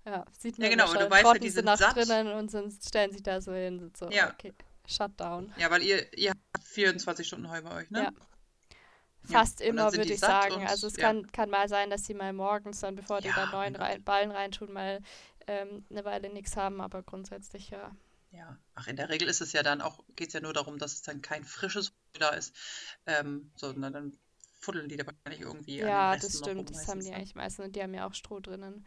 Ja, 0.06 0.26
sieht 0.38 0.58
man 0.60 0.66
Ja, 0.66 0.72
genau, 0.72 0.89
und 0.89 0.95
du 0.95 0.99
schon, 1.01 1.10
weißt 1.12 1.24
ja, 1.24 1.30
trotten 1.32 1.41
die 1.43 1.49
sind 1.49 1.66
nach 1.66 1.78
satt. 1.78 1.95
drinnen 1.95 2.28
und 2.34 2.51
sonst 2.51 2.88
stellen 2.88 3.12
sich 3.12 3.24
da 3.24 3.41
so 3.41 3.53
hin, 3.53 3.91
so, 3.97 4.10
Ja. 4.10 4.32
okay, 4.32 4.53
Shutdown. 4.88 5.51
Ja, 5.58 5.72
weil 5.72 5.82
ihr, 5.82 6.06
ihr 6.18 6.30
habt 6.32 6.64
24 6.64 7.26
Stunden 7.26 7.49
Heu 7.49 7.62
bei 7.64 7.76
euch, 7.76 7.89
ne? 7.89 8.03
Ja. 8.03 8.12
Fast 9.28 9.62
und 9.62 9.68
dann 9.70 9.76
immer, 9.78 9.91
würde 9.93 10.14
ich 10.14 10.20
sagen. 10.20 10.56
und- 10.56 10.68
Also 10.68 10.86
es 10.88 10.97
ja. 10.97 11.08
kann, 11.08 11.26
kann 11.32 11.49
mal 11.49 11.68
sein, 11.68 11.89
dass 11.89 12.06
sie 12.06 12.14
mal 12.14 12.32
morgens 12.34 12.82
dann, 12.82 12.95
bevor 12.95 13.22
die 13.22 13.30
Ja, 13.30 13.34
da 13.34 13.51
neuen 13.51 13.76
rein, 13.76 14.03
Ballen 14.03 14.30
reintun, 14.32 14.72
mal 14.72 14.99
ähm, 15.48 15.86
eine 15.89 16.06
Weile 16.06 16.30
nichts 16.32 16.58
haben, 16.58 16.82
aber 16.82 17.04
grundsätzlich 17.04 17.70
ja. 17.70 17.96
Ja, 18.32 18.58
ach, 18.76 18.88
in 18.88 18.98
der 18.98 19.10
Regel 19.10 19.28
ist 19.30 19.41
es 19.41 19.54
ja 19.54 19.64
dann 19.64 19.82
auch, 19.82 20.04
geht 20.16 20.28
es 20.28 20.34
ja 20.34 20.41
nur 20.41 20.54
darum, 20.54 20.78
dass 20.78 20.93
es 20.93 21.02
dann 21.02 21.22
kein 21.22 21.43
frisches 21.46 21.93
da 22.14 22.30
ist, 22.30 22.56
ähm, 23.06 23.52
sondern 23.56 23.93
dann 23.93 24.18
fuddeln 24.60 24.89
die 24.89 24.98
da 24.98 25.06
wahrscheinlich 25.06 25.41
irgendwie 25.41 25.82
Ja, 25.82 26.16
das 26.18 26.39
stimmt, 26.39 26.70
das 26.70 26.88
haben 26.88 27.04
die 27.04 27.12
eigentlich 27.14 27.36
meistens 27.36 27.66
und 27.66 27.76
die 27.76 27.82
haben 27.84 27.93
ja 27.93 28.08
auch 28.08 28.14
Stroh 28.14 28.39
drinnen. 28.39 28.86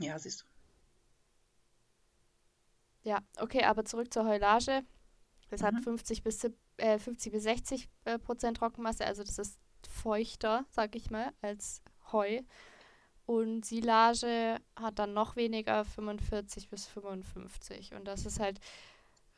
Ja, 0.00 0.18
siehst 0.18 0.40
du. 0.42 0.44
Ja, 3.02 3.20
okay, 3.38 3.64
aber 3.64 3.84
zurück 3.84 4.12
zur 4.12 4.26
Heulage. 4.26 4.82
Das 5.50 5.62
hat 5.62 5.74
Mhm. 5.74 5.82
50 5.82 6.22
bis, 6.22 6.44
äh, 6.78 6.98
50 6.98 7.32
bis 7.32 7.44
60 7.44 7.88
äh, 8.04 8.18
Prozent 8.18 8.58
Trockenmasse, 8.58 9.04
also 9.06 9.24
das 9.24 9.38
ist 9.38 9.58
feuchter, 9.88 10.66
sag 10.70 10.96
ich 10.96 11.10
mal, 11.10 11.32
als 11.42 11.82
Heu. 12.12 12.42
Und 13.28 13.66
Silage 13.66 14.58
hat 14.74 14.98
dann 14.98 15.12
noch 15.12 15.36
weniger, 15.36 15.84
45 15.84 16.70
bis 16.70 16.86
55. 16.86 17.92
Und 17.92 18.06
das 18.06 18.24
ist 18.24 18.40
halt 18.40 18.58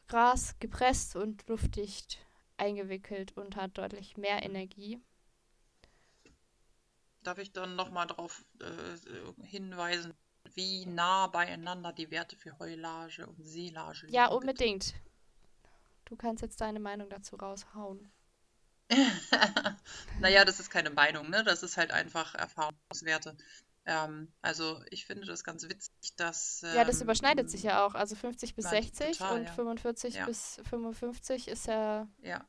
Gras 0.07 0.55
gepresst 0.61 1.17
und 1.17 1.49
luftdicht 1.49 2.25
eingewickelt 2.57 3.37
und 3.37 3.57
hat 3.57 3.77
deutlich 3.79 4.17
mehr 4.17 4.45
Energie. 4.45 5.01
Darf 7.25 7.39
ich 7.39 7.51
dann 7.51 7.75
nochmal 7.75 8.07
darauf 8.07 8.45
äh, 8.61 9.45
hinweisen, 9.45 10.15
wie 10.55 10.87
nah 10.87 11.27
beieinander 11.27 11.93
die 11.93 12.13
Werte 12.13 12.37
für 12.37 12.57
Heulage 12.61 13.27
und 13.27 13.45
Silage 13.45 14.03
liegen? 14.07 14.15
Ja, 14.15 14.29
unbedingt. 14.29 14.95
Du 16.05 16.15
kannst 16.15 16.43
jetzt 16.43 16.61
deine 16.61 16.79
Meinung 16.79 17.11
dazu 17.11 17.35
raushauen. 17.35 18.13
Naja, 20.21 20.45
das 20.45 20.61
ist 20.61 20.71
keine 20.71 20.91
Meinung, 20.91 21.31
ne? 21.31 21.43
Das 21.43 21.63
ist 21.63 21.77
halt 21.77 21.91
einfach 21.91 22.35
Erfahrungswerte. 22.35 23.37
Ähm, 23.87 24.33
also 24.43 24.83
ich 24.91 25.07
finde 25.07 25.27
das 25.27 25.43
ganz 25.45 25.65
witzig, 25.65 26.15
dass. 26.17 26.61
Ja, 26.63 26.85
das 26.85 26.97
ähm, 26.97 27.05
überschneidet 27.05 27.51
sich 27.51 27.63
ja 27.63 27.85
auch. 27.85 27.95
Also 27.95 28.15
50 28.15 28.55
bis 28.55 28.67
Nein, 28.67 28.83
60 28.83 29.19
total, 29.19 29.39
und 29.39 29.45
ja. 29.47 29.53
45 29.53 30.15
Ja. 30.15 30.27
bis 30.27 30.61
55 30.69 31.49
ist 31.49 31.67
ja. 31.67 32.09
Ja, 32.23 32.47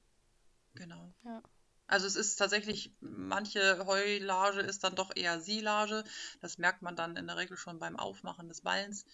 genau. 0.75 1.13
Ja. 1.23 1.41
Also 1.87 2.07
es 2.07 2.15
ist 2.15 2.37
tatsächlich, 2.37 2.95
manche 3.01 3.85
Heulage 3.85 4.61
ist 4.61 4.83
dann 4.85 4.95
doch 4.95 5.11
eher 5.13 5.41
Silage. 5.41 6.05
Das 6.39 6.57
merkt 6.57 6.81
man 6.81 6.95
dann 6.95 7.17
in 7.17 7.27
der 7.27 7.35
Regel 7.35 7.57
schon 7.57 7.79
beim 7.79 7.97
Aufmachen 7.97 8.47
des 8.47 8.61
Ballens. 8.61 9.05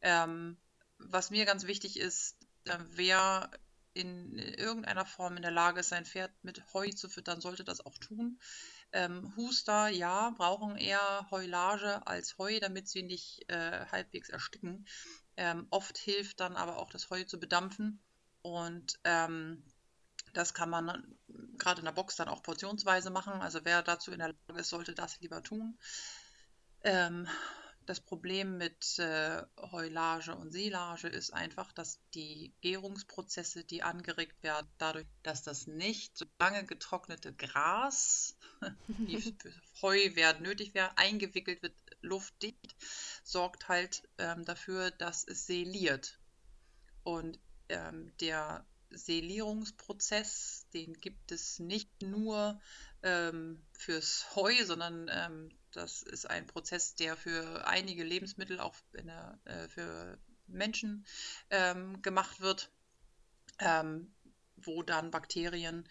Ähm, 0.00 0.56
was 0.98 1.30
mir 1.30 1.44
ganz 1.44 1.66
wichtig 1.66 1.98
ist, 1.98 2.36
äh, 2.66 2.78
wer 2.90 3.50
in 3.94 4.38
irgendeiner 4.38 5.06
Form 5.06 5.36
in 5.36 5.42
der 5.42 5.50
Lage 5.50 5.80
ist, 5.80 5.88
sein 5.88 6.04
Pferd 6.04 6.30
mit 6.42 6.62
Heu 6.72 6.90
zu 6.90 7.08
füttern, 7.08 7.40
sollte 7.40 7.64
das 7.64 7.84
auch 7.84 7.98
tun. 7.98 8.38
Ähm, 8.92 9.32
Huster, 9.36 9.88
ja, 9.88 10.30
brauchen 10.30 10.76
eher 10.76 11.26
Heulage 11.30 12.06
als 12.06 12.36
Heu, 12.38 12.58
damit 12.60 12.88
sie 12.88 13.02
nicht 13.02 13.48
äh, 13.48 13.86
halbwegs 13.86 14.28
ersticken. 14.28 14.86
Ähm, 15.36 15.66
oft 15.70 15.96
hilft 15.98 16.40
dann 16.40 16.56
aber 16.56 16.78
auch 16.78 16.90
das 16.90 17.08
Heu 17.10 17.24
zu 17.24 17.38
bedampfen. 17.38 18.02
Und 18.42 18.98
ähm, 19.04 19.62
das 20.32 20.54
kann 20.54 20.70
man 20.70 21.18
gerade 21.58 21.80
in 21.80 21.84
der 21.84 21.92
Box 21.92 22.16
dann 22.16 22.28
auch 22.28 22.42
portionsweise 22.42 23.10
machen. 23.10 23.34
Also 23.34 23.60
wer 23.64 23.82
dazu 23.82 24.12
in 24.12 24.18
der 24.18 24.28
Lage 24.28 24.60
ist, 24.60 24.70
sollte 24.70 24.94
das 24.94 25.20
lieber 25.20 25.42
tun. 25.42 25.78
Ähm, 26.82 27.28
Das 27.86 28.00
Problem 28.00 28.58
mit 28.58 28.98
äh, 28.98 29.42
Heulage 29.58 30.36
und 30.36 30.52
Silage 30.52 31.08
ist 31.08 31.32
einfach, 31.32 31.72
dass 31.72 32.00
die 32.14 32.54
Gärungsprozesse, 32.60 33.64
die 33.64 33.82
angeregt 33.82 34.42
werden, 34.42 34.68
dadurch, 34.78 35.06
dass 35.22 35.42
das 35.42 35.66
nicht 35.66 36.16
so 36.16 36.26
lange 36.38 36.64
getrocknete 36.64 37.32
Gras, 37.32 38.36
wie 38.86 39.34
Heu 39.82 40.14
werden 40.14 40.42
nötig 40.42 40.74
wäre, 40.74 40.96
eingewickelt 40.98 41.62
wird, 41.62 41.74
luftdicht, 42.00 42.76
sorgt 43.24 43.68
halt 43.68 44.08
ähm, 44.18 44.44
dafür, 44.44 44.90
dass 44.90 45.24
es 45.24 45.46
seliert. 45.46 46.20
Und 47.02 47.40
ähm, 47.68 48.12
der 48.20 48.66
Selierungsprozess, 48.90 50.66
den 50.74 50.94
gibt 50.94 51.32
es 51.32 51.58
nicht 51.58 52.02
nur 52.02 52.60
ähm, 53.02 53.64
fürs 53.72 54.34
Heu, 54.34 54.52
sondern 54.64 55.08
ähm, 55.12 55.50
das 55.72 56.02
ist 56.02 56.28
ein 56.28 56.46
Prozess, 56.46 56.94
der 56.94 57.16
für 57.16 57.66
einige 57.66 58.04
Lebensmittel, 58.04 58.60
auch 58.60 58.74
der, 58.92 59.38
äh, 59.44 59.68
für 59.68 60.18
Menschen 60.46 61.06
ähm, 61.50 62.02
gemacht 62.02 62.40
wird, 62.40 62.70
ähm, 63.58 64.12
wo 64.56 64.82
dann 64.82 65.10
Bakterien 65.10 65.88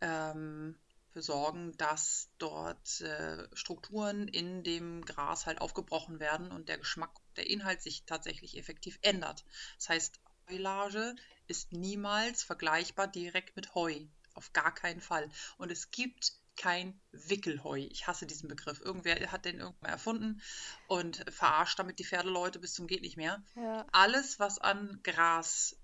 ähm, 0.00 0.76
für 1.12 1.22
sorgen, 1.22 1.76
dass 1.76 2.30
dort 2.38 3.00
äh, 3.00 3.48
Strukturen 3.52 4.28
in 4.28 4.62
dem 4.62 5.04
Gras 5.04 5.46
halt 5.46 5.60
aufgebrochen 5.60 6.20
werden 6.20 6.52
und 6.52 6.68
der 6.68 6.78
Geschmack, 6.78 7.10
der 7.36 7.50
Inhalt 7.50 7.82
sich 7.82 8.04
tatsächlich 8.04 8.56
effektiv 8.56 8.98
ändert. 9.02 9.44
Das 9.78 9.88
heißt, 9.88 10.20
Heulage 10.48 11.14
ist 11.46 11.72
niemals 11.72 12.42
vergleichbar 12.42 13.08
direkt 13.08 13.56
mit 13.56 13.74
Heu. 13.74 14.06
Auf 14.34 14.52
gar 14.52 14.72
keinen 14.72 15.00
Fall. 15.00 15.28
Und 15.58 15.72
es 15.72 15.90
gibt 15.90 16.32
kein 16.60 17.00
Wickelheu. 17.12 17.78
Ich 17.90 18.06
hasse 18.06 18.26
diesen 18.26 18.48
Begriff. 18.48 18.82
Irgendwer 18.82 19.32
hat 19.32 19.46
den 19.46 19.60
irgendwann 19.60 19.90
erfunden 19.90 20.42
und 20.88 21.24
verarscht 21.30 21.78
damit 21.78 21.98
die 21.98 22.04
Pferdeleute 22.04 22.58
bis 22.58 22.74
zum 22.74 22.86
geht 22.86 23.00
nicht 23.00 23.16
mehr. 23.16 23.42
Ja. 23.56 23.86
Alles, 23.92 24.38
was 24.38 24.58
an 24.58 25.00
Gras 25.02 25.76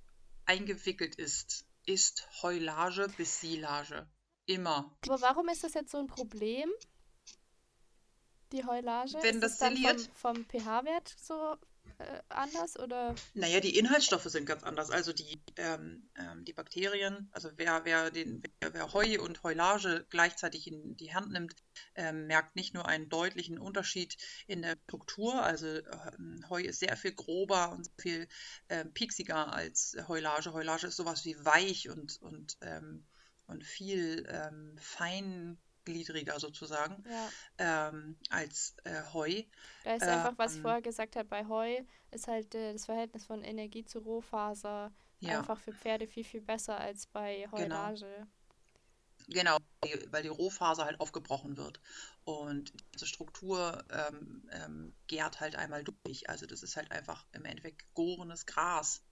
eingewickelt 0.45 1.15
ist, 1.15 1.65
ist 1.87 2.29
Heulage 2.43 3.09
bis 3.17 3.41
Silage. 3.41 4.07
Immer. 4.45 4.95
Aber 5.07 5.21
warum 5.23 5.49
ist 5.49 5.65
das 5.65 5.73
jetzt 5.73 5.93
so 5.93 5.99
ein 5.99 6.09
Problem? 6.09 6.71
Die 8.53 8.65
Heulage? 8.65 9.15
Wenn 9.23 9.37
ist 9.37 9.43
das, 9.43 9.59
das 9.59 9.75
dann 9.75 9.99
vom, 10.15 10.45
vom 10.45 10.45
pH-Wert 10.45 11.09
so 11.19 11.57
äh, 11.99 12.21
anders 12.29 12.79
oder? 12.79 13.15
Naja, 13.35 13.61
die 13.61 13.79
Inhaltsstoffe 13.79 14.25
sind 14.25 14.47
ganz 14.47 14.63
anders. 14.63 14.91
Also 14.91 15.13
die, 15.13 15.41
ähm, 15.57 16.09
ähm, 16.17 16.45
die 16.45 16.53
Bakterien, 16.53 17.29
also 17.33 17.51
wer, 17.57 17.85
wer, 17.85 18.11
den, 18.11 18.43
wer, 18.61 18.75
wer, 18.75 18.93
Heu 18.93 19.21
und 19.21 19.43
Heulage 19.43 20.07
gleichzeitig 20.11 20.67
in 20.67 20.97
die 20.97 21.15
Hand 21.15 21.33
nimmt, 21.33 21.55
ähm, 21.95 22.27
merkt 22.27 22.57
nicht 22.57 22.75
nur 22.75 22.87
einen 22.87 23.09
deutlichen 23.09 23.59
Unterschied 23.59 24.17
in 24.47 24.63
der 24.63 24.77
Struktur. 24.85 25.43
Also 25.43 25.67
äh, 25.67 26.13
Heu 26.49 26.63
ist 26.63 26.81
sehr 26.81 26.97
viel 26.97 27.13
grober 27.13 27.73
und 27.73 27.91
viel 27.99 28.29
äh, 28.69 28.85
pieksiger 28.85 29.53
als 29.53 29.97
Heulage. 30.09 30.53
Heulage 30.53 30.89
ist 30.89 30.97
sowas 30.97 31.25
wie 31.25 31.43
weich 31.45 31.89
und, 31.89 32.21
und, 32.21 32.59
ähm, 32.61 33.07
und 33.47 33.65
viel 33.65 34.27
ähm, 34.29 34.77
fein 34.79 35.59
gliedriger 35.87 36.39
sozusagen 36.39 37.03
ja. 37.09 37.89
ähm, 37.89 38.19
als 38.29 38.75
äh, 38.85 39.03
Heu. 39.15 39.45
Da 39.85 39.95
ist 39.95 40.03
einfach, 40.03 40.35
was 40.37 40.57
ich 40.57 40.61
vorher 40.61 40.83
gesagt 40.83 41.17
habe, 41.17 41.29
bei 41.29 41.47
Heu 41.47 41.81
ist 42.11 42.29
halt 42.29 42.55
äh, 42.55 42.75
das 42.75 42.85
Verhältnis 42.85 43.25
von 43.25 43.43
Energie 43.43 43.85
zu 43.85 44.01
Rohfaser 44.01 44.93
ja. 45.21 45.39
einfach 45.39 45.59
für 45.59 45.73
Pferde 45.73 46.07
viel, 46.07 46.25
viel 46.25 46.43
besser 46.43 46.79
als 46.79 47.07
bei. 47.07 47.49
Heulage. 47.51 48.05
Genau. 48.05 48.27
Genau, 49.29 49.57
weil 50.11 50.23
die 50.23 50.29
Rohfaser 50.29 50.85
halt 50.85 51.01
aufgebrochen 51.01 51.57
wird. 51.57 51.81
Und 52.25 52.73
diese 52.95 53.07
Struktur 53.07 53.85
ähm, 53.91 54.49
ähm, 54.53 54.95
gärt 55.09 55.41
halt 55.41 55.57
einmal 55.57 55.83
durch. 55.83 56.29
Also 56.29 56.47
das 56.47 56.63
ist 56.63 56.77
halt 56.77 56.93
einfach 56.93 57.27
im 57.33 57.45
Endeffekt 57.45 57.83
gegorenes 57.89 58.47
Gras 58.47 59.03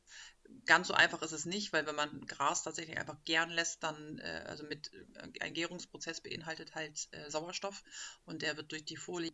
ganz 0.66 0.88
so 0.88 0.95
einfach 0.95 1.22
ist 1.22 1.32
es 1.32 1.47
nicht, 1.47 1.72
weil 1.72 1.86
wenn 1.86 1.95
man 1.95 2.26
Gras 2.26 2.62
tatsächlich 2.62 2.99
einfach 2.99 3.22
gären 3.24 3.51
lässt, 3.51 3.82
dann, 3.82 4.18
äh, 4.18 4.45
also 4.47 4.64
mit, 4.64 4.92
äh, 4.92 5.40
ein 5.40 5.55
Gärungsprozess 5.55 6.20
beinhaltet 6.20 6.74
halt 6.74 7.09
äh, 7.12 7.30
Sauerstoff 7.30 7.82
und 8.24 8.42
der 8.42 8.57
wird 8.57 8.72
durch 8.72 8.84
die 8.84 8.97
Folie 8.97 9.32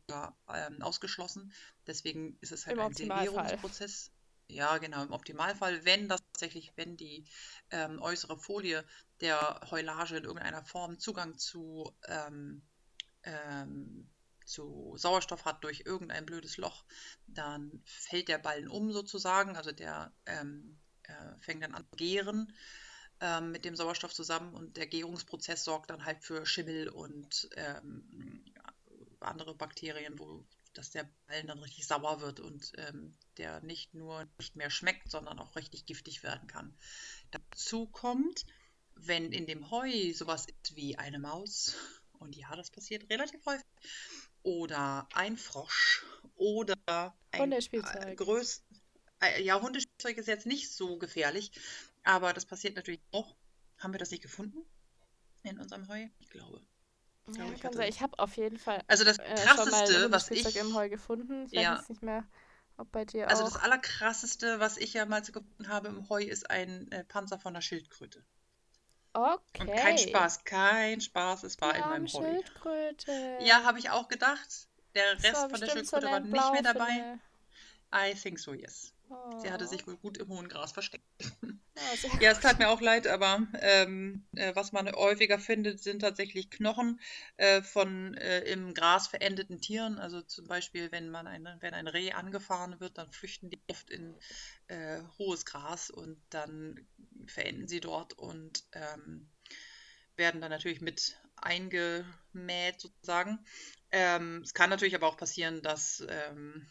ähm, 0.53 0.83
ausgeschlossen. 0.83 1.53
Deswegen 1.87 2.37
ist 2.41 2.53
es 2.53 2.67
halt 2.67 2.77
Im 2.77 2.83
ein 2.83 2.93
Selierungsprozess. 2.93 4.11
Ja, 4.49 4.79
genau, 4.79 5.05
im 5.05 5.13
Optimalfall, 5.13 5.85
wenn 5.85 6.09
das 6.09 6.21
tatsächlich, 6.33 6.73
wenn 6.75 6.97
die 6.97 7.25
ähm, 7.71 8.01
äußere 8.03 8.37
Folie 8.37 8.85
der 9.21 9.61
Heulage 9.71 10.17
in 10.17 10.25
irgendeiner 10.25 10.65
Form 10.65 10.99
Zugang 10.99 11.39
zu, 11.39 11.95
ähm, 12.09 12.63
ähm, 13.23 14.11
zu 14.45 14.95
Sauerstoff 14.97 15.45
hat 15.45 15.63
durch 15.63 15.85
irgendein 15.87 16.27
blödes 16.27 16.57
Loch, 16.57 16.85
dann 17.29 17.81
fällt 17.85 18.27
der 18.27 18.39
Ballen 18.39 18.67
um 18.67 18.91
sozusagen, 18.91 19.57
also 19.57 19.71
der 19.71 20.13
ähm, 20.27 20.80
äh, 21.11 21.39
fängt 21.41 21.63
dann 21.63 21.75
an 21.75 21.85
zu 21.91 21.97
gären 21.97 22.53
ähm, 23.21 23.53
mit 23.53 23.65
dem 23.65 23.77
Sauerstoff 23.77 24.15
zusammen 24.15 24.55
und 24.55 24.77
der 24.77 24.87
Gärungsprozess 24.87 25.65
sorgt 25.65 25.91
dann 25.91 26.05
halt 26.05 26.23
für 26.23 26.47
Schimmel 26.47 26.89
und 26.89 27.49
ähm, 27.57 28.45
andere 29.21 29.55
Bakterien, 29.55 30.19
wo 30.19 30.45
dass 30.73 30.91
der 30.91 31.09
Ballen 31.27 31.49
dann 31.49 31.59
richtig 31.59 31.87
sauer 31.87 32.21
wird 32.21 32.39
und 32.41 32.73
ähm, 32.77 33.17
der 33.39 33.61
nicht 33.61 33.93
nur 33.93 34.29
nicht 34.39 34.55
mehr 34.55 34.71
schmeckt, 34.71 35.11
sondern 35.11 35.39
auch 35.39 35.57
richtig 35.57 35.85
giftig 35.85 36.23
werden 36.23 36.47
kann. 36.47 36.77
Dazu 37.33 37.87
kommt, 37.87 38.47
wenn 38.95 39.33
in 39.33 39.47
dem 39.47 39.71
Heu 39.71 40.13
sowas 40.15 40.47
ist 40.47 40.77
wie 40.77 40.97
eine 40.97 41.19
Maus, 41.19 41.75
und 42.21 42.37
ja, 42.37 42.55
das 42.55 42.71
passiert 42.71 43.11
relativ 43.11 43.45
häufig, 43.47 43.67
oder 44.43 45.09
ein 45.13 45.37
Frosch 45.37 46.05
oder 46.37 46.77
ein 47.33 47.41
Hundespielzeug. 47.41 48.13
Äh, 48.13 48.15
größ 48.15 48.63
ja, 49.41 49.61
Hundespielzeug 49.61 50.19
ist 50.19 50.29
jetzt 50.29 50.47
nicht 50.47 50.73
so 50.73 50.99
gefährlich, 50.99 51.53
aber 52.05 52.33
das 52.33 52.47
passiert 52.47 52.77
natürlich 52.77 53.01
auch. 53.13 53.35
Haben 53.79 53.95
wir 53.95 53.99
das 53.99 54.11
nicht 54.11 54.23
gefunden 54.23 54.59
in 55.43 55.59
unserem 55.59 55.89
Heu? 55.89 56.07
Ich 56.19 56.31
glaube. 56.31 56.61
Ich, 57.27 57.37
ja, 57.37 57.53
ich, 57.53 57.65
hatte... 57.65 57.85
ich 57.85 58.01
habe 58.01 58.19
auf 58.19 58.37
jeden 58.37 58.59
Fall 58.59 58.83
also 58.89 59.05
das 59.05 59.19
äh, 59.19 59.35
krasseste, 59.35 60.11
was 60.11 60.31
ich 60.31 60.57
im 60.57 60.75
Heu 60.75 60.89
gefunden. 60.89 61.47
Ich 61.47 61.53
ja. 61.53 61.79
weiß 61.79 61.89
nicht 61.89 62.03
mehr, 62.03 62.25
ob 62.77 62.91
bei 62.93 63.05
dir 63.05 63.29
also 63.29 63.43
auch. 63.43 63.47
Also 63.47 63.57
das 63.57 63.65
allerkrasseste, 63.65 64.61
was 64.61 64.77
ich 64.77 64.95
ja 64.95 65.07
mal 65.07 65.23
gefunden 65.23 65.69
habe 65.69 65.89
im 65.89 66.09
Heu, 66.09 66.23
ist 66.23 66.51
ein 66.51 66.91
äh, 66.93 67.05
Panzer 67.05 67.39
von 67.39 67.55
der 67.55 67.61
Schildkröte. 67.61 68.25
Okay. 69.13 69.61
Und 69.61 69.73
kein 69.75 69.99
Spaß, 69.99 70.45
kein 70.45 71.01
Spaß, 71.01 71.43
es 71.45 71.61
war 71.61 71.75
in 71.75 71.81
meinem 71.81 72.07
Heu. 72.07 72.23
Schildkröte. 72.23 73.39
Ja, 73.43 73.65
habe 73.65 73.79
ich 73.79 73.91
auch 73.91 74.09
gedacht. 74.09 74.69
Der 74.95 75.13
Rest 75.23 75.37
von 75.37 75.61
der 75.61 75.69
Schildkröte 75.69 76.07
so 76.07 76.13
war 76.13 76.21
nicht 76.21 76.53
mehr 76.53 76.63
dabei. 76.63 77.19
I 77.95 78.15
think 78.15 78.39
so, 78.39 78.55
yes. 78.55 78.93
Oh. 79.11 79.41
Sie 79.41 79.51
hatte 79.51 79.67
sich 79.67 79.87
wohl 79.87 79.97
gut 79.97 80.19
im 80.19 80.29
hohen 80.29 80.49
Gras 80.49 80.73
versteckt. 80.73 81.05
Oh, 81.77 82.09
ja, 82.21 82.33
es 82.33 82.41
tat 82.41 82.59
mir 82.59 82.69
auch 82.69 82.83
leid, 82.83 83.07
aber 83.07 83.47
ähm, 83.61 84.27
äh, 84.35 84.55
was 84.55 84.73
man 84.73 84.91
häufiger 84.93 85.39
findet, 85.39 85.83
sind 85.83 86.01
tatsächlich 86.01 86.51
Knochen 86.51 87.01
äh, 87.39 87.63
von 87.63 88.13
äh, 88.15 88.41
im 88.41 88.75
Gras 88.75 89.07
verendeten 89.07 89.63
Tieren. 89.63 89.99
Also 89.99 90.21
zum 90.21 90.47
Beispiel, 90.47 90.93
wenn 90.93 91.09
man 91.09 91.27
ein, 91.27 91.49
wenn 91.61 91.73
ein 91.73 91.89
Reh 91.89 92.13
angefahren 92.13 92.81
wird, 92.81 92.99
dann 92.99 93.11
flüchten 93.13 93.49
die 93.49 93.63
oft 93.69 93.89
in 93.89 94.15
äh, 94.67 95.01
hohes 95.19 95.47
Gras 95.47 95.89
und 95.89 96.21
dann 96.29 96.87
verenden 97.27 97.67
sie 97.67 97.81
dort 97.81 98.13
und 98.13 98.65
ähm, 98.73 99.31
werden 100.17 100.43
dann 100.43 100.51
natürlich 100.51 100.83
mit 100.83 101.19
eingemäht 101.37 102.79
sozusagen. 102.79 103.39
Ähm, 103.93 104.43
es 104.43 104.55
kann 104.55 104.71
natürlich 104.71 104.95
aber 104.95 105.09
auch 105.09 105.17
passieren, 105.17 105.63
dass 105.63 106.05
ähm, 106.09 106.67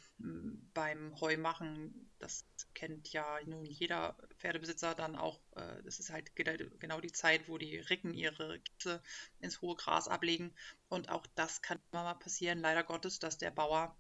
beim 0.74 1.20
Heumachen, 1.20 2.10
das 2.18 2.46
kennt 2.74 3.12
ja 3.12 3.40
nun 3.46 3.66
jeder 3.66 4.16
Pferdebesitzer 4.38 4.96
dann 4.96 5.18
auch, 5.18 5.42
äh, 5.56 5.84
das 5.84 6.00
ist 6.00 6.12
halt 6.12 6.34
genau 6.36 7.02
die 7.02 7.12
Zeit, 7.12 7.50
wo 7.50 7.58
die 7.58 7.78
Ricken 7.78 8.14
ihre 8.14 8.60
Kitze 8.60 9.02
ins 9.40 9.62
hohe 9.62 9.76
Gras 9.76 10.08
ablegen. 10.08 10.54
Und 10.88 11.10
auch 11.10 11.26
das 11.36 11.62
kann 11.62 11.80
immer 11.92 12.04
mal 12.04 12.14
passieren, 12.16 12.60
leider 12.60 12.84
Gottes, 12.84 13.20
dass 13.20 13.38
der 13.38 13.52
Bauer 13.52 13.98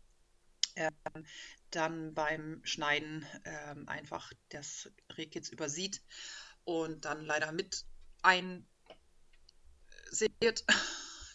äh, 0.75 0.91
dann 1.71 2.13
beim 2.13 2.61
Schneiden 2.63 3.25
äh, 3.43 3.75
einfach 3.87 4.31
das 4.49 4.89
Rehkitz 5.17 5.49
übersieht 5.49 6.01
und 6.63 7.03
dann 7.03 7.25
leider 7.25 7.51
mit 7.51 7.85
einsät 8.21 8.63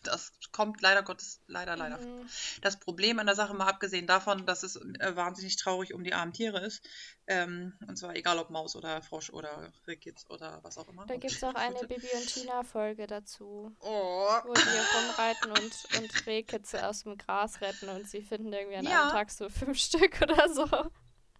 das 0.07 0.33
kommt 0.53 0.81
leider 0.81 1.03
Gottes, 1.03 1.41
leider, 1.47 1.77
leider. 1.77 1.99
Mhm. 1.99 2.29
Das 2.63 2.79
Problem 2.79 3.19
an 3.19 3.27
der 3.27 3.35
Sache, 3.35 3.55
mal 3.55 3.67
abgesehen 3.67 4.07
davon, 4.07 4.47
dass 4.47 4.63
es 4.63 4.77
äh, 4.77 5.17
wahnsinnig 5.17 5.57
traurig 5.57 5.95
um 5.95 6.05
die 6.05 6.15
armen 6.15 6.33
Tiere 6.33 6.65
ist, 6.65 6.83
ähm, 7.27 7.73
und 7.87 7.97
zwar 7.97 8.15
egal 8.15 8.39
ob 8.39 8.51
Maus 8.51 8.77
oder 8.77 9.03
Frosch 9.03 9.31
oder 9.31 9.73
Rehkitz 9.87 10.27
oder 10.29 10.61
was 10.63 10.79
auch 10.79 10.89
immer. 10.89 11.07
Da 11.07 11.17
gibt 11.17 11.33
es 11.33 11.43
auch 11.43 11.55
eine 11.55 11.79
Bibi 11.81 12.07
und 12.15 12.27
Tina-Folge 12.27 13.07
dazu. 13.07 13.75
Oh. 13.81 14.29
Wo 14.45 14.53
die 14.53 14.61
rumreiten 14.61 15.51
und, 15.51 16.03
und 16.03 16.27
Rehkitze 16.27 16.87
aus 16.87 17.03
dem 17.03 17.17
Gras 17.17 17.61
retten 17.61 17.89
und 17.89 18.09
sie 18.09 18.23
finden 18.23 18.53
irgendwie 18.53 18.77
an 18.77 18.85
ja. 18.85 19.03
einem 19.03 19.11
Tag 19.13 19.31
so 19.31 19.49
fünf 19.49 19.79
Stück 19.79 20.21
oder 20.23 20.49
so. 20.53 20.91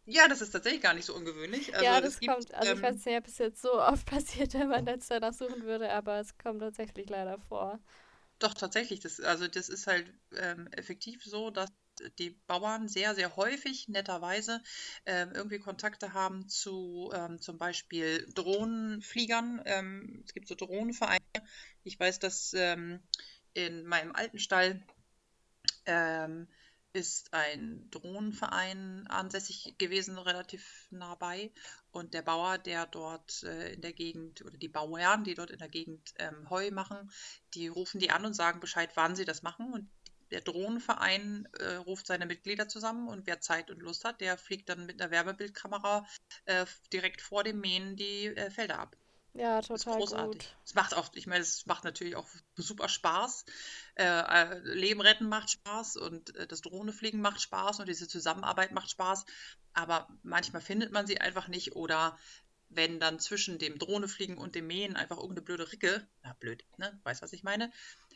Ja, 0.07 0.29
das 0.29 0.43
ist 0.43 0.51
tatsächlich 0.51 0.83
gar 0.83 0.95
nicht 0.95 1.07
so 1.07 1.15
ungewöhnlich. 1.15 1.73
Also, 1.73 1.85
ja, 1.85 2.01
das 2.01 2.21
gibt, 2.21 2.33
kommt. 2.33 2.53
Also 2.53 2.73
ähm, 2.73 2.77
ich 2.77 2.83
weiß 2.83 3.05
nicht, 3.05 3.19
ob 3.19 3.27
es 3.27 3.39
jetzt 3.39 3.63
so 3.63 3.81
oft 3.81 4.07
passiert, 4.11 4.55
wenn 4.55 4.69
man 4.69 4.87
jetzt 4.87 5.11
danach 5.11 5.33
suchen 5.33 5.63
würde, 5.65 5.91
aber 5.93 6.19
es 6.19 6.37
kommt 6.37 6.61
tatsächlich 6.61 7.09
leider 7.09 7.39
vor. 7.39 7.79
Doch, 8.39 8.55
tatsächlich. 8.55 9.01
Das, 9.01 9.21
also 9.21 9.49
das 9.49 9.69
ist 9.69 9.87
halt 9.87 10.13
ähm, 10.37 10.69
effektiv 10.73 11.25
so, 11.25 11.51
dass 11.51 11.71
die 12.19 12.31
Bauern 12.49 12.89
sehr, 12.89 13.15
sehr 13.15 13.37
häufig 13.37 13.89
netterweise 13.89 14.61
ähm, 15.07 15.31
irgendwie 15.33 15.61
Kontakte 15.61 16.13
haben 16.13 16.49
zu 16.49 17.11
ähm, 17.15 17.41
zum 17.41 17.57
Beispiel 17.59 18.27
Drohnenfliegern. 18.35 19.63
Ähm, 19.65 20.23
es 20.27 20.35
gibt 20.35 20.49
so 20.49 20.55
Drohnenvereine. 20.57 21.21
Ich 21.85 21.99
weiß, 21.99 22.19
dass 22.19 22.53
ähm, 22.55 23.01
in 23.55 23.87
meinem 23.87 24.13
alten 24.15 24.39
Stall 24.41 24.83
ähm, 25.87 26.49
ist 26.93 27.33
ein 27.35 27.89
Drohnenverein 27.91 29.07
ansässig 29.09 29.75
gewesen, 29.79 30.17
relativ 30.19 30.87
nah 30.91 31.15
bei. 31.17 31.51
Und 31.95 32.13
der 32.13 32.23
Bauer, 32.23 32.59
der 32.59 32.87
dort 32.87 33.45
äh, 33.45 33.75
in 33.75 33.81
der 33.81 33.93
Gegend, 33.93 34.45
oder 34.45 34.59
die 34.59 34.69
Bauern, 34.69 35.23
die 35.23 35.35
dort 35.35 35.51
in 35.51 35.59
der 35.59 35.69
Gegend 35.69 36.13
ähm, 36.19 36.51
Heu 36.51 36.73
machen, 36.73 37.13
die 37.55 37.69
rufen 37.69 38.01
die 38.01 38.11
an 38.11 38.27
und 38.27 38.35
sagen 38.35 38.59
Bescheid, 38.59 38.91
wann 38.97 39.15
sie 39.15 39.25
das 39.25 39.43
machen. 39.43 39.73
Und 39.73 39.89
der 40.33 40.41
Drohnenverein 40.41 41.47
äh, 41.61 41.75
ruft 41.77 42.09
seine 42.09 42.27
Mitglieder 42.27 42.67
zusammen 42.67 43.07
und 43.07 43.29
wer 43.29 43.41
Zeit 43.41 43.71
und 43.71 43.81
Lust 43.81 44.05
hat, 44.05 44.21
der 44.21 44.37
fliegt 44.37 44.69
dann 44.69 44.87
mit 44.87 45.01
einer 45.01 45.13
Wärmebildkamera 45.13 46.05
äh, 46.47 46.67
direkt 46.93 47.23
vor 47.23 47.45
dem 47.45 47.61
Mähen 47.61 47.95
die 47.95 48.27
äh, 48.27 48.51
Felder 48.51 48.81
ab. 48.81 48.97
Ja, 49.35 49.61
total 49.61 49.99
großartig. 49.99 50.43
Gut. 50.43 50.57
Es 50.65 50.75
macht 50.75 50.95
auch, 50.95 51.11
ich 51.15 51.27
meine, 51.27 51.43
es 51.43 51.67
macht 51.67 51.83
natürlich 51.83 52.15
auch 52.15 52.27
super 52.57 52.89
Spaß. 52.89 53.45
Äh, 53.97 54.05
äh, 54.05 54.59
Leben 54.61 55.01
retten 55.01 55.29
macht 55.29 55.51
Spaß 55.51 55.97
und 55.97 56.35
äh, 56.37 56.47
das 56.47 56.61
Drohnefliegen 56.61 57.21
macht 57.21 57.41
Spaß 57.41 57.81
und 57.81 57.89
diese 57.89 58.07
Zusammenarbeit 58.07 58.71
macht 58.71 58.91
Spaß. 58.91 59.27
Aber 59.73 60.09
manchmal 60.23 60.63
findet 60.63 60.93
man 60.93 61.09
sie 61.09 61.21
einfach 61.21 61.49
nicht 61.49 61.75
oder 61.75 62.17
wenn 62.69 63.01
dann 63.01 63.19
zwischen 63.19 63.59
dem 63.59 63.79
Drohnefliegen 63.79 64.39
und 64.39 64.55
dem 64.55 64.69
Mähen 64.69 64.97
einfach 64.97 65.17
irgendeine 65.17 65.43
blöde 65.43 65.71
Ricke, 65.71 66.07
na 66.23 66.33
blöd, 66.39 66.65
ne, 66.77 66.99
weiß 67.03 67.23
was 67.23 67.33
ich 67.33 67.43
meine, 67.43 67.73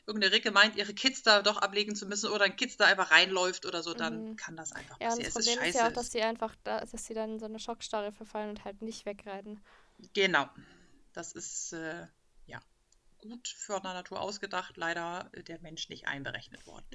irgendeine 0.07 0.33
Ricke 0.33 0.51
meint, 0.51 0.77
ihre 0.77 0.95
Kids 0.95 1.23
da 1.23 1.43
doch 1.43 1.59
ablegen 1.59 1.95
zu 1.95 2.07
müssen 2.07 2.31
oder 2.31 2.45
ein 2.45 2.57
Kids 2.57 2.77
da 2.77 2.87
einfach 2.87 3.11
reinläuft 3.11 3.67
oder 3.67 3.83
so, 3.83 3.93
dann 3.93 4.31
mhm. 4.31 4.37
kann 4.37 4.57
das 4.57 4.73
einfach 4.73 4.99
passieren. 4.99 5.21
Ja, 5.21 5.25
das 5.25 5.35
Problem 5.35 5.59
ist, 5.63 5.69
ist 5.69 5.81
ja 5.81 5.89
auch, 5.89 5.93
dass 5.93 6.11
sie 6.11 6.23
einfach, 6.23 6.55
da, 6.65 6.85
dass 6.85 7.07
sie 7.07 7.15
dann 7.15 7.33
in 7.33 7.39
so 7.39 7.47
eine 7.47 7.59
Schockstarre 7.59 8.13
verfallen 8.13 8.51
und 8.51 8.65
halt 8.65 8.83
nicht 8.83 9.05
wegreiten. 9.05 9.61
Genau, 10.15 10.49
das 11.13 11.33
ist 11.33 11.73
äh, 11.73 12.07
ja 12.47 12.61
gut 13.19 13.49
für 13.49 13.81
der 13.81 13.95
Natur 13.95 14.21
ausgedacht, 14.21 14.77
leider 14.77 15.31
der 15.47 15.61
Mensch 15.61 15.89
nicht 15.89 16.07
einberechnet 16.07 16.67
worden. 16.67 16.87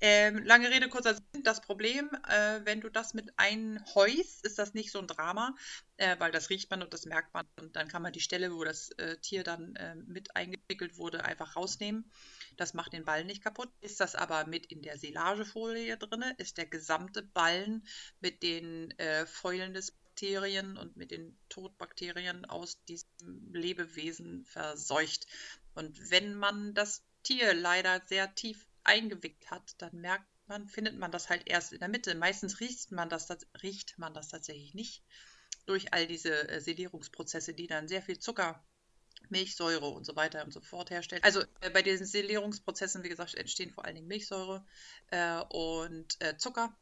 Ähm, 0.00 0.44
lange 0.44 0.70
Rede, 0.70 0.88
kurzer 0.88 1.14
Sinn. 1.14 1.42
Das 1.42 1.60
Problem, 1.60 2.10
äh, 2.28 2.60
wenn 2.64 2.80
du 2.80 2.88
das 2.88 3.14
mit 3.14 3.32
einhäust, 3.36 4.44
ist 4.44 4.58
das 4.58 4.74
nicht 4.74 4.92
so 4.92 5.00
ein 5.00 5.06
Drama, 5.06 5.54
äh, 5.96 6.16
weil 6.18 6.32
das 6.32 6.50
riecht 6.50 6.70
man 6.70 6.82
und 6.82 6.92
das 6.92 7.06
merkt 7.06 7.34
man 7.34 7.46
und 7.60 7.76
dann 7.76 7.88
kann 7.88 8.02
man 8.02 8.12
die 8.12 8.20
Stelle, 8.20 8.52
wo 8.52 8.64
das 8.64 8.90
äh, 8.92 9.16
Tier 9.18 9.42
dann 9.42 9.74
äh, 9.76 9.94
mit 9.96 10.36
eingewickelt 10.36 10.98
wurde, 10.98 11.24
einfach 11.24 11.56
rausnehmen. 11.56 12.10
Das 12.56 12.74
macht 12.74 12.92
den 12.92 13.04
Ballen 13.04 13.26
nicht 13.26 13.42
kaputt. 13.42 13.70
Ist 13.80 14.00
das 14.00 14.14
aber 14.14 14.46
mit 14.46 14.66
in 14.66 14.82
der 14.82 14.98
Silagefolie 14.98 15.96
drin, 15.96 16.24
ist 16.38 16.58
der 16.58 16.66
gesamte 16.66 17.22
Ballen 17.22 17.86
mit 18.20 18.42
den 18.42 18.90
äh, 18.98 19.26
Fäulen 19.26 19.74
des 19.74 19.96
Bakterien 20.12 20.76
und 20.76 20.96
mit 20.96 21.10
den 21.10 21.38
Todbakterien 21.48 22.44
aus 22.44 22.84
diesem 22.84 23.52
Lebewesen 23.54 24.44
verseucht. 24.44 25.26
Und 25.74 26.10
wenn 26.10 26.34
man 26.34 26.74
das 26.74 27.02
Tier 27.22 27.54
leider 27.54 28.02
sehr 28.06 28.34
tief 28.34 28.66
eingewickt 28.84 29.50
hat, 29.50 29.74
dann 29.78 30.00
merkt 30.00 30.26
man, 30.48 30.68
findet 30.68 30.98
man 30.98 31.10
das 31.10 31.30
halt 31.30 31.42
erst 31.46 31.72
in 31.72 31.78
der 31.78 31.88
Mitte. 31.88 32.14
Meistens 32.14 32.60
riecht 32.60 32.92
man 32.92 33.08
das, 33.08 33.28
riecht 33.62 33.98
man 33.98 34.12
das 34.12 34.28
tatsächlich 34.28 34.74
nicht 34.74 35.02
durch 35.64 35.94
all 35.94 36.06
diese 36.06 36.48
äh, 36.48 36.60
Selierungsprozesse, 36.60 37.54
die 37.54 37.66
dann 37.66 37.88
sehr 37.88 38.02
viel 38.02 38.18
Zucker 38.18 38.62
Milchsäure 39.30 39.88
und 39.88 40.04
so 40.04 40.14
weiter 40.14 40.44
und 40.44 40.52
so 40.52 40.60
fort 40.60 40.90
herstellen. 40.90 41.22
Also 41.22 41.40
äh, 41.60 41.70
bei 41.70 41.80
diesen 41.80 42.06
Selierungsprozessen, 42.06 43.02
wie 43.02 43.08
gesagt, 43.08 43.34
entstehen 43.34 43.70
vor 43.70 43.86
allen 43.86 43.94
Dingen 43.94 44.08
Milchsäure 44.08 44.66
äh, 45.10 45.40
und 45.48 46.20
äh, 46.20 46.36
Zucker 46.36 46.76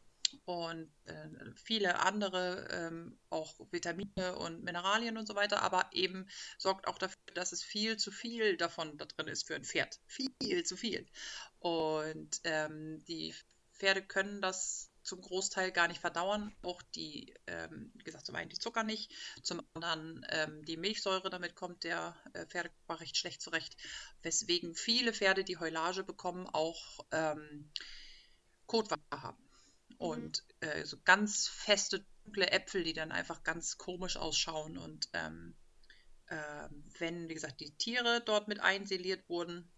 und 0.44 0.90
äh, 1.04 1.28
viele 1.54 2.00
andere, 2.00 2.68
ähm, 2.70 3.18
auch 3.30 3.54
Vitamine 3.70 4.36
und 4.36 4.62
Mineralien 4.62 5.16
und 5.16 5.26
so 5.26 5.34
weiter, 5.34 5.62
aber 5.62 5.88
eben 5.92 6.28
sorgt 6.58 6.86
auch 6.88 6.98
dafür, 6.98 7.16
dass 7.34 7.52
es 7.52 7.62
viel 7.62 7.96
zu 7.96 8.10
viel 8.10 8.56
davon 8.56 8.96
da 8.98 9.04
drin 9.04 9.28
ist 9.28 9.46
für 9.46 9.54
ein 9.54 9.64
Pferd. 9.64 10.00
Viel 10.06 10.64
zu 10.64 10.76
viel. 10.76 11.06
Und 11.58 12.40
ähm, 12.44 13.04
die 13.06 13.34
Pferde 13.72 14.02
können 14.02 14.40
das 14.40 14.90
zum 15.02 15.20
Großteil 15.20 15.72
gar 15.72 15.88
nicht 15.88 16.00
verdauern. 16.00 16.54
Auch 16.62 16.82
die, 16.94 17.34
ähm, 17.46 17.90
wie 17.94 18.04
gesagt, 18.04 18.26
zum 18.26 18.34
einen 18.36 18.50
die 18.50 18.58
Zucker 18.58 18.84
nicht, 18.84 19.12
zum 19.42 19.62
anderen 19.74 20.24
ähm, 20.30 20.64
die 20.64 20.76
Milchsäure, 20.76 21.30
damit 21.30 21.54
kommt 21.54 21.84
der 21.84 22.16
äh, 22.32 22.46
Pferdekörper 22.46 23.00
recht 23.00 23.16
schlecht 23.16 23.42
zurecht. 23.42 23.76
Weswegen 24.22 24.74
viele 24.74 25.12
Pferde, 25.12 25.44
die 25.44 25.58
Heulage 25.58 26.04
bekommen, 26.04 26.46
auch 26.46 27.00
ähm, 27.10 27.70
Kotwasser 28.66 29.22
haben. 29.22 29.49
Mhm. 30.00 30.06
und 30.06 30.44
äh, 30.60 30.84
so 30.84 30.98
ganz 31.04 31.48
feste, 31.48 32.04
dunkle 32.24 32.50
Äpfel, 32.50 32.84
die 32.84 32.92
dann 32.92 33.12
einfach 33.12 33.42
ganz 33.42 33.78
komisch 33.78 34.16
ausschauen. 34.16 34.78
Und 34.78 35.08
ähm, 35.12 35.56
äh, 36.26 36.68
wenn, 36.98 37.28
wie 37.28 37.34
gesagt, 37.34 37.60
die 37.60 37.76
Tiere 37.76 38.22
dort 38.24 38.48
mit 38.48 38.60
einseliert 38.60 39.28
wurden, 39.28 39.70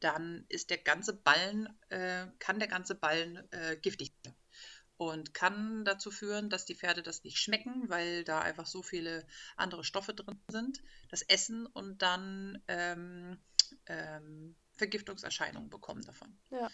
dann 0.00 0.44
ist 0.48 0.70
der 0.70 0.78
ganze 0.78 1.12
Ballen, 1.12 1.68
äh, 1.88 2.26
kann 2.38 2.58
der 2.58 2.68
ganze 2.68 2.94
Ballen 2.94 3.36
äh, 3.52 3.76
giftig 3.76 4.12
sein. 4.24 4.34
Und 4.96 5.34
kann 5.34 5.84
dazu 5.84 6.12
führen, 6.12 6.48
dass 6.48 6.64
die 6.64 6.76
Pferde 6.76 7.02
das 7.02 7.24
nicht 7.24 7.38
schmecken, 7.38 7.88
weil 7.88 8.22
da 8.22 8.40
einfach 8.40 8.66
so 8.66 8.82
viele 8.82 9.26
andere 9.56 9.82
Stoffe 9.82 10.14
drin 10.14 10.40
sind, 10.48 10.80
das 11.08 11.22
Essen 11.22 11.66
und 11.66 12.02
dann 12.02 12.62
ähm, 12.68 13.40
ähm, 13.86 14.54
Vergiftungserscheinungen 14.76 15.70
bekommen 15.70 16.02
davon. 16.02 16.38
Ja. 16.50 16.70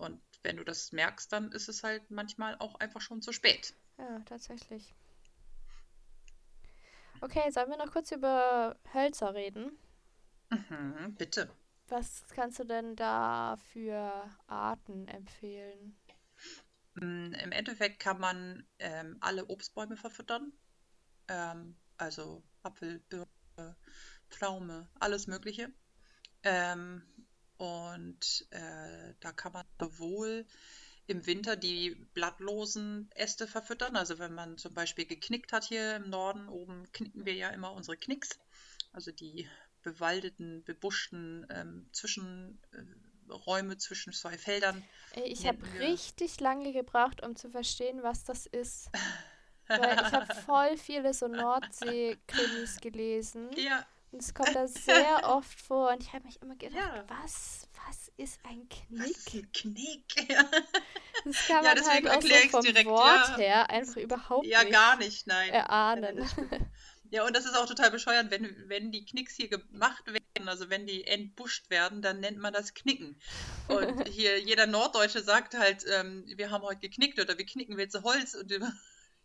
Und 0.00 0.20
wenn 0.42 0.56
du 0.56 0.64
das 0.64 0.92
merkst, 0.92 1.32
dann 1.32 1.52
ist 1.52 1.68
es 1.68 1.82
halt 1.82 2.10
manchmal 2.10 2.56
auch 2.58 2.74
einfach 2.76 3.00
schon 3.00 3.20
zu 3.22 3.32
spät. 3.32 3.74
Ja, 3.98 4.20
tatsächlich. 4.24 4.94
Okay, 7.20 7.50
sollen 7.50 7.68
wir 7.70 7.76
noch 7.76 7.92
kurz 7.92 8.10
über 8.12 8.76
Hölzer 8.94 9.34
reden? 9.34 9.78
Mhm, 10.48 11.14
bitte. 11.16 11.50
Was 11.88 12.24
kannst 12.34 12.58
du 12.58 12.64
denn 12.64 12.96
da 12.96 13.56
für 13.72 14.30
Arten 14.46 15.06
empfehlen? 15.06 15.96
Mm, 16.94 17.32
Im 17.34 17.52
Endeffekt 17.52 17.98
kann 18.00 18.18
man 18.18 18.66
ähm, 18.78 19.18
alle 19.20 19.46
Obstbäume 19.46 19.96
verfüttern. 19.96 20.52
Ähm, 21.28 21.76
also 21.98 22.42
Apfel, 22.62 23.00
Birne, 23.10 23.76
Pflaume, 24.30 24.88
alles 24.98 25.26
Mögliche. 25.26 25.72
Ähm, 26.42 27.02
und 27.60 28.46
äh, 28.52 29.12
da 29.20 29.32
kann 29.32 29.52
man 29.52 29.66
sowohl 29.78 30.46
im 31.06 31.26
Winter 31.26 31.56
die 31.56 31.94
blattlosen 32.14 33.10
Äste 33.14 33.46
verfüttern. 33.46 33.96
Also 33.96 34.18
wenn 34.18 34.32
man 34.32 34.56
zum 34.56 34.72
Beispiel 34.72 35.04
geknickt 35.04 35.52
hat 35.52 35.64
hier 35.64 35.96
im 35.96 36.08
Norden, 36.08 36.48
oben 36.48 36.90
knicken 36.92 37.26
wir 37.26 37.34
ja 37.34 37.50
immer 37.50 37.74
unsere 37.74 37.98
Knicks. 37.98 38.38
Also 38.94 39.12
die 39.12 39.46
bewaldeten, 39.82 40.64
bebuschten 40.64 41.46
ähm, 41.50 41.86
Zwischenräume 41.92 43.74
äh, 43.74 43.78
zwischen 43.78 44.14
zwei 44.14 44.38
Feldern. 44.38 44.82
Ich 45.26 45.46
habe 45.46 45.58
richtig 45.80 46.40
lange 46.40 46.72
gebraucht, 46.72 47.22
um 47.22 47.36
zu 47.36 47.50
verstehen, 47.50 48.02
was 48.02 48.24
das 48.24 48.46
ist. 48.46 48.88
Weil 49.68 49.96
ich 49.96 50.12
habe 50.12 50.34
voll 50.46 50.78
viele 50.78 51.12
so 51.12 51.28
Nordsee-Krimis 51.28 52.80
gelesen. 52.80 53.50
Ja. 53.54 53.84
Und 54.12 54.22
es 54.22 54.34
kommt 54.34 54.54
da 54.54 54.66
sehr 54.66 55.20
oft 55.24 55.60
vor 55.60 55.90
und 55.90 56.02
ich 56.02 56.12
habe 56.12 56.24
mich 56.24 56.42
immer 56.42 56.56
gedacht, 56.56 56.76
ja. 56.76 57.04
was, 57.06 57.68
was 57.86 58.10
ist 58.16 58.40
ein 58.44 58.68
Knick? 58.68 59.00
Was 59.00 59.10
ist 59.10 59.34
ein 59.34 59.52
Knick? 59.52 60.28
das 61.24 61.46
kann 61.46 61.64
man 61.64 61.76
ja, 61.76 61.88
halt 61.88 62.08
auch 62.08 62.22
so 62.22 62.48
vom 62.50 62.62
direkt, 62.62 62.88
Wort 62.88 63.28
ja. 63.28 63.36
her 63.36 63.70
einfach 63.70 63.96
überhaupt 63.96 64.46
ja, 64.46 64.62
nicht 64.64 64.72
gar 64.72 64.96
nicht, 64.96 65.26
nein. 65.26 65.50
erahnen. 65.50 66.28
Ja, 67.12 67.26
und 67.26 67.34
das 67.34 67.44
ist 67.44 67.56
auch 67.56 67.66
total 67.66 67.90
bescheuernd, 67.90 68.30
wenn, 68.30 68.54
wenn 68.68 68.92
die 68.92 69.04
Knicks 69.04 69.34
hier 69.34 69.48
gemacht 69.48 70.06
werden, 70.06 70.48
also 70.48 70.70
wenn 70.70 70.86
die 70.86 71.04
entbuscht 71.04 71.68
werden, 71.68 72.02
dann 72.02 72.20
nennt 72.20 72.38
man 72.38 72.52
das 72.52 72.72
Knicken. 72.72 73.20
Und 73.66 74.06
hier 74.08 74.38
jeder 74.38 74.66
Norddeutsche 74.66 75.20
sagt 75.20 75.54
halt, 75.54 75.84
ähm, 75.90 76.24
wir 76.26 76.52
haben 76.52 76.62
heute 76.62 76.80
geknickt 76.80 77.18
oder 77.18 77.36
wir 77.36 77.46
knicken 77.46 77.76
du 77.76 78.02
Holz 78.04 78.34
und 78.34 78.48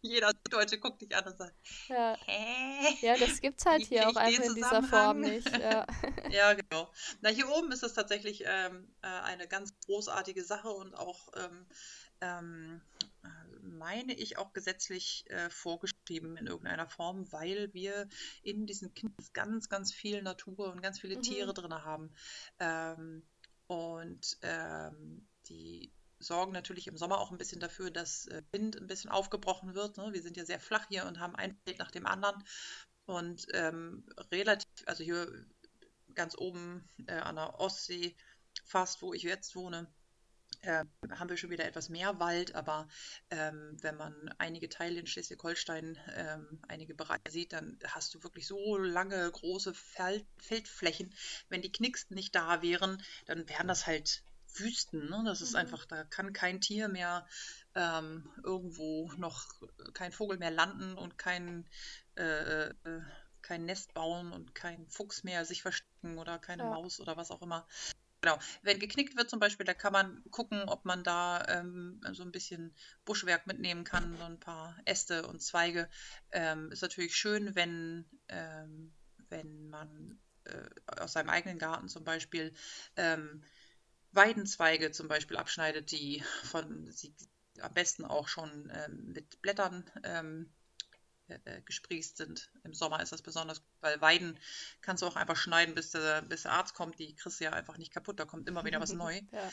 jeder 0.06 0.32
Deutsche 0.50 0.80
guckt 0.80 1.02
dich 1.02 1.16
an 1.16 1.26
und 1.26 1.38
sagt, 1.38 1.56
ja. 1.88 2.18
hä? 2.26 2.96
Ja, 3.02 3.18
das 3.18 3.42
gibt's 3.42 3.66
halt 3.66 3.84
hier 3.84 4.08
auch 4.08 4.16
einfach 4.16 4.44
in 4.44 4.56
dieser 4.56 4.84
Form 4.84 5.22
nicht. 5.22 5.50
Ja. 5.58 5.86
ja, 6.30 6.54
genau. 6.54 6.92
Na, 7.22 7.30
hier 7.30 7.50
oben 7.50 7.72
ist 7.72 7.84
es 7.84 7.94
tatsächlich 7.94 8.44
ähm, 8.46 8.88
äh, 9.02 9.08
eine 9.08 9.48
ganz 9.48 9.74
großartige 9.86 10.44
Sache 10.44 10.70
und 10.70 10.94
auch, 10.94 11.30
ähm, 11.36 11.66
ähm, 12.22 12.82
meine 13.62 14.14
ich, 14.14 14.38
auch 14.38 14.54
gesetzlich 14.54 15.26
äh, 15.30 15.50
vorgeschrieben 15.50 16.38
in 16.38 16.48
irgendeiner 16.48 16.88
Form, 16.88 17.32
weil 17.32 17.74
wir 17.74 18.08
in 18.44 18.68
diesen 18.68 18.94
Knips 18.94 19.34
ganz, 19.34 19.70
ganz 19.70 19.92
viel 19.92 20.22
Natur 20.22 20.72
und 20.72 20.82
ganz 20.82 21.00
viele 21.00 21.18
mhm. 21.18 21.22
Tiere 21.24 21.54
drin 21.54 21.74
haben. 21.74 22.14
Ähm, 22.60 23.24
und 23.68 24.38
ähm, 24.44 25.28
die 25.50 25.92
sorgen 26.20 26.52
natürlich 26.52 26.88
im 26.88 26.98
Sommer 26.98 27.20
auch 27.20 27.32
ein 27.32 27.38
bisschen 27.38 27.60
dafür, 27.60 27.92
dass 27.92 28.28
äh, 28.28 28.42
Wind 28.52 28.78
ein 28.78 28.88
bisschen 28.88 29.10
aufgebrochen 29.10 29.76
wird. 29.76 29.98
Ne? 29.98 30.14
Wir 30.14 30.22
sind 30.22 30.38
ja 30.38 30.46
sehr 30.46 30.60
flach 30.60 30.88
hier 30.88 31.06
und 31.06 31.20
haben 31.20 31.36
ein 31.36 31.58
Feld 31.64 31.80
nach 31.80 31.92
dem 31.92 32.06
anderen. 32.06 32.44
Und 33.06 33.48
ähm, 33.54 34.06
relativ, 34.32 34.70
also 34.86 35.04
hier 35.04 35.46
ganz 36.14 36.36
oben 36.38 36.88
äh, 37.08 37.14
an 37.14 37.36
der 37.36 37.60
Ostsee, 37.60 38.16
fast 38.64 39.02
wo 39.02 39.14
ich 39.14 39.24
jetzt 39.24 39.56
wohne, 39.56 39.88
äh, 40.62 40.86
haben 41.12 41.30
wir 41.30 41.38
schon 41.38 41.52
wieder 41.52 41.66
etwas 41.66 41.90
mehr 41.90 42.20
Wald, 42.20 42.56
aber 42.56 42.88
ähm, 43.30 43.78
wenn 43.82 43.98
man 43.98 44.34
einige 44.38 44.70
Teile 44.70 45.00
in 45.00 45.08
Schleswig-Holstein, 45.08 45.98
ähm, 46.16 46.60
einige 46.68 46.96
Bereiche 46.96 47.30
sieht, 47.30 47.54
dann 47.54 47.78
hast 47.86 48.16
du 48.16 48.24
wirklich 48.24 48.48
so 48.48 48.78
lange, 48.78 49.30
große 49.30 49.74
Feld 49.74 50.26
Feldflächen. 50.38 51.14
Wenn 51.50 51.62
die 51.62 51.72
Knicks 51.72 52.10
nicht 52.10 52.34
da 52.34 52.62
wären, 52.62 53.02
dann 53.26 53.48
wären 53.48 53.68
das 53.68 53.86
halt 53.86 54.24
Wüsten. 54.60 55.10
Ne? 55.10 55.24
Das 55.26 55.42
ist 55.42 55.52
mhm. 55.52 55.60
einfach, 55.60 55.86
da 55.86 56.04
kann 56.04 56.34
kein 56.34 56.62
Tier 56.62 56.88
mehr 56.88 57.28
ähm, 57.76 58.30
irgendwo 58.44 59.12
noch, 59.18 59.46
kein 59.94 60.12
Vogel 60.12 60.38
mehr 60.38 60.52
landen 60.52 60.96
und 60.98 61.18
kein, 61.18 61.68
äh, 62.16 62.70
äh, 62.70 63.02
kein 63.42 63.66
Nest 63.66 63.94
bauen 63.94 64.32
und 64.32 64.56
kein 64.56 64.88
Fuchs 64.88 65.24
mehr 65.24 65.46
sich 65.46 65.62
verstecken 65.62 66.18
oder 66.18 66.40
keine 66.40 66.64
ja. 66.64 66.70
Maus 66.70 67.00
oder 67.00 67.18
was 67.18 67.32
auch 67.32 67.42
immer. 67.42 67.68
Genau. 68.22 68.40
Wenn 68.64 68.80
geknickt 68.80 69.16
wird 69.16 69.30
zum 69.30 69.40
Beispiel, 69.40 69.68
da 69.68 69.76
kann 69.76 69.94
man 69.94 70.24
gucken, 70.32 70.64
ob 70.64 70.84
man 70.84 71.04
da 71.04 71.46
ähm, 71.48 72.02
so 72.14 72.24
ein 72.24 72.32
bisschen 72.32 72.74
Buschwerk 73.06 73.46
mitnehmen 73.46 73.84
kann, 73.84 74.18
so 74.18 74.24
ein 74.24 74.40
paar 74.40 74.76
Äste 74.86 75.28
und 75.28 75.44
Zweige. 75.44 75.88
Ähm, 76.32 76.72
ist 76.72 76.82
natürlich 76.82 77.16
schön, 77.16 77.54
wenn, 77.54 78.10
ähm, 78.30 78.96
wenn 79.30 79.70
man 79.70 80.20
äh, 80.46 81.02
aus 81.02 81.14
seinem 81.14 81.30
eigenen 81.30 81.60
Garten 81.60 81.88
zum 81.88 82.04
Beispiel 82.04 82.52
ähm, 82.96 83.44
Weidenzweige 84.16 84.92
zum 84.92 85.08
Beispiel 85.08 85.38
abschneidet, 85.38 85.92
die 85.92 86.24
von 86.44 86.92
sie 86.92 87.14
am 87.62 87.74
besten 87.74 88.06
auch 88.06 88.28
schon 88.28 88.72
ähm, 88.74 89.14
mit 89.14 89.42
Blättern 89.42 89.90
ähm, 90.04 90.50
äh, 91.28 91.40
äh, 91.46 91.62
gesprießt 91.62 92.18
sind. 92.18 92.52
Im 92.64 92.74
Sommer 92.74 93.02
ist 93.02 93.12
das 93.12 93.22
besonders 93.22 93.62
gut, 93.62 93.74
weil 93.82 94.02
Weiden 94.02 94.40
kannst 94.82 95.02
du 95.02 95.08
auch 95.08 95.16
einfach 95.16 95.38
schneiden, 95.38 95.74
bis 95.74 95.92
der, 95.92 96.22
bis 96.22 96.44
der 96.44 96.52
Arzt 96.52 96.76
kommt. 96.76 97.00
Die 97.00 97.16
kriegst 97.16 97.40
du 97.40 97.46
ja 97.46 97.52
einfach 97.52 97.78
nicht 97.78 97.94
kaputt, 97.94 98.20
da 98.20 98.26
kommt 98.26 98.48
immer 98.48 98.64
wieder 98.66 98.80
was 98.80 98.94
neu. 98.94 99.22
Ja. 99.32 99.52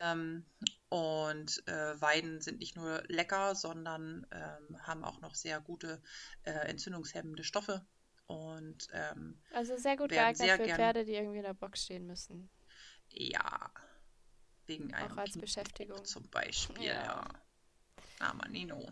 Ähm, 0.00 0.46
und 0.88 1.66
äh, 1.68 2.00
Weiden 2.00 2.40
sind 2.40 2.58
nicht 2.58 2.74
nur 2.74 3.02
lecker, 3.08 3.54
sondern 3.54 4.26
ähm, 4.32 4.86
haben 4.86 5.04
auch 5.04 5.20
noch 5.20 5.34
sehr 5.34 5.60
gute 5.60 6.02
äh, 6.44 6.52
entzündungshemmende 6.52 7.44
Stoffe. 7.44 7.84
Und, 8.26 8.88
ähm, 8.92 9.42
also 9.52 9.76
sehr 9.76 9.96
gut 9.96 10.10
geeignet 10.10 10.38
sehr 10.38 10.56
für 10.56 10.64
Pferde, 10.64 11.04
die 11.04 11.14
irgendwie 11.14 11.38
in 11.38 11.44
der 11.44 11.52
Box 11.52 11.82
stehen 11.82 12.06
müssen. 12.06 12.48
Ja, 13.10 13.70
wegen 14.70 14.94
einem 14.94 15.12
auch 15.12 15.18
als 15.18 15.36
Beschäftigung 15.36 16.04
zum 16.04 16.26
Beispiel. 16.30 16.86
Ja. 16.86 17.04
ja. 17.04 17.28
Armer 18.20 18.48
Nino. 18.48 18.90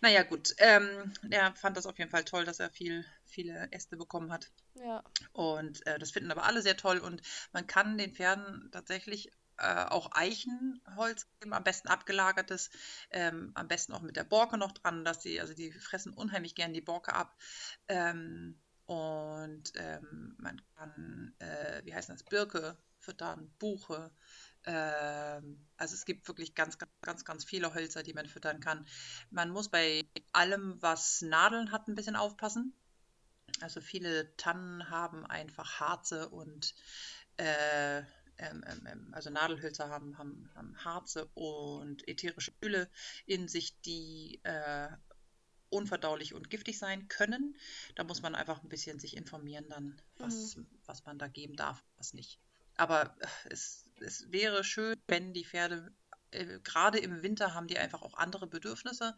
Naja, 0.00 0.22
gut. 0.22 0.54
Ähm, 0.58 1.12
er 1.30 1.54
fand 1.54 1.76
das 1.76 1.86
auf 1.86 1.98
jeden 1.98 2.10
Fall 2.10 2.24
toll, 2.24 2.44
dass 2.44 2.60
er 2.60 2.70
viel, 2.70 3.04
viele 3.24 3.68
Äste 3.72 3.96
bekommen 3.96 4.32
hat. 4.32 4.50
Ja. 4.74 5.02
Und 5.32 5.86
äh, 5.86 5.98
das 5.98 6.10
finden 6.10 6.30
aber 6.30 6.44
alle 6.44 6.62
sehr 6.62 6.76
toll. 6.76 6.98
Und 6.98 7.22
man 7.52 7.66
kann 7.66 7.98
den 7.98 8.14
Pferden 8.14 8.70
tatsächlich 8.72 9.32
äh, 9.58 9.84
auch 9.84 10.10
Eichenholz 10.12 11.26
geben, 11.38 11.52
am 11.52 11.64
besten 11.64 11.88
abgelagertes, 11.88 12.70
ähm, 13.10 13.52
am 13.54 13.68
besten 13.68 13.92
auch 13.92 14.00
mit 14.00 14.16
der 14.16 14.24
Borke 14.24 14.58
noch 14.58 14.72
dran, 14.72 15.04
dass 15.04 15.22
sie, 15.22 15.40
also 15.40 15.54
die 15.54 15.72
fressen 15.72 16.12
unheimlich 16.12 16.54
gern 16.54 16.72
die 16.72 16.80
Borke 16.80 17.14
ab. 17.14 17.36
Ähm, 17.88 18.58
und 18.86 19.72
ähm, 19.76 20.34
man 20.38 20.60
kann, 20.76 21.34
äh, 21.38 21.82
wie 21.84 21.94
heißt 21.94 22.08
das, 22.08 22.24
Birke 22.24 22.76
füttern, 22.98 23.52
Buche, 23.58 24.10
also 24.64 25.94
es 25.94 26.04
gibt 26.04 26.28
wirklich 26.28 26.54
ganz, 26.54 26.78
ganz, 26.78 26.92
ganz, 27.00 27.24
ganz 27.24 27.44
viele 27.44 27.74
Hölzer, 27.74 28.02
die 28.02 28.14
man 28.14 28.26
füttern 28.26 28.60
kann. 28.60 28.86
Man 29.30 29.50
muss 29.50 29.68
bei 29.68 30.04
allem, 30.32 30.80
was 30.80 31.20
Nadeln 31.22 31.72
hat, 31.72 31.88
ein 31.88 31.96
bisschen 31.96 32.16
aufpassen. 32.16 32.72
Also 33.60 33.80
viele 33.80 34.34
Tannen 34.36 34.88
haben 34.88 35.26
einfach 35.26 35.80
Harze 35.80 36.28
und 36.28 36.74
äh, 37.36 38.02
ähm, 38.38 38.64
ähm, 38.66 38.86
ähm, 38.90 39.08
also 39.12 39.30
Nadelhölzer 39.30 39.88
haben, 39.88 40.18
haben, 40.18 40.50
haben 40.54 40.84
Harze 40.84 41.26
und 41.34 42.06
ätherische 42.08 42.52
Öle 42.62 42.88
in 43.26 43.48
sich, 43.48 43.80
die 43.82 44.40
äh, 44.42 44.88
unverdaulich 45.68 46.34
und 46.34 46.50
giftig 46.50 46.78
sein 46.78 47.08
können. 47.08 47.56
Da 47.94 48.04
muss 48.04 48.22
man 48.22 48.34
einfach 48.34 48.62
ein 48.62 48.68
bisschen 48.68 48.98
sich 48.98 49.16
informieren 49.16 49.66
dann, 49.68 50.00
was, 50.18 50.56
mhm. 50.56 50.66
was 50.86 51.04
man 51.04 51.18
da 51.18 51.28
geben 51.28 51.56
darf, 51.56 51.82
was 51.96 52.14
nicht. 52.14 52.40
Aber 52.76 53.16
äh, 53.20 53.26
es, 53.50 53.88
es 54.00 54.30
wäre 54.30 54.64
schön, 54.64 54.96
wenn 55.06 55.32
die 55.32 55.44
Pferde 55.44 55.92
äh, 56.32 56.60
gerade 56.60 56.98
im 56.98 57.22
Winter 57.22 57.54
haben 57.54 57.66
die 57.66 57.78
einfach 57.78 58.02
auch 58.02 58.14
andere 58.14 58.46
Bedürfnisse 58.46 59.16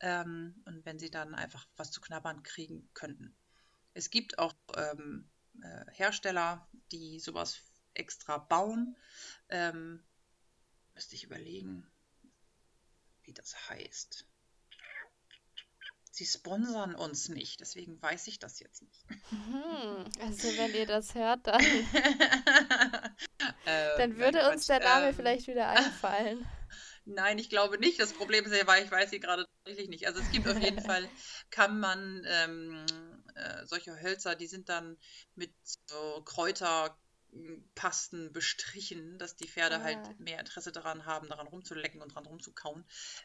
ähm, 0.00 0.62
und 0.64 0.84
wenn 0.84 0.98
sie 0.98 1.10
dann 1.10 1.34
einfach 1.34 1.66
was 1.76 1.90
zu 1.90 2.00
knabbern 2.00 2.42
kriegen 2.42 2.88
könnten. 2.94 3.36
Es 3.94 4.10
gibt 4.10 4.38
auch 4.38 4.54
ähm, 4.76 5.30
äh, 5.62 5.84
Hersteller, 5.92 6.68
die 6.92 7.20
sowas 7.20 7.60
extra 7.94 8.38
bauen. 8.38 8.96
Ähm, 9.48 10.04
müsste 10.94 11.14
ich 11.14 11.24
überlegen, 11.24 11.86
wie 13.22 13.32
das 13.32 13.68
heißt. 13.68 14.26
Sie 16.10 16.24
sponsern 16.24 16.94
uns 16.94 17.28
nicht, 17.28 17.60
deswegen 17.60 18.00
weiß 18.00 18.26
ich 18.28 18.38
das 18.38 18.58
jetzt 18.58 18.80
nicht. 18.80 19.04
Hm, 19.28 20.04
also 20.20 20.48
wenn 20.56 20.74
ihr 20.74 20.86
das 20.86 21.14
hört, 21.14 21.46
dann, 21.46 21.60
ähm, 23.66 23.90
dann 23.98 24.18
würde 24.18 24.50
uns 24.50 24.66
der 24.66 24.80
Name 24.80 25.08
ähm, 25.08 25.14
vielleicht 25.14 25.46
wieder 25.46 25.68
einfallen. 25.68 26.46
Nein, 27.04 27.38
ich 27.38 27.48
glaube 27.48 27.78
nicht. 27.78 28.00
Das 28.00 28.12
Problem 28.12 28.44
ist 28.44 28.52
ja, 28.52 28.66
weil 28.66 28.84
ich 28.84 28.90
weiß 28.90 29.10
sie 29.10 29.20
gerade 29.20 29.46
tatsächlich 29.58 29.88
nicht. 29.88 30.08
Also 30.08 30.20
es 30.20 30.30
gibt 30.32 30.48
auf 30.48 30.58
jeden 30.58 30.80
Fall, 30.84 31.08
kann 31.50 31.78
man 31.78 32.24
ähm, 32.26 32.84
äh, 33.36 33.64
solche 33.64 34.00
Hölzer, 34.02 34.34
die 34.34 34.48
sind 34.48 34.68
dann 34.68 34.96
mit 35.36 35.54
so 35.62 36.22
Kräuterpasten 36.24 38.32
bestrichen, 38.32 39.18
dass 39.18 39.36
die 39.36 39.48
Pferde 39.48 39.82
halt 39.82 39.98
ah. 39.98 40.06
halt 40.06 40.20
mehr 40.20 40.40
Interesse 40.40 40.72
daran 40.72 41.06
haben, 41.06 41.28
daran 41.28 41.46
rumzulecken 41.46 42.02
und 42.02 42.14
dran 42.14 42.26
rumzukauen. 42.26 42.84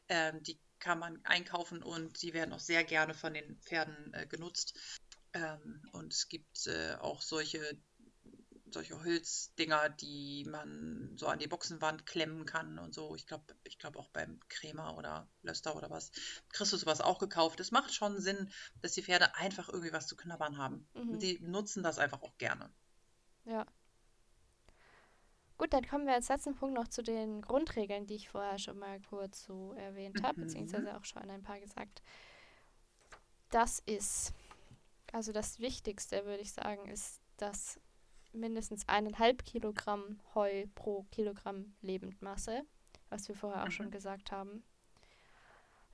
Ähm, 0.09 0.43
die 0.43 0.59
kann 0.77 0.99
man 0.99 1.19
einkaufen 1.23 1.81
und 1.81 2.21
die 2.21 2.33
werden 2.33 2.53
auch 2.53 2.59
sehr 2.59 2.83
gerne 2.83 3.15
von 3.15 3.33
den 3.33 3.59
Pferden 3.61 4.13
äh, 4.13 4.27
genutzt. 4.27 4.77
Ähm, 5.33 5.81
und 5.93 6.13
es 6.13 6.27
gibt 6.27 6.67
äh, 6.67 6.95
auch 6.99 7.21
solche, 7.21 7.77
solche 8.73 9.03
Holzdinger, 9.03 9.89
die 9.89 10.45
man 10.49 11.11
so 11.15 11.27
an 11.27 11.39
die 11.39 11.47
Boxenwand 11.47 12.05
klemmen 12.05 12.45
kann 12.45 12.79
und 12.79 12.93
so. 12.93 13.15
Ich 13.15 13.27
glaube, 13.27 13.43
ich 13.63 13.77
glaube 13.77 13.99
auch 13.99 14.09
beim 14.09 14.39
Krämer 14.49 14.97
oder 14.97 15.27
Löster 15.43 15.75
oder 15.75 15.89
was. 15.89 16.11
Kriegst 16.49 16.73
du 16.73 16.77
sowas 16.77 17.01
auch 17.01 17.19
gekauft. 17.19 17.59
Es 17.59 17.71
macht 17.71 17.93
schon 17.93 18.19
Sinn, 18.19 18.51
dass 18.81 18.93
die 18.93 19.03
Pferde 19.03 19.35
einfach 19.35 19.69
irgendwie 19.69 19.93
was 19.93 20.07
zu 20.07 20.15
knabbern 20.15 20.57
haben. 20.57 20.87
Mhm. 20.93 21.19
Die 21.19 21.39
nutzen 21.41 21.83
das 21.83 21.99
einfach 21.99 22.21
auch 22.21 22.37
gerne. 22.37 22.69
Ja, 23.45 23.65
Gut, 25.61 25.73
dann 25.73 25.85
kommen 25.85 26.07
wir 26.07 26.15
als 26.15 26.27
letzten 26.27 26.55
Punkt 26.55 26.73
noch 26.73 26.87
zu 26.87 27.03
den 27.03 27.43
Grundregeln, 27.43 28.07
die 28.07 28.15
ich 28.15 28.29
vorher 28.29 28.57
schon 28.57 28.79
mal 28.79 28.99
kurz 28.99 29.43
so 29.43 29.73
erwähnt 29.73 30.23
habe, 30.23 30.39
mhm. 30.39 30.45
beziehungsweise 30.45 30.97
auch 30.97 31.05
schon 31.05 31.29
ein 31.29 31.43
paar 31.43 31.59
gesagt. 31.59 32.01
Das 33.51 33.77
ist, 33.85 34.33
also 35.11 35.31
das 35.31 35.59
Wichtigste, 35.59 36.25
würde 36.25 36.41
ich 36.41 36.51
sagen, 36.51 36.89
ist, 36.89 37.21
dass 37.37 37.79
mindestens 38.33 38.87
eineinhalb 38.87 39.45
Kilogramm 39.45 40.19
Heu 40.35 40.65
pro 40.75 41.03
Kilogramm 41.11 41.73
Lebendmasse, 41.81 42.63
was 43.09 43.27
wir 43.27 43.35
vorher 43.35 43.61
auch 43.61 43.67
mhm. 43.67 43.71
schon 43.71 43.91
gesagt 43.91 44.31
haben. 44.31 44.63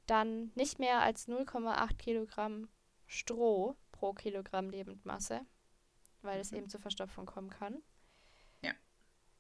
Dann 0.06 0.52
nicht 0.56 0.80
mehr 0.80 1.02
als 1.02 1.28
0,8 1.28 1.98
Kilogramm 1.98 2.70
Stroh 3.06 3.76
pro 3.92 4.14
Kilogramm 4.14 4.70
Lebendmasse, 4.70 5.42
weil 6.22 6.36
mhm. 6.36 6.42
es 6.42 6.52
eben 6.52 6.70
zur 6.70 6.80
Verstopfung 6.80 7.26
kommen 7.26 7.50
kann. 7.50 7.82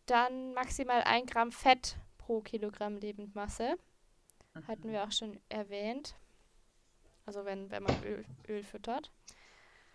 Dann 0.08 0.54
maximal 0.54 1.02
ein 1.02 1.26
Gramm 1.26 1.52
Fett 1.52 1.98
pro 2.18 2.42
Kilogramm 2.42 2.98
Lebendmasse. 2.98 3.78
Mhm. 4.54 4.68
Hatten 4.68 4.90
wir 4.90 5.04
auch 5.04 5.12
schon 5.12 5.40
erwähnt. 5.50 6.16
Also 7.26 7.44
wenn, 7.44 7.70
wenn 7.70 7.84
man 7.84 8.04
Öl, 8.04 8.26
Öl 8.48 8.64
füttert. 8.64 9.12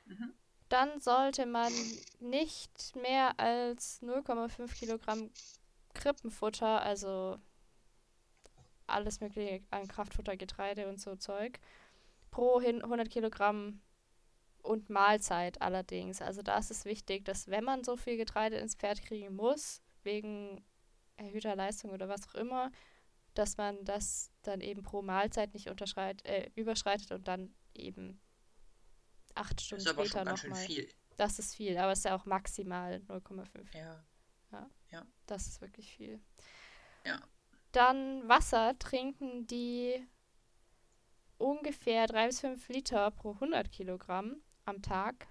Mhm. 0.05 0.35
Dann 0.73 1.01
sollte 1.01 1.45
man 1.45 1.71
nicht 2.19 2.97
mehr 2.97 3.39
als 3.39 4.01
0,5 4.01 4.73
Kilogramm 4.75 5.31
Krippenfutter, 5.93 6.81
also 6.81 7.37
alles 8.87 9.21
mögliche 9.21 9.63
an 9.71 9.87
Kraftfutter, 9.87 10.35
Getreide 10.39 10.89
und 10.89 10.99
so 10.99 11.15
Zeug, 11.17 11.61
pro 12.31 12.57
100 12.57 13.11
Kilogramm 13.11 13.83
und 14.63 14.89
Mahlzeit 14.89 15.61
allerdings. 15.61 16.23
Also 16.23 16.41
da 16.41 16.57
ist 16.57 16.71
es 16.71 16.87
wichtig, 16.87 17.27
dass 17.27 17.49
wenn 17.49 17.65
man 17.65 17.85
so 17.85 17.99
viel 17.99 18.17
Getreide 18.17 18.57
ins 18.57 18.75
Pferd 18.75 19.03
kriegen 19.03 19.37
muss, 19.37 19.83
wegen 20.05 20.65
erhöhter 21.19 21.55
Leistung 21.55 21.91
oder 21.91 22.09
was 22.09 22.27
auch 22.29 22.35
immer, 22.35 22.73
dass 23.35 23.59
man 23.59 23.85
das 23.85 24.33
dann 24.41 24.63
eben 24.63 24.83
pro 24.83 25.03
Mahlzeit 25.03 25.53
nicht 25.53 25.67
äh, 25.67 26.51
überschreitet 26.55 27.13
und 27.13 27.29
dann 27.29 27.55
eben 27.75 28.19
acht 29.35 29.61
Stunden 29.61 29.85
das 29.85 29.97
ist 29.97 30.09
später 30.11 30.25
nochmal. 30.25 30.67
Das 31.17 31.39
ist 31.39 31.55
viel, 31.55 31.77
aber 31.79 31.93
es 31.93 32.01
ist 32.01 32.05
ja 32.05 32.17
auch 32.17 32.25
maximal 32.25 33.03
0,5. 33.09 33.77
Ja. 33.77 34.05
ja. 34.53 34.71
Ja. 34.91 35.07
Das 35.27 35.47
ist 35.47 35.61
wirklich 35.61 35.91
viel. 35.93 36.21
Ja. 37.05 37.21
Dann 37.73 38.29
Wasser 38.29 38.79
trinken 38.79 39.47
die 39.47 40.07
ungefähr 41.39 42.07
3 42.07 42.27
bis 42.29 42.41
5 42.41 42.69
Liter 42.69 43.11
pro 43.11 43.33
100 43.33 43.71
Kilogramm 43.73 44.37
am 44.65 44.83
Tag. 44.83 45.27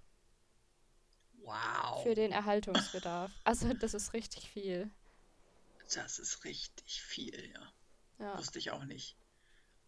Wow. 1.43 2.04
Für 2.04 2.16
den 2.16 2.32
Erhaltungsbedarf. 2.32 3.32
Also 3.43 3.74
das 3.74 3.93
ist 3.93 4.14
richtig 4.14 4.49
viel. 4.49 4.91
Das 5.93 6.20
ist 6.20 6.43
richtig 6.45 7.02
viel, 7.02 7.52
ja. 7.54 7.74
Ja. 8.20 8.38
Wusste 8.38 8.60
ich 8.60 8.72
auch 8.72 8.86
nicht. 8.86 9.18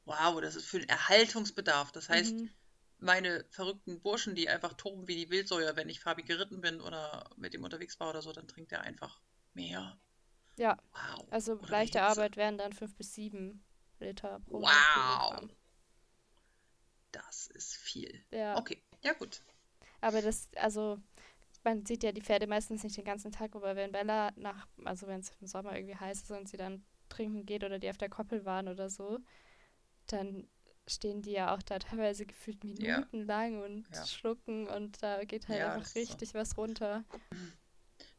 Wow, 0.05 0.41
das 0.41 0.55
ist 0.55 0.65
für 0.65 0.79
den 0.79 0.89
Erhaltungsbedarf. 0.89 1.91
Das 1.91 2.09
heißt, 2.09 2.33
Mhm. 2.33 2.49
Meine 3.03 3.45
verrückten 3.51 4.01
Burschen, 4.01 4.35
die 4.35 4.49
einfach 4.49 4.73
toben 4.73 5.07
wie 5.07 5.15
die 5.15 5.29
Wildsäue, 5.29 5.75
wenn 5.75 5.89
ich 5.89 5.99
Fabi 6.01 6.23
geritten 6.23 6.61
bin 6.61 6.81
oder 6.81 7.29
mit 7.37 7.53
ihm 7.53 7.63
unterwegs 7.63 7.99
war 7.99 8.09
oder 8.09 8.21
so, 8.21 8.31
dann 8.33 8.47
trinkt 8.47 8.71
er 8.71 8.81
einfach 8.81 9.21
mehr. 9.53 9.97
Ja, 10.57 10.77
Wow. 10.93 11.27
also 11.29 11.59
Oder 11.61 11.69
leichte. 11.69 12.01
Arbeit 12.01 12.37
wären 12.37 12.57
dann 12.57 12.73
5 12.73 12.95
bis 12.95 13.13
7 13.13 13.63
Liter 13.99 14.39
pro 14.39 14.61
Wow. 14.61 14.73
Kilogramm. 14.93 15.51
Das 17.13 17.47
ist 17.47 17.75
viel. 17.77 18.25
Ja, 18.31 18.57
Okay, 18.57 18.83
ja 19.03 19.13
gut. 19.13 19.41
aber 20.01 20.21
das, 20.21 20.49
also 20.55 20.99
man 21.63 21.85
sieht 21.85 22.03
ja 22.03 22.11
die 22.11 22.21
Pferde 22.21 22.47
meistens 22.47 22.83
nicht 22.83 22.97
den 22.97 23.05
ganzen 23.05 23.31
Tag, 23.31 23.55
aber 23.55 23.75
wenn 23.75 23.91
Bella 23.91 24.31
nach, 24.35 24.67
also 24.85 25.07
wenn 25.07 25.21
es 25.21 25.31
im 25.41 25.47
Sommer 25.47 25.75
irgendwie 25.75 25.95
heiß 25.97 26.23
ist 26.23 26.31
und 26.31 26.49
sie 26.49 26.57
dann 26.57 26.83
trinken 27.09 27.45
geht 27.45 27.63
oder 27.63 27.79
die 27.79 27.89
auf 27.89 27.97
der 27.97 28.09
Koppel 28.09 28.45
waren 28.45 28.67
oder 28.67 28.89
so, 28.89 29.19
dann 30.07 30.47
stehen 30.87 31.21
die 31.21 31.31
ja 31.31 31.53
auch 31.55 31.61
da 31.61 31.79
teilweise 31.79 32.25
gefühlt 32.25 32.63
Ja. 32.63 32.97
minutenlang 32.97 33.61
und 33.61 33.85
Ja. 33.91 34.05
schlucken 34.05 34.67
und 34.67 35.01
da 35.01 35.23
geht 35.23 35.47
halt 35.47 35.59
Ja, 35.59 35.73
einfach 35.73 35.81
ist 35.87 35.93
so. 35.93 35.99
richtig 35.99 36.33
was 36.33 36.57
runter. 36.57 37.03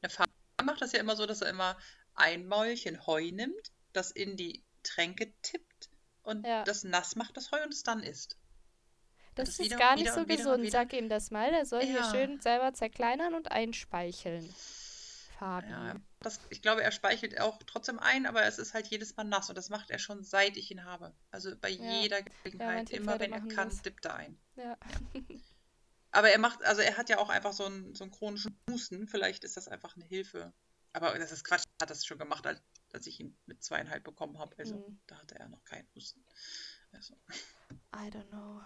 Der 0.03 0.11
Vater 0.11 0.31
macht 0.65 0.81
das 0.81 0.93
ja 0.93 1.01
immer 1.01 1.17
so, 1.17 1.27
dass 1.27 1.43
er 1.43 1.51
immer 1.51 1.77
ein 2.15 2.47
Mäulchen 2.47 3.07
Heu 3.07 3.31
nimmt, 3.33 3.73
das 3.93 4.11
in 4.11 4.37
die 4.37 4.65
Tränke 4.83 5.33
tippt 5.43 5.91
und 6.23 6.47
Ja. 6.47 6.65
das 6.65 6.85
nass 6.85 7.17
macht, 7.17 7.37
das 7.37 7.51
Heu, 7.51 7.63
und 7.63 7.73
es 7.73 7.83
dann 7.83 8.03
isst. 8.03 8.37
Das, 9.35 9.49
das 9.49 9.59
ist 9.59 9.65
wieder 9.67 9.79
gar 9.79 9.95
nicht 9.97 10.05
wieder 10.05 10.15
so 10.15 10.29
wieder 10.29 10.53
und 10.55 10.63
gesund. 10.63 10.71
Sag 10.71 10.93
ihm 10.93 11.09
das 11.09 11.31
mal. 11.31 11.53
Er 11.53 11.67
soll 11.67 11.83
hier 11.83 11.97
Ja. 11.97 12.11
schön 12.13 12.41
selber 12.41 12.73
zerkleinern 12.73 13.35
und 13.35 13.51
einspeicheln. 13.51 14.55
Fabi. 15.45 15.69
Ja, 15.69 16.01
das, 16.21 16.41
ich 16.49 16.63
glaube, 16.63 16.83
er 16.83 16.91
speichelt 16.91 17.39
auch 17.41 17.59
trotzdem 17.67 17.99
ein, 17.99 18.25
aber 18.27 18.45
es 18.45 18.59
ist 18.59 18.73
halt 18.73 18.87
jedes 18.87 19.15
Mal 19.17 19.25
nass 19.25 19.49
und 19.51 19.57
das 19.57 19.69
macht 19.69 19.91
er 19.91 19.99
schon 19.99 20.25
seit 20.25 20.57
ich 20.57 20.71
ihn 20.71 20.85
habe. 20.85 21.15
Also 21.31 21.55
bei 21.57 21.69
Ja. 21.69 22.01
jeder 22.01 22.23
Gelegenheit, 22.23 22.77
manche 22.77 22.97
immer 22.97 23.19
wenn 23.21 23.33
er 23.33 23.41
kann, 23.49 23.69
das. 23.69 23.83
dippt 23.83 24.05
er 24.07 24.15
ein. 24.15 24.41
Ja. 24.57 24.77
Aber 26.13 26.31
er 26.31 26.39
macht, 26.39 26.63
also 26.63 26.81
er 26.81 26.97
hat 26.97 27.09
ja 27.09 27.19
auch 27.19 27.29
einfach 27.29 27.53
so 27.53 27.65
einen, 27.65 27.93
so 27.97 28.05
einen 28.05 28.13
chronischen 28.13 28.57
Husten. 28.71 29.09
Vielleicht 29.09 29.43
ist 29.43 29.57
das 29.57 29.67
einfach 29.67 29.97
eine 29.97 30.05
Hilfe. 30.05 30.55
Aber 30.93 31.19
das 31.19 31.33
ist 31.33 31.43
Quatsch, 31.43 31.65
er 31.79 31.83
hat 31.83 31.91
das 31.91 32.07
schon 32.07 32.19
gemacht, 32.19 32.47
als, 32.47 32.63
als 32.93 33.09
ich 33.09 33.19
ihn 33.19 33.37
mit 33.47 33.65
zweieinhalb 33.65 34.05
bekommen 34.05 34.39
habe. 34.39 34.57
Also 34.57 34.77
Mhm. 34.77 35.01
da 35.09 35.19
hatte 35.19 35.35
er 35.35 35.49
noch 35.49 35.65
keinen 35.65 35.89
Husten. 35.97 36.25
Also, 36.93 37.15
I 37.97 38.09
don't 38.11 38.29
know. 38.29 38.63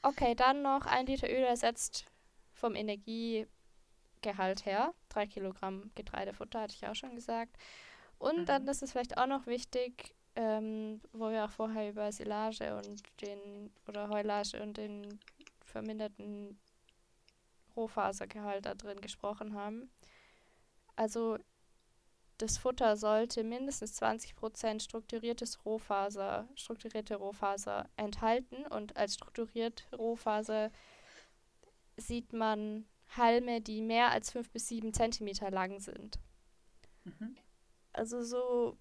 Okay, 0.00 0.34
dann 0.34 0.62
noch 0.62 0.86
ein 0.86 1.04
Liter 1.06 1.28
Öl 1.28 1.44
ersetzt 1.44 2.06
vom 2.54 2.74
Energiegehalt 4.22 4.66
her. 4.66 4.94
Drei 5.08 5.26
Kilogramm 5.26 5.90
Getreidefutter, 5.94 6.60
hatte 6.60 6.74
ich 6.74 6.86
auch 6.86 6.94
schon 6.94 7.14
gesagt. 7.14 7.56
Und 8.18 8.40
Mhm. 8.40 8.46
dann 8.46 8.68
ist 8.68 8.82
es 8.82 8.92
vielleicht 8.92 9.18
auch 9.18 9.26
noch 9.26 9.46
wichtig, 9.46 10.14
ähm, 10.36 11.00
wo 11.12 11.30
wir 11.30 11.44
auch 11.44 11.50
vorher 11.50 11.88
über 11.90 12.10
Silage 12.12 12.76
und 12.76 13.02
den 13.20 13.70
oder 13.88 14.08
Heulage 14.08 14.62
und 14.62 14.76
den 14.76 15.18
verminderten 15.64 16.58
Rohfasergehalt 17.76 18.66
da 18.66 18.74
drin 18.74 19.00
gesprochen 19.00 19.54
haben. 19.54 19.90
Also 20.94 21.38
das 22.38 22.58
Futter 22.58 22.96
sollte 22.96 23.44
mindestens 23.44 23.94
20% 23.94 24.82
strukturiertes 24.82 25.64
Rohfaser, 25.64 26.48
strukturierte 26.54 27.16
Rohfaser 27.16 27.88
enthalten 27.96 28.66
und 28.66 28.96
als 28.96 29.14
strukturiert 29.14 29.86
Rohfaser 29.96 30.70
sieht 31.96 32.32
man 32.34 32.86
Halme, 33.16 33.60
die 33.60 33.82
mehr 33.82 34.10
als 34.10 34.32
5 34.32 34.50
bis 34.50 34.68
7 34.68 34.92
Zentimeter 34.92 35.50
lang 35.50 35.80
sind. 35.80 36.18
mhm. 37.04 37.36
Also 37.92 38.22
so 38.22 38.78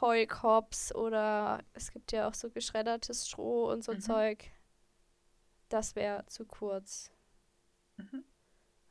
Heukops 0.00 0.94
oder 0.94 1.62
es 1.74 1.90
gibt 1.92 2.12
ja 2.12 2.28
auch 2.28 2.34
so 2.34 2.50
geschreddertes 2.50 3.28
Stroh 3.28 3.70
und 3.70 3.84
so 3.84 3.92
Mhm. 3.92 4.00
Zeug. 4.00 4.50
Das 5.68 5.94
wäre 5.94 6.24
zu 6.26 6.44
kurz. 6.46 7.10
Mhm. 7.96 8.24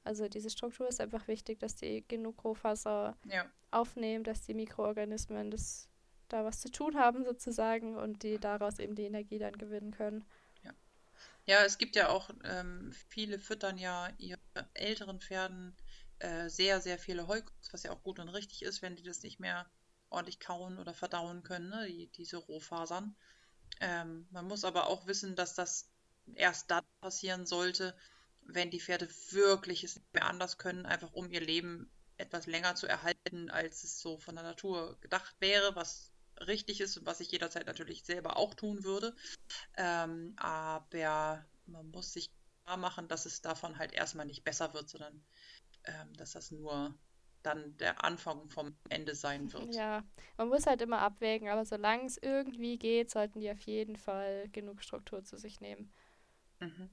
Also 0.03 0.27
diese 0.27 0.49
Struktur 0.49 0.87
ist 0.87 0.99
einfach 1.01 1.27
wichtig, 1.27 1.59
dass 1.59 1.75
die 1.75 2.05
genug 2.07 2.43
Rohfaser 2.43 3.17
ja. 3.25 3.45
aufnehmen, 3.71 4.23
dass 4.23 4.41
die 4.41 4.53
Mikroorganismen 4.53 5.49
das 5.51 5.89
da 6.29 6.43
was 6.43 6.61
zu 6.61 6.69
tun 6.71 6.95
haben 6.97 7.23
sozusagen 7.25 7.95
und 7.95 8.23
die 8.23 8.39
daraus 8.39 8.79
eben 8.79 8.95
die 8.95 9.03
Energie 9.03 9.39
dann 9.39 9.57
gewinnen 9.57 9.91
können. 9.91 10.25
Ja, 11.45 11.63
es 11.63 11.77
gibt 11.77 11.95
ja 11.95 12.09
auch, 12.09 12.29
ähm, 12.45 12.91
viele 13.09 13.37
füttern 13.39 13.77
ja 13.77 14.09
ihre 14.17 14.39
älteren 14.73 15.19
Pferden 15.19 15.75
äh, 16.19 16.49
sehr, 16.49 16.81
sehr 16.81 16.97
viele 16.97 17.27
Heukost, 17.27 17.73
was 17.73 17.83
ja 17.83 17.91
auch 17.91 18.03
gut 18.03 18.19
und 18.19 18.29
richtig 18.29 18.63
ist, 18.63 18.81
wenn 18.81 18.95
die 18.95 19.03
das 19.03 19.23
nicht 19.23 19.39
mehr 19.39 19.69
ordentlich 20.09 20.39
kauen 20.39 20.77
oder 20.77 20.93
verdauen 20.93 21.43
können, 21.43 21.69
ne? 21.69 21.87
die, 21.87 22.07
diese 22.07 22.37
Rohfasern. 22.37 23.15
Ähm, 23.81 24.27
man 24.31 24.47
muss 24.47 24.63
aber 24.63 24.87
auch 24.87 25.07
wissen, 25.07 25.35
dass 25.35 25.55
das 25.55 25.89
erst 26.35 26.71
dann 26.71 26.83
passieren 27.01 27.45
sollte, 27.45 27.95
wenn 28.41 28.71
die 28.71 28.79
Pferde 28.79 29.09
wirklich 29.31 29.83
es 29.83 29.95
nicht 29.95 30.13
mehr 30.13 30.25
anders 30.25 30.57
können, 30.57 30.85
einfach 30.85 31.11
um 31.13 31.29
ihr 31.29 31.41
Leben 31.41 31.91
etwas 32.17 32.45
länger 32.45 32.75
zu 32.75 32.87
erhalten, 32.87 33.49
als 33.49 33.83
es 33.83 33.99
so 33.99 34.17
von 34.17 34.35
der 34.35 34.43
Natur 34.43 34.97
gedacht 35.01 35.35
wäre, 35.39 35.75
was 35.75 36.11
richtig 36.39 36.81
ist 36.81 36.97
und 36.97 37.05
was 37.05 37.19
ich 37.19 37.31
jederzeit 37.31 37.65
natürlich 37.65 38.03
selber 38.03 38.37
auch 38.37 38.53
tun 38.53 38.83
würde. 38.83 39.15
Ähm, 39.77 40.33
aber 40.37 41.45
man 41.65 41.89
muss 41.89 42.13
sich 42.13 42.29
machen, 42.65 43.07
dass 43.07 43.25
es 43.25 43.41
davon 43.41 43.77
halt 43.77 43.91
erstmal 43.93 44.25
nicht 44.25 44.43
besser 44.43 44.73
wird, 44.73 44.89
sondern 44.89 45.23
ähm, 45.85 46.13
dass 46.13 46.31
das 46.31 46.51
nur 46.51 46.93
dann 47.43 47.75
der 47.77 48.03
Anfang 48.03 48.49
vom 48.49 48.75
Ende 48.89 49.15
sein 49.15 49.51
wird. 49.51 49.75
Ja, 49.75 50.03
man 50.37 50.47
muss 50.47 50.65
halt 50.65 50.81
immer 50.81 50.99
abwägen, 50.99 51.49
aber 51.49 51.65
solange 51.65 52.05
es 52.05 52.17
irgendwie 52.17 52.77
geht, 52.77 53.11
sollten 53.11 53.39
die 53.41 53.51
auf 53.51 53.59
jeden 53.61 53.97
Fall 53.97 54.47
genug 54.49 54.81
Struktur 54.81 55.23
zu 55.23 55.37
sich 55.37 55.59
nehmen, 55.59 55.91
Mhm. 56.61 56.89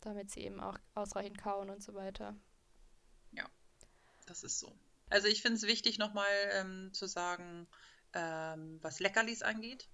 damit 0.00 0.30
sie 0.30 0.40
eben 0.42 0.60
auch 0.60 0.78
ausreichend 0.94 1.38
kauen 1.38 1.70
und 1.70 1.82
so 1.82 1.94
weiter. 1.94 2.36
Das 4.30 4.44
ist 4.44 4.60
so. 4.60 4.72
Also 5.08 5.26
ich 5.26 5.42
finde 5.42 5.56
es 5.56 5.64
wichtig, 5.66 5.98
nochmal 5.98 6.30
ähm, 6.52 6.90
zu 6.92 7.08
sagen, 7.08 7.66
ähm, 8.12 8.78
was 8.80 9.00
Leckerlis 9.00 9.42
angeht. 9.42 9.88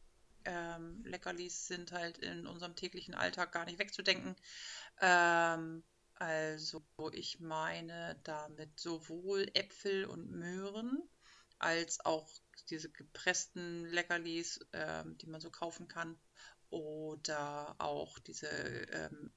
Ähm, 0.46 1.02
Leckerlis 1.04 1.66
sind 1.66 1.92
halt 1.92 2.18
in 2.18 2.46
unserem 2.46 2.76
täglichen 2.76 3.14
Alltag 3.14 3.52
gar 3.52 3.64
nicht 3.64 3.78
wegzudenken. 3.78 4.36
Ähm, 5.00 5.82
also 6.14 6.82
ich 7.12 7.40
meine 7.40 8.18
damit 8.24 8.80
sowohl 8.80 9.50
Äpfel 9.54 10.06
und 10.06 10.30
Möhren 10.30 11.02
als 11.58 12.04
auch 12.04 12.30
diese 12.70 12.90
gepressten 12.90 13.86
Leckerlis, 13.86 14.60
ähm, 14.72 15.18
die 15.18 15.26
man 15.26 15.40
so 15.40 15.50
kaufen 15.50 15.88
kann. 15.88 16.18
Oder 16.70 17.76
auch 17.78 18.18
diese 18.18 18.48
ähm, 18.48 19.32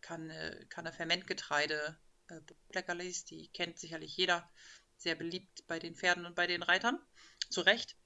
Kanne, 0.00 0.66
Kanne 0.68 0.92
Fermentgetreide 0.92 1.98
äh, 2.28 2.40
Leckerlis, 2.72 3.24
die 3.24 3.48
kennt 3.48 3.78
sicherlich 3.78 4.16
jeder. 4.16 4.48
Sehr 4.96 5.14
beliebt 5.14 5.66
bei 5.66 5.78
den 5.78 5.94
Pferden 5.94 6.26
und 6.26 6.34
bei 6.34 6.46
den 6.46 6.62
Reitern. 6.62 6.98
Zu 7.50 7.60
Recht. 7.60 7.96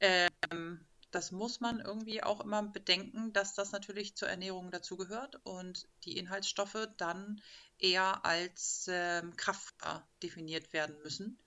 Ähm, 0.00 0.86
das 1.10 1.32
muss 1.32 1.60
man 1.60 1.80
irgendwie 1.80 2.22
auch 2.22 2.40
immer 2.40 2.62
bedenken, 2.62 3.32
dass 3.32 3.54
das 3.54 3.72
natürlich 3.72 4.16
zur 4.16 4.28
Ernährung 4.28 4.70
dazugehört 4.70 5.40
und 5.44 5.88
die 6.04 6.16
Inhaltsstoffe 6.18 6.88
dann 6.96 7.40
eher 7.78 8.24
als 8.24 8.86
ähm, 8.90 9.36
Kraftfutter 9.36 10.06
definiert 10.22 10.72
werden 10.72 10.96
müssen. 11.02 11.38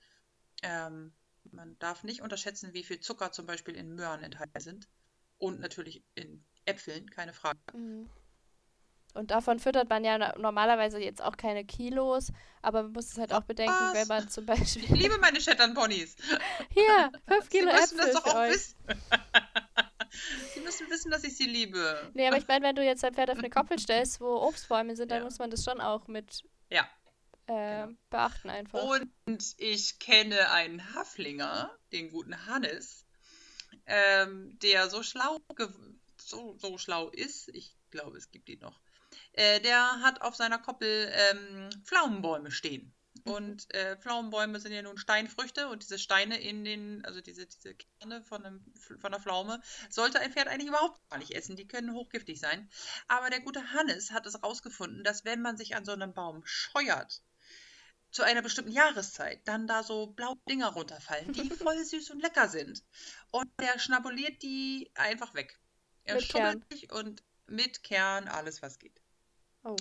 Ähm, 0.64 1.14
man 1.52 1.78
darf 1.80 2.04
nicht 2.04 2.22
unterschätzen, 2.22 2.74
wie 2.74 2.84
viel 2.84 3.00
Zucker 3.02 3.32
zum 3.32 3.46
Beispiel 3.48 3.76
in 3.76 3.96
Möhren 3.96 4.24
enthalten 4.24 4.60
sind 4.60 4.88
und 5.38 5.60
natürlich 5.60 6.04
in 6.16 6.46
Äpfeln, 6.66 7.10
keine 7.10 7.34
Frage. 7.34 7.60
Mhm. 7.74 8.10
Und 9.14 9.32
davon 9.32 9.60
füttert 9.60 9.90
man 9.90 10.04
ja 10.04 10.18
no- 10.18 10.32
normalerweise 10.38 11.00
jetzt 11.00 11.22
auch 11.22 11.36
keine 11.38 11.66
Kilos, 11.66 12.32
aber 12.62 12.84
man 12.84 12.94
muss 12.94 13.12
es 13.12 13.18
halt 13.18 13.34
auch 13.34 13.44
bedenken, 13.44 13.92
Was? 13.92 13.94
wenn 13.94 14.08
man 14.08 14.28
zum 14.30 14.46
Ich 14.86 14.90
Beispiel 14.90 14.90
liebe 14.92 15.18
meine 15.20 15.42
Shetland-Ponys. 15.42 16.16
hier 16.74 17.12
fünf 17.28 17.50
Sie 17.52 17.66
Kilo 17.66 17.68
müssen 17.68 17.98
Äpfel 17.98 18.12
das 18.12 18.12
doch 18.12 18.26
auch 18.26 18.36
euch. 18.36 18.48
wissen. 18.48 18.76
Sie 20.54 20.60
müssen 20.62 20.90
wissen, 20.90 21.12
dass 21.12 21.24
ich 21.24 21.36
sie 21.38 21.48
liebe. 21.48 22.12
Nee, 22.14 22.28
aber 22.28 22.38
ich 22.38 22.48
meine, 22.48 22.66
wenn 22.66 22.76
du 22.76 22.84
jetzt 22.84 23.04
dein 23.04 23.14
Pferd 23.14 23.32
auf 23.32 23.38
eine 23.38 23.50
Koppel 23.50 23.78
stellst, 23.80 24.20
wo 24.22 24.28
Obstbäume 24.42 24.96
sind, 24.96 25.12
dann 25.12 25.20
Ja. 25.20 25.24
muss 25.26 25.40
man 25.40 25.50
das 25.52 25.64
schon 25.64 25.80
auch 25.82 26.08
mit 26.08 26.44
Ja. 26.70 26.88
äh, 27.48 27.86
Genau. 27.86 27.98
beachten 28.10 28.50
einfach. 28.50 28.84
Und 28.84 29.56
ich 29.58 30.00
kenne 30.00 30.52
einen 30.52 30.94
Haflinger, 30.94 31.76
den 31.92 32.10
guten 32.12 32.46
Hannes, 32.46 33.06
ähm, 33.86 34.58
der 34.62 34.90
so 34.90 35.04
schlau, 35.04 35.38
so, 36.22 36.56
so 36.58 36.78
schlau 36.78 37.10
ist, 37.10 37.50
ich 37.50 37.76
glaube, 37.92 38.18
es 38.18 38.30
gibt 38.32 38.50
ihn 38.50 38.60
noch, 38.60 38.80
äh, 39.34 39.60
der 39.62 40.02
hat 40.02 40.22
auf 40.22 40.36
seiner 40.36 40.60
Koppel 40.60 41.12
ähm, 41.12 41.70
Pflaumenbäume 41.84 42.52
stehen. 42.52 42.94
Und 43.26 43.74
äh, 43.74 43.98
Pflaumenbäume 43.98 44.60
sind 44.60 44.72
ja 44.72 44.82
nun 44.82 44.98
Steinfrüchte 44.98 45.68
und 45.68 45.84
diese 45.84 46.00
Steine 46.00 46.40
in 46.40 46.64
den, 46.64 47.04
also 47.06 47.22
diese, 47.22 47.46
diese 47.46 47.76
Kerne 47.76 48.24
von, 48.24 48.46
einem, 48.46 48.74
von 49.00 49.12
der 49.12 49.20
Pflaume, 49.20 49.62
sollte 49.90 50.20
ein 50.20 50.32
Pferd 50.32 50.48
eigentlich 50.48 50.70
überhaupt 50.70 51.00
gar 51.10 51.18
nicht 51.18 51.36
essen. 51.36 51.56
Die 51.56 51.68
können 51.68 51.94
hochgiftig 51.94 52.40
sein. 52.40 52.70
Aber 53.08 53.30
der 53.30 53.42
gute 53.42 53.72
Hannes 53.72 54.12
hat 54.12 54.26
es 54.26 54.42
rausgefunden, 54.44 55.04
dass 55.04 55.26
wenn 55.26 55.42
man 55.42 55.58
sich 55.58 55.76
an 55.76 55.86
so 55.86 55.92
einem 55.92 56.14
Baum 56.14 56.42
scheuert, 56.46 57.22
zu 58.12 58.24
einer 58.24 58.42
bestimmten 58.42 58.72
Jahreszeit 58.72 59.48
dann 59.48 59.68
da 59.68 59.84
so 59.84 60.08
blaue 60.08 60.38
Dinger 60.50 60.70
runterfallen, 60.70 61.32
die 61.34 61.50
voll 61.50 61.84
süß 61.84 62.10
und 62.12 62.22
lecker 62.22 62.50
sind. 62.50 62.84
Und 63.32 63.50
der 63.60 63.78
schnabuliert 63.80 64.42
die 64.42 64.92
einfach 64.96 65.34
weg. 65.34 65.60
Er 66.04 66.16
Mit 66.16 66.24
schubbelt 66.26 66.64
sich 66.72 66.92
und 66.92 67.24
mit 67.46 67.84
Kern 67.84 68.28
alles, 68.28 68.62
was 68.62 68.80
geht. 68.80 69.00
Oh. 69.64 69.76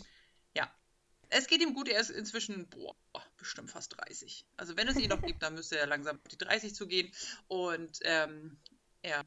Es 1.31 1.47
geht 1.47 1.61
ihm 1.61 1.75
gut, 1.75 1.89
er 1.89 2.01
ist 2.01 2.11
inzwischen, 2.11 2.69
boah, 2.69 2.95
bestimmt 3.37 3.71
fast 3.71 3.97
30. 3.99 4.47
Also 4.57 4.77
wenn 4.77 4.89
es 4.89 4.97
ihn 4.97 5.09
noch 5.09 5.23
gibt, 5.27 5.43
dann 5.43 5.55
müsste 5.55 5.79
er 5.79 5.87
langsam 5.87 6.17
auf 6.17 6.29
die 6.29 6.39
30 6.39 6.75
zugehen. 6.75 7.13
Und 7.49 7.99
ähm, 8.03 8.59
er 9.03 9.21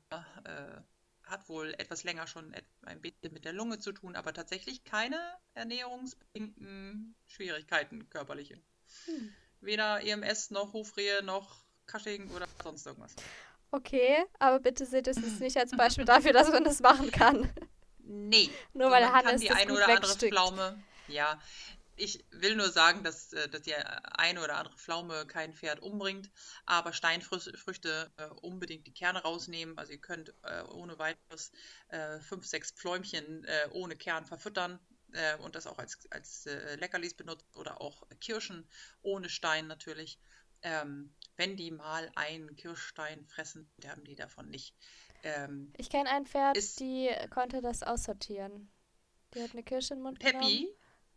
äh, 0.44 0.82
hat 1.24 1.48
wohl 1.48 1.74
etwas 1.78 2.04
länger 2.04 2.28
schon 2.28 2.54
ein 2.84 3.02
bisschen 3.02 3.34
mit 3.34 3.46
der 3.46 3.54
Lunge 3.54 3.80
zu 3.80 3.92
tun, 3.92 4.16
aber 4.16 4.34
tatsächlich 4.34 4.84
keine 4.84 5.20
ernährungsbedingten 5.54 7.16
Schwierigkeiten 7.28 8.10
körperliche. 8.10 8.60
Hm. 9.06 9.34
Weder 9.62 10.02
EMS 10.02 10.52
noch 10.52 10.74
Hufrehe 10.74 11.24
noch 11.24 11.64
Cushing 11.88 12.30
oder 12.32 12.48
sonst 12.64 12.86
irgendwas. 12.86 13.16
Okay, 13.72 14.26
aber 14.40 14.60
bitte 14.60 14.86
seht 14.86 15.08
es 15.08 15.18
nicht 15.40 15.56
als 15.56 15.72
Beispiel 15.72 16.04
dafür, 16.04 16.34
dass 16.34 16.50
man 16.50 16.64
das 16.64 16.82
machen 16.82 17.10
kann. 17.12 17.50
Nee. 18.00 18.50
Nur 18.74 18.92
weil 18.92 19.06
Hannes 19.06 19.32
kann 19.32 19.40
die 19.40 19.48
das 19.48 19.58
eine 19.58 19.74
oder 19.74 19.88
andere 19.88 20.10
wegstückt. 20.10 20.34
Pflaume. 20.34 20.84
Ja, 21.08 21.42
ich 22.02 22.26
will 22.32 22.56
nur 22.56 22.70
sagen, 22.72 23.04
dass, 23.04 23.32
äh, 23.34 23.48
dass 23.50 23.62
die 23.62 23.76
eine 23.76 24.44
oder 24.44 24.58
andere 24.58 24.76
Pflaume 24.78 25.26
kein 25.28 25.54
Pferd 25.54 25.80
umbringt, 25.82 26.32
aber 26.66 26.94
Steinfrüchte 26.94 28.12
äh, 28.18 28.26
unbedingt 28.42 28.88
die 28.88 28.94
Kerne 28.94 29.22
rausnehmen. 29.22 29.78
Also 29.78 29.92
ihr 29.92 30.02
könnt 30.02 30.34
äh, 30.44 30.64
ohne 30.64 30.98
weiteres 30.98 31.52
äh, 31.90 32.20
fünf, 32.20 32.46
sechs 32.46 32.72
Pfläumchen 32.72 33.44
äh, 33.46 33.70
ohne 33.72 33.96
Kern 33.96 34.26
verfüttern 34.26 34.80
äh, 35.14 35.36
und 35.38 35.56
das 35.56 35.68
auch 35.68 35.78
als, 35.78 36.00
als 36.12 36.46
Leckerlis 36.78 37.14
benutzt 37.14 37.56
oder 37.56 37.82
auch 37.82 38.08
Kirschen 38.20 38.68
ohne 39.04 39.30
Stein 39.30 39.68
natürlich. 39.68 40.20
Ähm, 40.64 41.14
wenn 41.38 41.56
die 41.56 41.72
mal 41.72 42.12
einen 42.16 42.56
Kirschstein 42.56 43.26
fressen, 43.26 43.70
sterben 43.80 44.04
die 44.04 44.16
davon 44.16 44.50
nicht. 44.50 44.76
Ähm, 45.24 45.74
Ich 45.78 45.90
kenne 45.90 46.10
ein 46.10 46.26
Pferd, 46.26 46.56
Ist- 46.58 46.80
die 46.80 47.10
konnte 47.30 47.62
das 47.62 47.84
aussortieren. 47.84 48.72
Die 49.34 49.42
hat 49.42 49.52
eine 49.54 49.64
Kirsche 49.64 49.94
im 49.94 50.02
Mund 50.02 50.20
genommen 50.20 50.68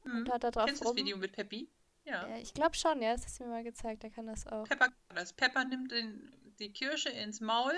Peppi, 0.04 0.16
und 0.16 0.30
hat 0.30 0.44
da 0.44 0.50
drauf 0.50 0.66
kennst 0.66 0.82
du 0.82 0.88
das. 0.88 0.96
Video 0.96 1.16
mit 1.16 1.32
Peppi? 1.32 1.68
Ja. 2.04 2.28
Ja, 2.28 2.36
ich 2.36 2.52
glaube 2.54 2.76
schon, 2.76 3.00
ja, 3.02 3.14
das 3.14 3.24
hast 3.24 3.40
du 3.40 3.44
mir 3.44 3.50
mal 3.50 3.64
gezeigt, 3.64 4.02
der 4.02 4.10
kann 4.10 4.26
das 4.26 4.46
auch. 4.46 4.64
Pepper 4.64 4.88
kann 4.88 5.16
das. 5.16 5.32
Pepper 5.32 5.64
nimmt 5.64 5.90
den, 5.90 6.32
die 6.58 6.72
Kirsche 6.72 7.08
ins 7.08 7.40
Maul, 7.40 7.74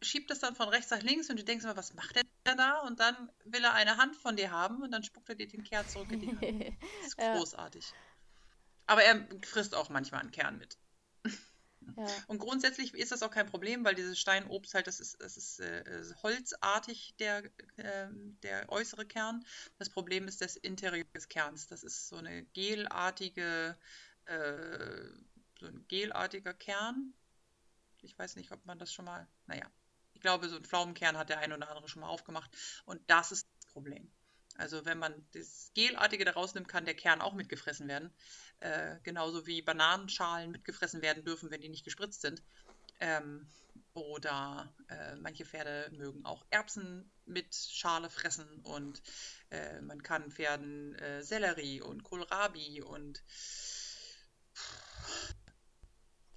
schiebt 0.00 0.30
das 0.30 0.40
dann 0.40 0.54
von 0.56 0.68
rechts 0.68 0.90
nach 0.90 1.02
links 1.02 1.28
und 1.30 1.38
du 1.38 1.44
denkst 1.44 1.64
immer, 1.64 1.76
was 1.76 1.94
macht 1.94 2.16
der 2.16 2.54
da? 2.56 2.80
Und 2.80 3.00
dann 3.00 3.30
will 3.44 3.62
er 3.62 3.74
eine 3.74 3.98
Hand 3.98 4.16
von 4.16 4.36
dir 4.36 4.50
haben 4.50 4.82
und 4.82 4.90
dann 4.90 5.02
spuckt 5.04 5.28
er 5.28 5.34
dir 5.34 5.46
den 5.46 5.62
Kern 5.62 5.86
zurück 5.86 6.10
in 6.12 6.20
die 6.20 6.28
Hand. 6.28 6.42
Das 7.00 7.08
ist 7.08 7.18
Ja. 7.18 7.36
großartig. 7.36 7.92
Aber 8.86 9.02
er 9.04 9.26
frisst 9.42 9.74
auch 9.74 9.90
manchmal 9.90 10.22
einen 10.22 10.32
Kern 10.32 10.58
mit. 10.58 10.76
Und 12.26 12.38
grundsätzlich 12.38 12.94
ist 12.94 13.12
das 13.12 13.22
auch 13.22 13.30
kein 13.30 13.46
Problem, 13.46 13.84
weil 13.84 13.94
dieses 13.94 14.18
Steinobst 14.18 14.74
halt, 14.74 14.86
das 14.86 15.00
ist, 15.00 15.20
das 15.20 15.36
ist 15.36 15.60
äh, 15.60 16.04
holzartig, 16.22 17.14
der, 17.18 17.44
äh, 17.76 18.08
der 18.42 18.70
äußere 18.70 19.06
Kern. 19.06 19.44
Das 19.78 19.90
Problem 19.90 20.28
ist 20.28 20.40
das 20.40 20.56
Interieur 20.56 21.04
des 21.14 21.28
Kerns. 21.28 21.66
Das 21.66 21.82
ist 21.82 22.08
so 22.08 22.16
eine 22.16 22.44
gelartige, 22.54 23.76
äh, 24.26 25.08
so 25.60 25.66
ein 25.66 25.84
gelartiger 25.88 26.54
Kern. 26.54 27.12
Ich 28.02 28.18
weiß 28.18 28.36
nicht, 28.36 28.50
ob 28.52 28.64
man 28.66 28.78
das 28.78 28.92
schon 28.92 29.04
mal, 29.04 29.28
naja, 29.46 29.70
ich 30.14 30.20
glaube, 30.20 30.48
so 30.48 30.56
ein 30.56 30.64
Pflaumenkern 30.64 31.16
hat 31.16 31.28
der 31.28 31.38
ein 31.38 31.52
oder 31.52 31.68
andere 31.68 31.88
schon 31.88 32.00
mal 32.00 32.08
aufgemacht. 32.08 32.50
Und 32.84 33.00
das 33.08 33.32
ist 33.32 33.46
das 33.60 33.66
Problem. 33.72 34.10
Also 34.58 34.84
wenn 34.84 34.98
man 34.98 35.14
das 35.32 35.70
Gelartige 35.74 36.24
da 36.24 36.32
rausnimmt, 36.32 36.68
kann 36.68 36.84
der 36.84 36.94
Kern 36.94 37.20
auch 37.20 37.32
mitgefressen 37.32 37.88
werden. 37.88 38.12
Äh, 38.62 39.00
genauso 39.02 39.44
wie 39.44 39.60
Bananenschalen 39.60 40.52
mitgefressen 40.52 41.02
werden 41.02 41.24
dürfen, 41.24 41.50
wenn 41.50 41.60
die 41.60 41.68
nicht 41.68 41.84
gespritzt 41.84 42.20
sind. 42.20 42.44
Ähm, 43.00 43.48
oder 43.92 44.72
äh, 44.88 45.16
manche 45.16 45.44
Pferde 45.44 45.90
mögen 45.92 46.24
auch 46.24 46.46
Erbsen 46.50 47.10
mit 47.26 47.52
Schale 47.52 48.08
fressen 48.08 48.60
und 48.62 49.02
äh, 49.50 49.80
man 49.80 50.04
kann 50.04 50.30
Pferden 50.30 50.94
äh, 50.94 51.24
Sellerie 51.24 51.80
und 51.80 52.04
Kohlrabi 52.04 52.82
und 52.82 53.24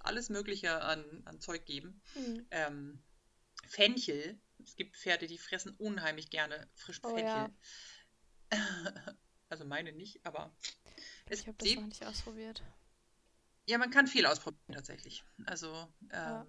alles 0.00 0.28
Mögliche 0.28 0.82
an, 0.82 1.22
an 1.26 1.40
Zeug 1.40 1.64
geben. 1.64 2.02
Hm. 2.14 2.46
Ähm, 2.50 3.02
Fenchel, 3.68 4.36
es 4.64 4.74
gibt 4.74 4.96
Pferde, 4.96 5.28
die 5.28 5.38
fressen 5.38 5.76
unheimlich 5.76 6.28
gerne 6.30 6.68
frischen 6.74 7.06
Oh, 7.06 7.14
Fenchel. 7.14 7.50
ja. 8.50 8.50
Also 9.48 9.64
meine 9.64 9.92
nicht, 9.92 10.26
aber 10.26 10.52
es 11.30 11.40
Ich 11.40 11.46
habe 11.48 11.56
das 11.58 11.74
noch 11.74 11.86
nicht 11.86 12.04
ausprobiert. 12.04 12.62
ja, 13.66 13.78
man 13.78 13.90
kann 13.90 14.06
viel 14.06 14.26
ausprobieren 14.26 14.74
tatsächlich. 14.74 15.24
Also 15.46 15.72
ähm, 16.10 16.10
Ja. 16.10 16.46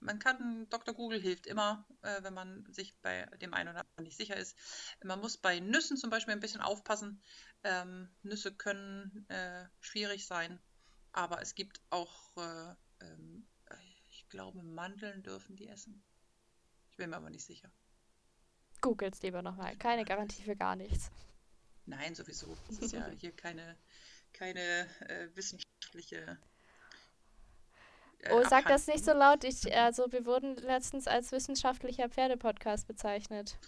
man 0.00 0.18
kann, 0.18 0.68
Dr. 0.70 0.94
Google 0.94 1.20
hilft 1.20 1.46
immer, 1.46 1.86
äh, 2.02 2.22
wenn 2.22 2.34
man 2.34 2.64
sich 2.72 2.96
bei 3.00 3.26
dem 3.40 3.52
einen 3.54 3.70
oder 3.70 3.80
anderen 3.80 4.04
nicht 4.04 4.16
sicher 4.16 4.36
ist. 4.36 4.56
Man 5.04 5.20
muss 5.20 5.36
bei 5.36 5.60
Nüssen 5.60 5.96
zum 5.96 6.10
Beispiel 6.10 6.32
ein 6.34 6.40
bisschen 6.40 6.60
aufpassen. 6.60 7.22
Ähm, 7.64 8.08
Nüsse 8.22 8.54
können 8.54 9.26
äh, 9.28 9.66
schwierig 9.80 10.26
sein, 10.26 10.60
aber 11.12 11.42
es 11.42 11.54
gibt 11.54 11.80
auch, 11.90 12.36
äh, 12.36 12.74
ähm, 13.00 13.46
ich 14.10 14.28
glaube, 14.28 14.62
Mandeln 14.62 15.22
dürfen 15.22 15.56
die 15.56 15.68
essen. 15.68 16.02
Ich 16.90 16.96
bin 16.96 17.10
mir 17.10 17.16
aber 17.16 17.30
nicht 17.30 17.44
sicher. 17.46 17.70
Googles 18.80 19.20
lieber 19.22 19.42
nochmal. 19.42 19.76
Keine 19.76 20.04
Garantie 20.04 20.42
für 20.42 20.56
gar 20.56 20.76
nichts. 20.76 21.10
Nein, 21.86 22.14
sowieso. 22.14 22.56
Das 22.68 22.78
ist 22.78 22.92
ja 22.92 23.08
hier 23.18 23.32
keine, 23.32 23.76
keine 24.40 24.86
äh, 25.06 25.28
wissenschaftliche. 25.34 26.38
äh, 28.22 28.32
Oh, 28.32 28.42
sag 28.48 28.66
das 28.66 28.86
nicht 28.86 29.04
so 29.04 29.12
laut. 29.12 29.44
Ich, 29.44 29.76
also, 29.76 30.10
wir 30.10 30.24
wurden 30.24 30.56
letztens 30.56 31.06
als 31.06 31.30
wissenschaftlicher 31.30 32.08
Pferdepodcast 32.08 32.86
bezeichnet. 32.88 33.58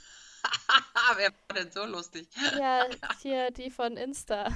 Wer 1.16 1.30
war 1.30 1.56
denn 1.56 1.70
so 1.70 1.84
lustig? 1.84 2.26
Ja, 2.58 2.86
hier 3.20 3.50
die 3.50 3.70
von 3.70 3.98
Insta. 3.98 4.48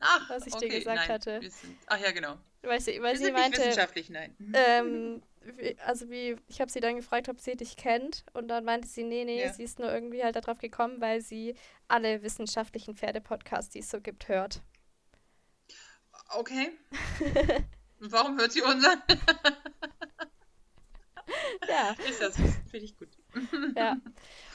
Ach, 0.00 0.28
Was 0.28 0.46
ich 0.46 0.54
dir 0.54 0.66
okay, 0.66 0.78
gesagt 0.80 0.96
nein, 0.98 1.08
hatte. 1.08 1.40
Sind, 1.50 1.78
ach 1.86 1.98
ja, 1.98 2.10
genau. 2.10 2.36
Weil 2.60 2.80
sie, 2.82 3.00
weil 3.00 3.16
sie 3.16 3.32
meinte, 3.32 3.58
wissenschaftlich, 3.58 4.10
nein. 4.10 4.36
ähm, 4.54 5.22
wie, 5.40 5.78
also 5.80 6.10
wie, 6.10 6.36
ich 6.48 6.60
habe 6.60 6.70
sie 6.70 6.80
dann 6.80 6.96
gefragt, 6.96 7.30
ob 7.30 7.40
sie 7.40 7.56
dich 7.56 7.76
kennt. 7.76 8.24
Und 8.34 8.48
dann 8.48 8.64
meinte 8.64 8.86
sie, 8.86 9.04
nee, 9.04 9.24
nee, 9.24 9.40
Ja. 9.44 9.52
sie 9.52 9.62
ist 9.62 9.78
nur 9.78 9.90
irgendwie 9.90 10.22
halt 10.22 10.36
darauf 10.36 10.58
gekommen, 10.58 11.00
weil 11.00 11.22
sie 11.22 11.54
alle 11.88 12.22
wissenschaftlichen 12.22 12.94
Pferdepodcasts, 12.96 13.70
die 13.70 13.78
es 13.78 13.88
so 13.90 14.02
gibt, 14.02 14.28
hört. 14.28 14.60
Okay. 16.30 16.72
Warum 18.00 18.38
hört 18.38 18.52
sie 18.52 18.62
unseren? 18.62 19.02
Ja, 21.68 21.94
Ist 22.08 22.20
das 22.20 22.36
finde 22.36 22.84
ich 22.86 22.96
gut. 22.96 23.08
ja. 23.76 23.96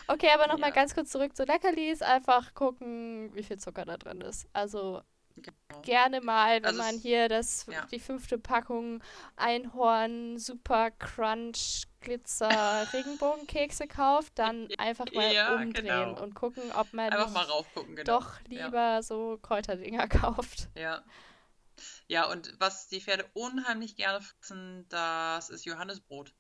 Okay, 0.08 0.30
aber 0.34 0.48
nochmal 0.48 0.70
Ja. 0.70 0.76
ganz 0.76 0.94
kurz 0.96 1.12
zurück 1.12 1.36
zu 1.36 1.44
Leckerlis. 1.44 2.02
Einfach 2.02 2.54
gucken, 2.54 3.30
wie 3.36 3.44
viel 3.44 3.58
Zucker 3.58 3.84
da 3.86 3.98
drin 3.98 4.22
ist. 4.22 4.48
Also 4.54 5.02
Genau. 5.38 5.82
gerne 5.84 6.20
mal, 6.22 6.58
wenn 6.58 6.66
Also 6.66 6.82
man 6.82 6.96
hier 6.98 7.30
das, 7.30 7.66
ja. 7.70 7.86
die 7.92 8.00
fünfte 8.00 8.38
Packung 8.38 9.02
Einhorn, 9.38 10.38
Super 10.38 10.92
Crunch, 10.92 11.84
Glitzer, 12.02 12.88
Regenbogenkekse 12.94 13.88
kauft, 13.88 14.34
dann 14.36 14.68
einfach 14.78 15.06
mal 15.14 15.34
Ja, 15.34 15.56
umdrehen 15.56 15.86
genau. 15.86 16.22
und 16.22 16.36
gucken, 16.36 16.64
ob 16.74 16.92
man 16.94 17.10
genau. 17.10 18.04
doch 18.04 18.40
lieber 18.48 19.02
so 19.04 19.40
Kräuterdinger 19.42 20.08
kauft. 20.10 20.70
Ja. 20.76 21.02
Ja, 22.08 22.30
und 22.30 22.54
was 22.60 22.88
die 22.88 23.02
Pferde 23.02 23.30
unheimlich 23.34 23.96
gerne 23.96 24.22
fressen, 24.22 24.88
das 24.90 25.50
ist 25.50 25.66
Johannesbrot. 25.66 26.34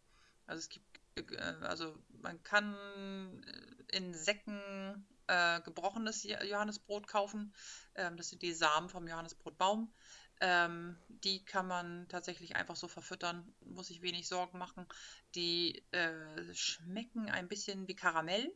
Also 0.48 0.60
es 0.60 0.70
gibt, 0.70 0.86
äh, 1.34 1.42
also 1.62 1.98
man 2.10 2.42
kann 2.44 3.44
äh, 3.44 3.98
in 3.98 4.14
Säcken 4.14 5.08
äh, 5.28 5.62
gebrochenes 5.62 6.24
Jo- 6.24 6.42
Johannesbrot 6.44 7.08
kaufen. 7.08 7.54
Ähm, 7.96 8.18
das 8.18 8.30
sind 8.30 8.42
die 8.42 8.54
Samen 8.54 8.89
vom 8.89 9.08
Johannesbrotbaum. 9.08 9.94
Ähm, 10.42 10.98
die 11.10 11.46
kann 11.46 11.68
man 11.68 12.08
tatsächlich 12.10 12.56
einfach 12.56 12.76
so 12.76 12.88
verfüttern, 12.88 13.54
muss 13.62 13.88
sich 13.88 14.02
wenig 14.02 14.28
Sorgen 14.28 14.58
machen. 14.58 14.88
Die 15.36 15.84
äh, 15.92 16.54
schmecken 16.54 17.30
ein 17.30 17.48
bisschen 17.48 17.88
wie 17.88 17.96
Karamell, 17.96 18.52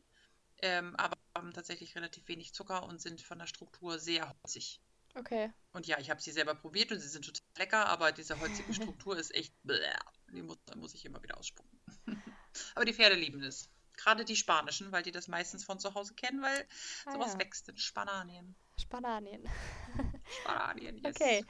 ähm, 0.62 0.96
aber 0.96 1.16
haben 1.34 1.52
tatsächlich 1.52 1.94
relativ 1.96 2.28
wenig 2.28 2.54
Zucker 2.54 2.84
und 2.84 3.00
sind 3.00 3.22
von 3.22 3.38
der 3.38 3.46
Struktur 3.46 3.98
sehr 3.98 4.28
holzig. 4.42 4.80
Okay. 5.16 5.50
Und 5.72 5.86
ja, 5.86 5.98
ich 5.98 6.10
habe 6.10 6.20
sie 6.20 6.30
selber 6.30 6.54
probiert 6.54 6.92
und 6.92 7.00
sie 7.00 7.08
sind 7.08 7.24
total 7.24 7.42
lecker, 7.58 7.86
aber 7.86 8.12
diese 8.12 8.38
holzige 8.40 8.72
Struktur 9.02 9.16
ist 9.16 9.34
echt. 9.34 9.52
Bläh, 9.62 9.80
die 10.32 10.42
muss, 10.42 10.58
da 10.66 10.76
muss 10.76 10.94
ich 10.94 11.04
immer 11.04 11.22
wieder 11.22 11.38
ausspucken. 11.38 11.78
aber 12.74 12.84
die 12.84 12.92
Pferde 12.94 13.16
lieben 13.16 13.42
es. 13.42 13.68
Gerade 13.96 14.24
die 14.26 14.36
spanischen, 14.36 14.92
weil 14.92 15.02
die 15.02 15.12
das 15.12 15.26
meistens 15.26 15.64
von 15.64 15.78
zu 15.78 15.94
Hause 15.94 16.14
kennen, 16.14 16.42
weil 16.42 16.66
Ah, 17.06 17.12
sowas 17.12 17.32
ja. 17.32 17.38
wächst 17.38 17.68
in 17.70 17.78
Spanien. 17.78 18.54
Spananien. 18.78 19.48
Spanien, 20.42 20.98
yes. 20.98 21.14
Okay. 21.16 21.44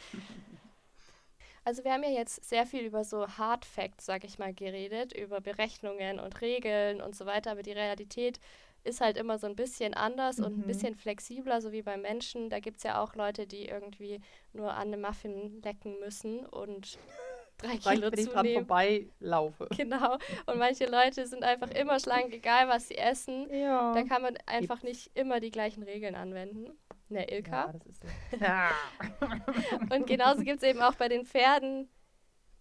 Also 1.64 1.82
wir 1.82 1.92
haben 1.92 2.04
ja 2.04 2.10
jetzt 2.10 2.44
sehr 2.44 2.64
viel 2.64 2.82
über 2.84 3.02
so 3.02 3.26
Hard 3.26 3.64
Facts, 3.64 4.06
sag 4.06 4.22
ich 4.22 4.38
mal, 4.38 4.54
geredet, 4.54 5.12
über 5.12 5.40
Berechnungen 5.40 6.20
und 6.20 6.40
Regeln 6.40 7.00
und 7.00 7.16
so 7.16 7.26
weiter, 7.26 7.50
aber 7.50 7.64
die 7.64 7.72
Realität 7.72 8.38
ist 8.86 9.00
halt 9.00 9.16
immer 9.16 9.38
so 9.38 9.46
ein 9.46 9.56
bisschen 9.56 9.94
anders 9.94 10.38
und 10.38 10.54
ein 10.58 10.60
Mhm. 10.62 10.66
bisschen 10.66 10.94
flexibler, 10.94 11.60
so 11.60 11.72
wie 11.72 11.82
beim 11.82 12.02
Menschen. 12.02 12.48
Da 12.50 12.60
gibt 12.60 12.78
es 12.78 12.82
ja 12.84 13.02
auch 13.02 13.14
Leute, 13.14 13.46
die 13.46 13.66
irgendwie 13.66 14.20
nur 14.52 14.72
an 14.72 14.88
einem 14.92 15.02
Muffin 15.02 15.60
lecken 15.62 15.98
müssen 16.00 16.46
und 16.46 16.98
drei 17.58 17.76
Kilo 17.78 18.12
wenn 18.12 18.18
ich 18.18 18.26
dran 18.28 18.44
zunehmen. 18.44 18.66
vorbeilaufe. 18.66 19.68
Genau. 19.76 20.14
Und 20.46 20.58
manche 20.58 20.86
Leute 20.86 21.26
sind 21.26 21.42
einfach 21.42 21.70
immer 21.70 21.98
schlank, 22.00 22.32
egal 22.32 22.68
was 22.68 22.88
sie 22.88 22.98
essen. 22.98 23.48
Ja. 23.52 23.92
Da 23.94 24.02
kann 24.04 24.22
man 24.22 24.36
einfach 24.46 24.82
nicht 24.82 25.10
immer 25.14 25.40
die 25.40 25.50
gleichen 25.50 25.82
Regeln 25.82 26.14
anwenden. 26.14 26.70
Ne, 27.08 27.24
Ilka. 27.30 27.66
Ja, 27.66 27.72
das 27.72 27.86
ist 27.86 28.02
so. 28.02 28.08
Und 29.94 30.06
genauso 30.06 30.42
gibt 30.42 30.62
es 30.62 30.68
eben 30.68 30.80
auch 30.82 30.94
bei 30.94 31.08
den 31.08 31.24
Pferden 31.24 31.88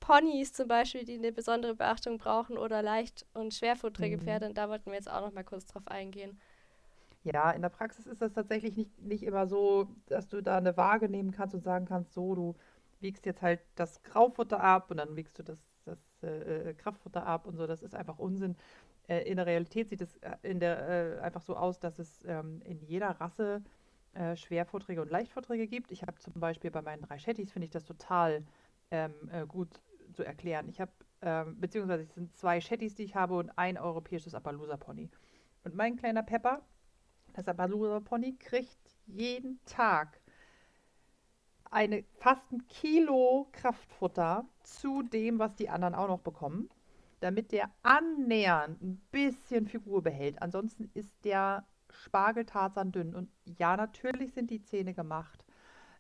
Ponys 0.06 0.54
zum 0.54 0.68
Beispiel, 0.68 1.04
die 1.04 1.16
eine 1.16 1.32
besondere 1.32 1.74
Beachtung 1.76 2.18
brauchen 2.20 2.58
oder 2.58 2.82
leicht 2.84 3.26
und 3.34 3.54
schwerfutterige 3.56 4.18
Mhm. 4.18 4.20
Pferde. 4.20 4.48
Und 4.48 4.58
da 4.58 4.70
wollten 4.70 4.88
wir 4.92 4.96
jetzt 4.96 5.10
auch 5.10 5.22
noch 5.22 5.34
mal 5.34 5.44
kurz 5.44 5.66
drauf 5.66 5.88
eingehen. 5.88 6.40
Ja, 7.24 7.50
in 7.52 7.62
der 7.62 7.70
Praxis 7.70 8.06
ist 8.06 8.22
das 8.22 8.34
tatsächlich 8.34 8.76
nicht, 8.78 9.02
nicht 9.02 9.24
immer 9.24 9.48
so, 9.48 9.88
dass 10.08 10.28
du 10.28 10.42
da 10.42 10.58
eine 10.58 10.78
Waage 10.78 11.10
nehmen 11.10 11.32
kannst 11.32 11.56
und 11.56 11.64
sagen 11.64 11.86
kannst, 11.86 12.14
so, 12.14 12.36
du 12.36 12.56
wiegst 13.00 13.26
jetzt 13.26 13.42
halt 13.42 13.62
das 13.76 14.04
Graufutter 14.04 14.60
ab 14.62 14.92
und 14.92 14.98
dann 14.98 15.16
wiegst 15.16 15.40
du 15.40 15.44
das, 15.44 15.58
das 15.86 15.98
äh, 16.24 16.70
äh, 16.70 16.74
Kraftfutter 16.76 17.26
ab 17.26 17.48
und 17.48 17.58
so. 17.58 17.66
Das 17.66 17.82
ist 17.82 17.96
einfach 17.96 18.20
Unsinn. 18.20 18.56
Äh, 19.08 19.24
in 19.30 19.38
der 19.38 19.48
Realität 19.48 19.90
sieht 19.90 20.02
es 20.02 20.18
äh, 20.18 20.36
in 20.44 20.60
der, 20.60 21.18
äh, 21.18 21.20
einfach 21.22 21.42
so 21.42 21.56
aus, 21.58 21.80
dass 21.80 21.98
es 22.00 22.24
ähm, 22.26 22.62
in 22.64 22.80
jeder 22.82 23.10
Rasse 23.20 23.64
äh, 24.14 24.36
Schwerfutterige 24.36 25.02
und 25.02 25.10
Leichtfutterige 25.12 25.68
gibt. 25.68 25.92
Ich 25.92 26.04
habe 26.04 26.18
zum 26.20 26.34
Beispiel 26.40 26.70
bei 26.72 26.82
meinen 26.84 27.02
drei 27.02 27.18
Shetties, 27.18 27.52
finde 27.52 27.66
ich 27.66 27.72
das 27.72 27.86
total 27.86 28.44
ähm, 28.92 29.14
äh, 29.32 29.46
gut 29.48 29.70
zu 30.16 30.24
erklären. 30.24 30.68
Ich 30.70 30.82
habe, 30.82 30.92
ähm, 31.22 31.60
beziehungsweise 31.60 32.04
es 32.04 32.14
sind 32.16 32.36
zwei 32.36 32.62
Shetties, 32.62 32.96
die 32.96 33.04
ich 33.04 33.16
habe 33.16 33.36
und 33.36 33.52
ein 33.58 33.78
europäisches 33.78 34.34
Appaloosa 34.34 34.78
Pony. 34.78 35.10
Und 35.64 35.76
mein 35.76 35.98
kleiner 35.98 36.24
Pepper, 36.24 36.62
das 37.34 37.48
Appaloosa 37.48 38.00
Pony, 38.00 38.36
kriegt 38.38 38.78
jeden 39.06 39.60
Tag 39.66 40.20
eine 41.72 42.04
fast 42.20 42.52
ein 42.52 42.68
Kilo 42.68 43.50
Kraftfutter 43.52 44.46
zu 44.64 45.02
dem, 45.04 45.40
was 45.40 45.56
die 45.56 45.70
anderen 45.70 45.96
auch 45.96 46.08
noch 46.08 46.22
bekommen, 46.22 46.70
damit 47.20 47.52
der 47.52 47.70
annähernd 47.84 48.82
ein 48.82 49.02
bisschen 49.12 49.68
Figur 49.68 50.02
behält. 50.02 50.42
Ansonsten 50.42 50.90
ist 50.94 51.14
der 51.26 51.66
Spargeltarzan 51.90 52.92
dünn. 52.92 53.16
Und 53.16 53.30
ja, 53.58 53.78
natürlich 53.78 54.34
sind 54.34 54.52
die 54.52 54.62
Zähne 54.62 54.94
gemacht. 54.94 55.45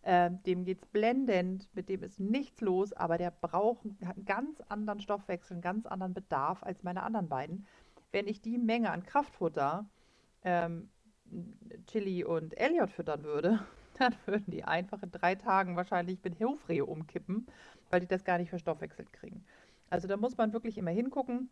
Ähm, 0.07 0.43
dem 0.43 0.65
geht's 0.65 0.85
blendend, 0.85 1.67
mit 1.73 1.89
dem 1.89 2.03
ist 2.03 2.19
nichts 2.19 2.61
los, 2.61 2.93
aber 2.93 3.17
der 3.17 3.31
braucht 3.31 3.83
hat 4.05 4.15
einen 4.15 4.25
ganz 4.25 4.61
anderen 4.69 4.99
Stoffwechsel, 4.99 5.55
einen 5.55 5.63
ganz 5.63 5.87
anderen 5.87 6.13
Bedarf 6.13 6.61
als 6.61 6.83
meine 6.83 7.01
anderen 7.01 7.27
beiden. 7.27 7.65
Wenn 8.11 8.27
ich 8.27 8.39
die 8.39 8.59
Menge 8.59 8.91
an 8.91 9.03
Kraftfutter 9.03 9.89
ähm, 10.43 10.89
Chili 11.87 12.23
und 12.23 12.55
Elliot 12.55 12.91
füttern 12.91 13.23
würde, 13.23 13.59
dann 13.97 14.15
würden 14.27 14.51
die 14.51 14.63
einfach 14.63 15.01
in 15.01 15.09
drei 15.09 15.33
Tagen 15.33 15.75
wahrscheinlich 15.75 16.19
mit 16.23 16.35
Hilfrehe 16.35 16.85
umkippen, 16.85 17.47
weil 17.89 18.01
die 18.01 18.07
das 18.07 18.23
gar 18.23 18.37
nicht 18.37 18.49
verstoffwechselt 18.49 19.11
kriegen. 19.11 19.43
Also 19.89 20.07
da 20.07 20.17
muss 20.17 20.37
man 20.37 20.53
wirklich 20.53 20.77
immer 20.77 20.91
hingucken. 20.91 21.49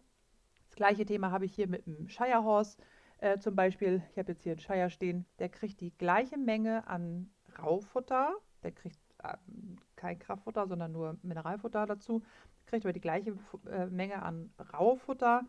Das 0.67 0.75
gleiche 0.75 1.07
Thema 1.07 1.31
habe 1.31 1.45
ich 1.45 1.55
hier 1.55 1.67
mit 1.67 1.87
dem 1.87 2.07
Shire 2.07 2.43
Horse 2.43 2.77
äh, 3.17 3.39
zum 3.39 3.55
Beispiel. 3.55 4.03
Ich 4.11 4.19
habe 4.19 4.31
jetzt 4.31 4.43
hier 4.43 4.51
einen 4.51 4.59
Shire 4.59 4.91
stehen, 4.91 5.25
der 5.39 5.49
kriegt 5.49 5.81
die 5.81 5.91
gleiche 5.97 6.37
Menge 6.37 6.85
an 6.87 7.31
Raufutter. 7.59 8.33
Der 8.63 8.71
kriegt 8.71 8.99
ähm, 9.23 9.77
kein 9.95 10.19
Kraftfutter, 10.19 10.67
sondern 10.67 10.91
nur 10.91 11.17
Mineralfutter 11.21 11.85
dazu. 11.85 12.23
Kriegt 12.65 12.85
aber 12.85 12.93
die 12.93 13.01
gleiche 13.01 13.37
äh, 13.69 13.87
Menge 13.87 14.21
an 14.21 14.51
Raufutter 14.73 15.43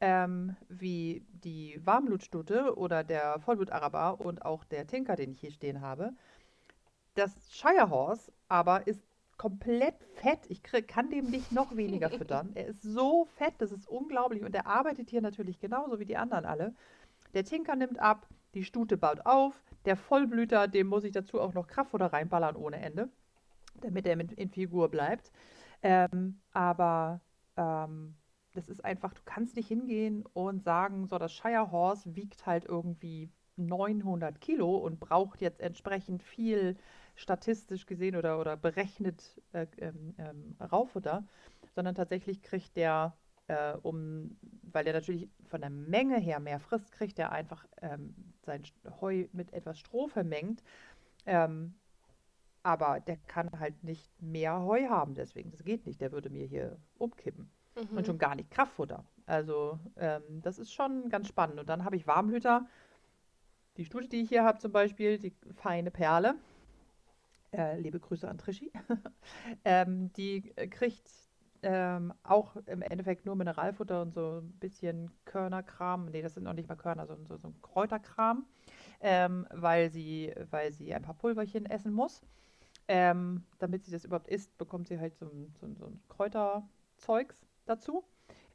ähm, 0.00 0.56
wie 0.68 1.26
die 1.30 1.80
Warmblutstute 1.84 2.76
oder 2.76 3.04
der 3.04 3.40
Vollblut-Araber 3.40 4.20
und 4.20 4.44
auch 4.44 4.64
der 4.64 4.86
Tinker, 4.86 5.16
den 5.16 5.32
ich 5.32 5.40
hier 5.40 5.50
stehen 5.50 5.80
habe. 5.80 6.12
Das 7.14 7.52
Shire 7.52 7.90
Horse 7.90 8.32
aber 8.48 8.86
ist 8.86 9.02
komplett 9.36 9.94
fett. 10.14 10.40
Ich 10.48 10.62
krieg, 10.62 10.88
kann 10.88 11.10
dem 11.10 11.26
nicht 11.30 11.52
noch 11.52 11.76
weniger 11.76 12.10
füttern. 12.10 12.50
Er 12.54 12.66
ist 12.66 12.82
so 12.82 13.26
fett, 13.36 13.54
das 13.58 13.72
ist 13.72 13.88
unglaublich. 13.88 14.44
Und 14.44 14.54
er 14.54 14.66
arbeitet 14.66 15.10
hier 15.10 15.20
natürlich 15.20 15.58
genauso 15.58 15.98
wie 15.98 16.04
die 16.04 16.16
anderen 16.16 16.44
alle. 16.44 16.74
Der 17.34 17.44
Tinker 17.44 17.76
nimmt 17.76 17.98
ab, 17.98 18.26
die 18.54 18.64
Stute 18.64 18.96
baut 18.96 19.26
auf, 19.26 19.62
der 19.88 19.96
Vollblüter, 19.96 20.68
dem 20.68 20.86
muss 20.86 21.04
ich 21.04 21.12
dazu 21.12 21.40
auch 21.40 21.54
noch 21.54 21.66
Kraftfutter 21.66 22.12
reinballern 22.12 22.56
ohne 22.56 22.76
Ende, 22.76 23.08
damit 23.80 24.06
er 24.06 24.20
in 24.20 24.50
Figur 24.50 24.90
bleibt. 24.90 25.32
Ähm, 25.82 26.40
aber 26.52 27.20
ähm, 27.56 28.14
das 28.52 28.68
ist 28.68 28.84
einfach, 28.84 29.14
du 29.14 29.22
kannst 29.24 29.56
nicht 29.56 29.68
hingehen 29.68 30.24
und 30.34 30.62
sagen, 30.62 31.06
so, 31.06 31.18
das 31.18 31.32
Shire 31.32 31.70
Horse 31.70 32.14
wiegt 32.14 32.46
halt 32.46 32.66
irgendwie 32.66 33.30
900 33.56 34.40
Kilo 34.40 34.76
und 34.76 35.00
braucht 35.00 35.40
jetzt 35.40 35.60
entsprechend 35.60 36.22
viel 36.22 36.76
statistisch 37.14 37.86
gesehen 37.86 38.14
oder, 38.14 38.38
oder 38.38 38.56
berechnet 38.56 39.40
äh, 39.52 39.66
ähm, 39.78 40.14
ähm, 40.18 40.56
Raufutter, 40.60 41.24
sondern 41.74 41.94
tatsächlich 41.94 42.42
kriegt 42.42 42.76
der, 42.76 43.16
äh, 43.48 43.72
um, 43.82 44.36
weil 44.62 44.84
der 44.84 44.94
natürlich 44.94 45.28
von 45.48 45.60
der 45.60 45.70
Menge 45.70 46.18
her 46.18 46.40
mehr 46.40 46.60
frisst, 46.60 46.92
kriegt 46.92 47.18
er 47.18 47.32
einfach 47.32 47.66
ähm, 47.82 48.14
sein 48.42 48.62
Heu 49.00 49.26
mit 49.32 49.52
etwas 49.52 49.78
Stroh 49.78 50.08
vermengt. 50.08 50.62
Ähm, 51.26 51.74
aber 52.62 53.00
der 53.00 53.16
kann 53.26 53.58
halt 53.58 53.82
nicht 53.82 54.10
mehr 54.20 54.60
Heu 54.60 54.88
haben, 54.88 55.14
deswegen, 55.14 55.50
das 55.50 55.64
geht 55.64 55.86
nicht. 55.86 56.00
Der 56.00 56.12
würde 56.12 56.30
mir 56.30 56.46
hier 56.46 56.76
umkippen. 56.98 57.50
Mhm. 57.76 57.96
Und 57.96 58.06
schon 58.06 58.18
gar 58.18 58.34
nicht 58.34 58.50
Kraftfutter. 58.50 59.04
Also, 59.26 59.78
ähm, 59.96 60.42
das 60.42 60.58
ist 60.58 60.72
schon 60.72 61.08
ganz 61.08 61.28
spannend. 61.28 61.60
Und 61.60 61.68
dann 61.68 61.84
habe 61.84 61.96
ich 61.96 62.06
Warmblüter. 62.06 62.66
Die 63.76 63.84
Stute, 63.84 64.08
die 64.08 64.22
ich 64.22 64.28
hier 64.28 64.44
habe, 64.44 64.58
zum 64.58 64.72
Beispiel, 64.72 65.18
die 65.18 65.32
feine 65.54 65.90
Perle. 65.90 66.34
Äh, 67.52 67.80
liebe 67.80 68.00
Grüße 68.00 68.28
an 68.28 68.38
Trischi. 68.38 68.72
ähm, 69.64 70.12
die 70.14 70.52
äh, 70.56 70.66
kriegt 70.66 71.08
ähm, 71.62 72.12
auch 72.22 72.56
im 72.66 72.82
Endeffekt 72.82 73.26
nur 73.26 73.36
Mineralfutter 73.36 74.02
und 74.02 74.14
so 74.14 74.40
ein 74.40 74.52
bisschen 74.60 75.10
Körnerkram. 75.24 76.06
Nee, 76.06 76.22
das 76.22 76.34
sind 76.34 76.44
noch 76.44 76.52
nicht 76.54 76.68
mal 76.68 76.76
Körner, 76.76 77.06
sondern 77.06 77.26
so, 77.26 77.36
so 77.36 77.48
ein 77.48 77.62
Kräuterkram, 77.62 78.46
ähm, 79.00 79.46
weil 79.52 79.90
sie, 79.90 80.32
weil 80.50 80.72
sie 80.72 80.94
ein 80.94 81.02
paar 81.02 81.14
Pulverchen 81.14 81.66
essen 81.66 81.92
muss. 81.92 82.22
Ähm, 82.88 83.44
damit 83.58 83.84
sie 83.84 83.92
das 83.92 84.04
überhaupt 84.04 84.28
isst, 84.28 84.56
bekommt 84.58 84.88
sie 84.88 84.98
halt 84.98 85.16
so 85.16 85.26
ein, 85.26 85.54
so 85.60 85.68
so 85.74 85.86
ein 85.86 86.00
Kräuterzeugs 86.08 87.46
dazu. 87.66 88.04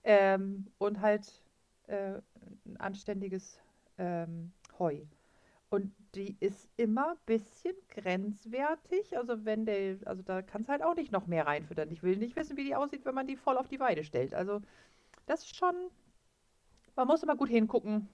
Ähm, 0.03 0.67
und 0.79 1.01
halt 1.01 1.43
äh, 1.87 2.19
ein 2.65 2.77
anständiges 2.77 3.59
ähm, 3.97 4.51
Heu. 4.79 5.03
Und 5.73 5.91
die 6.13 6.37
ist 6.39 6.69
immer 6.77 7.13
ein 7.13 7.17
bisschen 7.25 7.73
grenzwertig. 7.89 9.17
Also 9.17 9.43
wenn 9.43 9.65
der, 9.65 9.97
also 10.05 10.21
da 10.21 10.43
kannst 10.43 10.67
du 10.67 10.71
halt 10.71 10.83
auch 10.83 10.93
nicht 10.93 11.11
noch 11.11 11.25
mehr 11.25 11.47
reinfüttern. 11.47 11.89
Ich 11.89 12.03
will 12.03 12.15
nicht 12.17 12.35
wissen, 12.35 12.57
wie 12.57 12.63
die 12.63 12.75
aussieht, 12.75 13.05
wenn 13.05 13.15
man 13.15 13.25
die 13.25 13.35
voll 13.35 13.57
auf 13.57 13.67
die 13.67 13.79
Weide 13.79 14.03
stellt. 14.03 14.35
Also 14.35 14.61
das 15.25 15.39
ist 15.45 15.55
schon, 15.55 15.73
man 16.95 17.07
muss 17.07 17.23
immer 17.23 17.35
gut 17.35 17.49
hingucken, 17.49 18.07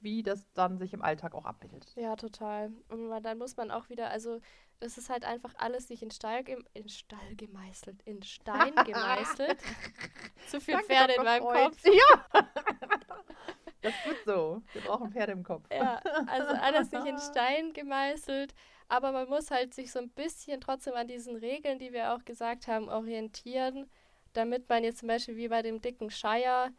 wie 0.00 0.22
das 0.22 0.50
dann 0.54 0.78
sich 0.78 0.94
im 0.94 1.02
Alltag 1.02 1.34
auch 1.34 1.44
abbildet. 1.44 1.92
Ja, 1.94 2.16
total. 2.16 2.72
Und 2.88 3.08
man- 3.08 3.22
dann 3.22 3.36
muss 3.36 3.58
man 3.58 3.70
auch 3.70 3.90
wieder, 3.90 4.08
also 4.10 4.40
das 4.80 4.96
ist 4.96 5.10
halt 5.10 5.26
einfach 5.26 5.52
alles 5.58 5.90
nicht 5.90 6.02
in 6.02 6.10
Stall, 6.10 6.42
in 6.72 6.88
Stall 6.88 7.36
gemeißelt, 7.36 8.00
in 8.06 8.22
Stein 8.22 8.72
gemeißelt. 8.86 9.58
Zu 10.48 10.58
viel 10.58 10.72
Danke, 10.72 10.88
Pferde 10.88 11.12
in 11.14 11.22
meinem 11.24 11.42
Freud. 11.42 11.64
Kopf. 11.66 11.84
Ja, 11.84 12.40
das 13.82 13.94
ist 13.96 14.02
gut 14.02 14.18
so. 14.24 14.62
Wir 14.72 14.82
brauchen 14.82 15.10
Pferde 15.12 15.32
im 15.32 15.42
Kopf. 15.44 15.64
Ja, 15.70 16.00
also 16.26 16.48
alles 16.52 16.92
nicht 16.92 17.04
in 17.06 17.18
Stein 17.18 17.72
gemeißelt, 17.72 18.54
aber 18.88 19.12
man 19.12 19.28
muss 19.28 19.50
halt 19.50 19.74
sich 19.74 19.92
so 19.92 19.98
ein 19.98 20.08
bisschen 20.10 20.60
trotzdem 20.60 20.94
an 20.94 21.08
diesen 21.08 21.36
Regeln, 21.36 21.78
die 21.78 21.92
wir 21.92 22.14
auch 22.14 22.24
gesagt 22.24 22.66
haben, 22.68 22.88
orientieren, 22.88 23.90
damit 24.32 24.68
man 24.68 24.84
jetzt 24.84 24.98
zum 25.00 25.08
Beispiel 25.08 25.36
wie 25.36 25.48
bei 25.48 25.62
dem 25.62 25.80
dicken 25.82 26.10
Shire, 26.10 26.70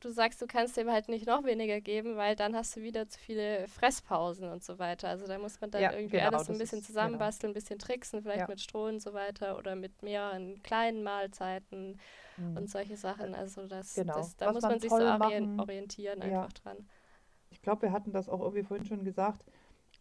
du 0.00 0.10
sagst, 0.10 0.40
du 0.40 0.46
kannst 0.46 0.76
dem 0.76 0.90
halt 0.90 1.08
nicht 1.08 1.26
noch 1.26 1.44
weniger 1.44 1.80
geben, 1.80 2.16
weil 2.16 2.34
dann 2.36 2.56
hast 2.56 2.74
du 2.76 2.80
wieder 2.82 3.08
zu 3.08 3.18
viele 3.18 3.66
Fresspausen 3.68 4.48
und 4.50 4.64
so 4.64 4.78
weiter. 4.78 5.08
Also 5.08 5.26
da 5.26 5.38
muss 5.38 5.60
man 5.60 5.70
dann 5.70 5.82
Ja, 5.82 5.90
irgendwie 5.90 6.20
genau, 6.20 6.28
alles 6.36 6.46
so 6.46 6.52
ein 6.52 6.58
bisschen 6.58 6.78
genau. 6.78 6.86
zusammenbasteln, 6.86 7.50
ein 7.50 7.54
bisschen 7.54 7.78
tricksen, 7.78 8.22
vielleicht 8.22 8.40
Ja. 8.40 8.48
mit 8.48 8.60
Stroh 8.60 8.86
und 8.86 9.00
so 9.00 9.12
weiter 9.12 9.58
oder 9.58 9.76
mit 9.76 10.02
mehreren 10.02 10.62
kleinen 10.62 11.02
Mahlzeiten 11.02 11.98
Mhm. 12.40 12.56
und 12.56 12.70
solche 12.70 12.96
Sachen. 12.96 13.34
Also 13.34 13.66
das, 13.66 13.94
Genau. 13.94 14.14
das 14.14 14.36
da 14.36 14.46
Was 14.46 14.54
muss 14.54 14.62
man 14.62 14.72
man 14.72 14.80
sich 14.80 14.90
so 14.90 14.96
machen- 14.98 15.60
orientieren 15.60 16.20
Ja. 16.22 16.42
einfach 16.42 16.52
dran. 16.54 16.88
Ich 17.50 17.62
glaube, 17.62 17.82
wir 17.82 17.92
hatten 17.92 18.12
das 18.12 18.28
auch 18.28 18.40
irgendwie 18.40 18.62
vorhin 18.62 18.86
schon 18.86 19.04
gesagt. 19.04 19.44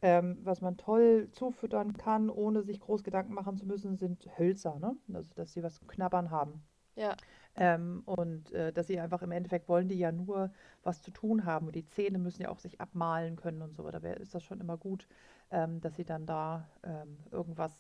Ähm, 0.01 0.37
was 0.43 0.61
man 0.61 0.77
toll 0.77 1.27
zufüttern 1.31 1.97
kann, 1.97 2.29
ohne 2.29 2.63
sich 2.63 2.79
groß 2.79 3.03
Gedanken 3.03 3.33
machen 3.33 3.57
zu 3.57 3.65
müssen, 3.65 3.97
sind 3.97 4.29
Hölzer, 4.39 4.79
ne? 4.79 4.95
Also, 5.13 5.33
dass 5.35 5.51
sie 5.51 5.61
was 5.61 5.75
zum 5.75 5.87
Knabbern 5.89 6.31
haben. 6.31 6.63
Ja. 6.95 7.15
Ähm, 7.55 8.03
und 8.05 8.51
äh, 8.53 8.71
dass 8.71 8.87
sie 8.87 8.97
einfach 8.99 9.21
im 9.23 9.31
Endeffekt 9.31 9.67
wollen 9.67 9.89
die 9.89 9.97
ja 9.99 10.13
nur 10.13 10.51
was 10.83 11.01
zu 11.01 11.11
tun 11.11 11.43
haben. 11.43 11.65
Und 11.67 11.75
die 11.75 11.85
Zähne 11.85 12.17
müssen 12.17 12.43
ja 12.43 12.49
auch 12.49 12.59
sich 12.59 12.79
abmalen 12.79 13.35
können 13.35 13.61
und 13.61 13.75
so. 13.75 13.89
Da 13.91 14.01
wär, 14.01 14.17
ist 14.17 14.33
das 14.33 14.43
schon 14.43 14.61
immer 14.61 14.77
gut, 14.77 15.05
ähm, 15.51 15.81
dass 15.81 15.95
sie 15.97 16.05
dann 16.05 16.25
da 16.25 16.69
ähm, 16.83 17.17
irgendwas, 17.31 17.73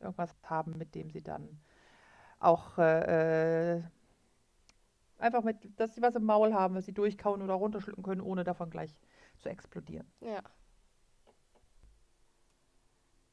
irgendwas 0.00 0.34
haben, 0.42 0.76
mit 0.76 0.94
dem 0.94 1.08
sie 1.10 1.22
dann 1.22 1.48
auch 2.40 2.76
äh, 2.76 3.76
äh, 3.78 3.82
Einfach 5.24 5.42
mit, 5.42 5.56
dass 5.80 5.94
sie 5.94 6.02
was 6.02 6.14
im 6.16 6.24
Maul 6.24 6.52
haben, 6.52 6.74
was 6.74 6.84
sie 6.84 6.92
durchkauen 6.92 7.40
oder 7.40 7.54
runterschlucken 7.54 8.04
können, 8.04 8.20
ohne 8.20 8.44
davon 8.44 8.68
gleich 8.68 8.90
zu 9.38 9.48
explodieren. 9.48 10.06
Ja. 10.20 10.42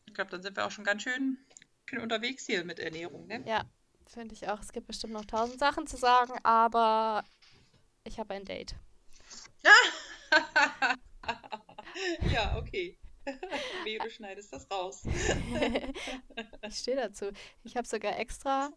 Ich 0.06 0.14
glaube, 0.14 0.32
dann 0.32 0.42
sind 0.42 0.56
wir 0.56 0.66
auch 0.66 0.72
schon 0.72 0.86
ganz 0.86 1.02
schön, 1.02 1.38
schön 1.90 2.00
unterwegs 2.00 2.46
hier 2.46 2.64
mit 2.64 2.80
Ernährung, 2.80 3.28
ne? 3.28 3.44
Ja, 3.46 3.66
finde 4.08 4.34
ich 4.34 4.48
auch. 4.48 4.62
Es 4.62 4.72
gibt 4.72 4.88
bestimmt 4.88 5.12
noch 5.12 5.26
tausend 5.26 5.60
Sachen 5.60 5.86
zu 5.86 5.98
sagen, 5.98 6.32
aber 6.44 7.26
ich 8.06 8.20
habe 8.20 8.36
ein 8.36 8.46
Date. 8.46 8.74
ja, 12.32 12.56
okay. 12.58 12.98
Wie 13.84 13.98
du 13.98 14.10
schneidest 14.10 14.54
das 14.54 14.66
raus. 14.72 15.04
ich 16.62 16.78
stehe 16.78 16.96
dazu. 16.96 17.32
Ich 17.66 17.76
habe 17.76 17.86
sogar 17.86 18.18
extra 18.18 18.70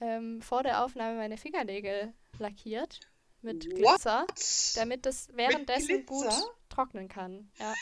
ähm, 0.00 0.40
vor 0.40 0.62
der 0.62 0.82
Aufnahme 0.82 1.18
meine 1.18 1.36
Fingernägel 1.36 2.14
lackiert 2.38 3.00
mit 3.42 3.68
Glitzer, 3.70 4.22
What? 4.28 4.76
damit 4.76 5.06
das 5.06 5.28
währenddessen 5.34 6.04
gut 6.06 6.22
Glitzer? 6.26 6.44
trocknen 6.68 7.08
kann. 7.08 7.50
Ja. 7.58 7.74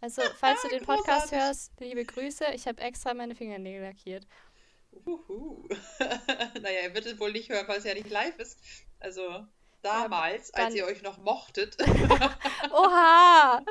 Also, 0.00 0.22
falls 0.40 0.62
du 0.62 0.68
den 0.68 0.84
Podcast 0.84 1.32
hörst, 1.32 1.72
liebe 1.80 2.04
Grüße, 2.04 2.46
ich 2.54 2.66
habe 2.66 2.80
extra 2.82 3.14
meine 3.14 3.34
Fingernägel 3.34 3.82
lackiert. 3.82 4.26
Uhu. 5.04 5.68
naja, 6.60 6.80
ihr 6.84 6.94
werdet 6.94 7.20
wohl 7.20 7.32
nicht 7.32 7.50
hören, 7.50 7.68
weil 7.68 7.78
es 7.78 7.84
ja 7.84 7.92
nicht 7.94 8.08
live 8.10 8.38
ist. 8.38 8.58
Also 8.98 9.46
damals, 9.82 10.50
dann- 10.52 10.66
als 10.66 10.74
ihr 10.74 10.86
euch 10.86 11.02
noch 11.02 11.18
mochtet. 11.18 11.76
Oha! 12.72 13.62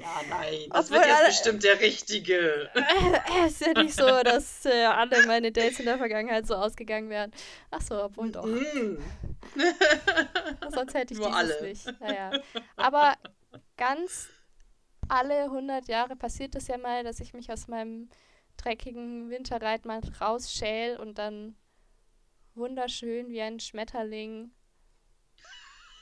Ja, 0.00 0.20
nein, 0.28 0.68
das 0.70 0.86
Obwohl 0.86 0.98
wird 0.98 1.06
jetzt 1.06 1.26
bestimmt 1.26 1.64
der 1.64 1.80
richtige. 1.80 2.70
Es 3.44 3.60
ist 3.60 3.66
ja 3.66 3.82
nicht 3.82 3.94
so, 3.94 4.06
dass 4.22 4.64
äh, 4.64 4.84
alle 4.84 5.26
meine 5.26 5.52
Dates 5.52 5.78
in 5.80 5.86
der 5.86 5.98
Vergangenheit 5.98 6.46
so 6.46 6.54
ausgegangen 6.54 7.10
wären. 7.10 7.32
Ach 7.70 7.80
so, 7.80 8.02
obwohl 8.04 8.30
doch. 8.30 8.44
Mm. 8.44 8.98
Sonst 10.74 10.94
hätte 10.94 11.14
ich 11.14 11.20
Nur 11.20 11.28
dieses 11.28 11.56
alle. 11.56 11.62
nicht. 11.62 12.00
Naja. 12.00 12.30
Aber 12.76 13.16
ganz 13.76 14.28
alle 15.08 15.44
100 15.44 15.88
Jahre 15.88 16.16
passiert 16.16 16.54
es 16.54 16.68
ja 16.68 16.78
mal, 16.78 17.04
dass 17.04 17.20
ich 17.20 17.32
mich 17.32 17.50
aus 17.50 17.68
meinem 17.68 18.08
dreckigen 18.56 19.30
Winterreit 19.30 19.84
mal 19.84 20.00
rausschäl 20.20 20.96
und 20.96 21.18
dann 21.18 21.56
wunderschön 22.54 23.30
wie 23.30 23.40
ein 23.40 23.60
Schmetterling 23.60 24.50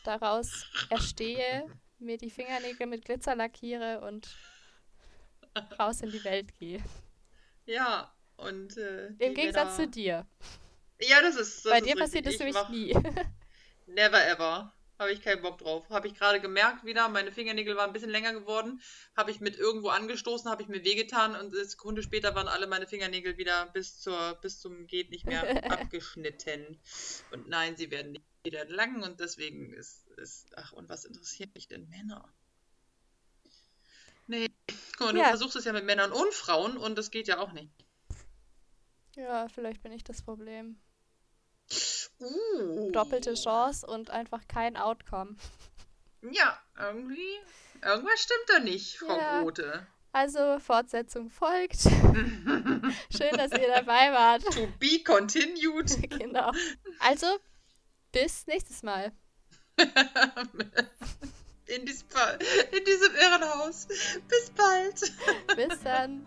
daraus 0.04 0.66
erstehe, 0.90 1.66
mir 1.98 2.18
die 2.18 2.30
Fingernägel 2.30 2.86
mit 2.86 3.04
Glitzer 3.04 3.34
lackiere 3.36 4.00
und 4.00 4.28
raus 5.78 6.00
in 6.02 6.10
die 6.10 6.22
Welt 6.24 6.54
gehe. 6.58 6.82
Ja, 7.64 8.12
und 8.36 8.76
äh, 8.76 9.08
Im 9.18 9.34
Gegensatz 9.34 9.76
zu 9.76 9.82
Männer- 9.82 9.92
dir. 9.92 10.26
Ja, 11.00 11.20
das 11.22 11.36
ist. 11.36 11.64
Das 11.64 11.72
Bei 11.72 11.78
ist 11.78 11.86
dir 11.86 11.96
richtig. 12.00 12.24
passiert 12.24 12.26
Ich 12.26 12.38
nämlich 12.38 12.68
nie. 12.68 12.92
Never 13.86 14.26
ever. 14.26 14.72
Habe 14.98 15.12
ich 15.12 15.20
keinen 15.20 15.42
Bock 15.42 15.58
drauf. 15.58 15.88
Habe 15.90 16.08
ich 16.08 16.14
gerade 16.14 16.40
gemerkt 16.40 16.84
wieder, 16.84 17.08
meine 17.08 17.30
Fingernägel 17.30 17.76
waren 17.76 17.90
ein 17.90 17.92
bisschen 17.92 18.10
länger 18.10 18.32
geworden. 18.32 18.80
Habe 19.14 19.30
ich 19.30 19.40
mit 19.40 19.56
irgendwo 19.56 19.88
angestoßen, 19.90 20.50
habe 20.50 20.62
ich 20.62 20.68
mir 20.68 20.82
wehgetan 20.84 21.32
und 21.36 21.54
eine 21.54 21.64
Sekunde 21.64 22.02
später 22.02 22.34
waren 22.34 22.48
alle 22.48 22.66
meine 22.66 22.86
Fingernägel 22.86 23.36
wieder 23.36 23.66
bis 23.66 24.00
zur 24.00 24.34
bis 24.40 24.58
zum 24.58 24.86
geht 24.86 25.10
nicht 25.10 25.26
mehr 25.26 25.42
abgeschnitten. 25.70 26.80
Und 27.30 27.48
nein, 27.48 27.76
sie 27.76 27.90
werden 27.90 28.12
nicht 28.12 28.24
wieder 28.44 28.64
lang 28.66 29.02
und 29.02 29.20
deswegen 29.20 29.74
ist 29.74 30.06
ist 30.16 30.46
ach 30.56 30.72
und 30.72 30.88
was 30.88 31.04
interessiert 31.04 31.54
mich 31.54 31.68
denn 31.68 31.88
Männer? 31.90 32.32
Nee, 34.28 34.48
guck 34.96 35.08
mal, 35.08 35.12
du 35.12 35.18
Ja. 35.20 35.28
versuchst 35.28 35.56
es 35.56 35.64
ja 35.66 35.72
mit 35.72 35.84
Männern 35.84 36.10
und 36.10 36.32
Frauen 36.32 36.76
und 36.78 36.96
das 36.96 37.10
geht 37.10 37.28
ja 37.28 37.38
auch 37.38 37.52
nicht. 37.52 37.70
Ja, 39.16 39.48
vielleicht 39.48 39.82
bin 39.82 39.92
ich 39.92 40.04
das 40.04 40.22
Problem. 40.22 40.78
Uh. 42.18 42.90
Doppelte 42.92 43.34
Chance 43.34 43.86
und 43.86 44.10
einfach 44.10 44.46
kein 44.48 44.76
Outcome. 44.76 45.36
Ja, 46.30 46.58
irgendwie 46.78 47.38
irgendwas 47.82 48.20
stimmt 48.20 48.48
da 48.48 48.58
nicht, 48.60 48.98
Frau 48.98 49.16
Ja. 49.16 49.42
Grote. 49.42 49.86
Also, 50.12 50.58
Fortsetzung 50.60 51.28
folgt. 51.28 51.80
Schön, 51.82 53.36
dass 53.36 53.52
ihr 53.52 53.68
dabei 53.68 54.12
wart. 54.12 54.42
To 54.44 54.66
be 54.78 55.02
continued. 55.04 56.10
genau. 56.18 56.52
Also, 57.00 57.26
bis 58.12 58.46
nächstes 58.46 58.82
Mal. 58.82 59.12
In 61.66 61.84
diesem, 61.84 62.06
in 62.70 62.84
diesem 62.84 63.14
Irrenhaus. 63.16 63.88
Bis 64.28 64.50
bald. 64.56 65.00
Bis 65.56 65.80
dann. 65.82 66.24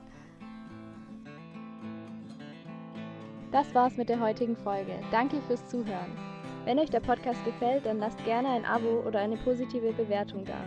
Das 3.51 3.73
war's 3.73 3.97
mit 3.97 4.09
der 4.09 4.19
heutigen 4.19 4.55
Folge. 4.55 4.93
Danke 5.11 5.41
fürs 5.47 5.67
Zuhören. 5.67 6.17
Wenn 6.65 6.77
euch 6.77 6.89
der 6.89 6.99
Podcast 6.99 7.43
gefällt, 7.45 7.85
dann 7.85 7.99
lasst 7.99 8.23
gerne 8.25 8.49
ein 8.49 8.65
Abo 8.65 9.01
oder 9.07 9.19
eine 9.19 9.37
positive 9.37 9.91
Bewertung 9.93 10.45
da. 10.45 10.59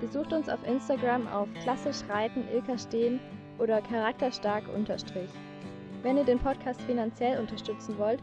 Besucht 0.00 0.32
uns 0.32 0.48
auf 0.48 0.58
Instagram 0.66 1.26
auf 1.28 1.48
klassisch 1.62 2.06
reiten 2.08 2.44
Ilka 2.52 2.76
stehen 2.76 3.18
oder 3.58 3.80
charakterstark 3.80 4.64
unterstrich. 4.74 5.30
Wenn 6.02 6.18
ihr 6.18 6.24
den 6.24 6.38
Podcast 6.38 6.80
finanziell 6.82 7.40
unterstützen 7.40 7.98
wollt, 7.98 8.20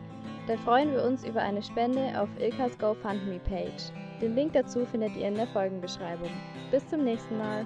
dann 0.47 0.59
freuen 0.59 0.91
wir 0.91 1.03
uns 1.03 1.25
über 1.25 1.41
eine 1.41 1.63
Spende 1.63 2.13
auf 2.19 2.29
Ilkas 2.39 2.77
GoFundMe 2.77 3.39
Page. 3.39 3.91
Den 4.21 4.35
Link 4.35 4.53
dazu 4.53 4.85
findet 4.85 5.15
ihr 5.15 5.27
in 5.27 5.35
der 5.35 5.47
Folgenbeschreibung. 5.47 6.29
Bis 6.71 6.87
zum 6.87 7.03
nächsten 7.03 7.37
Mal. 7.37 7.65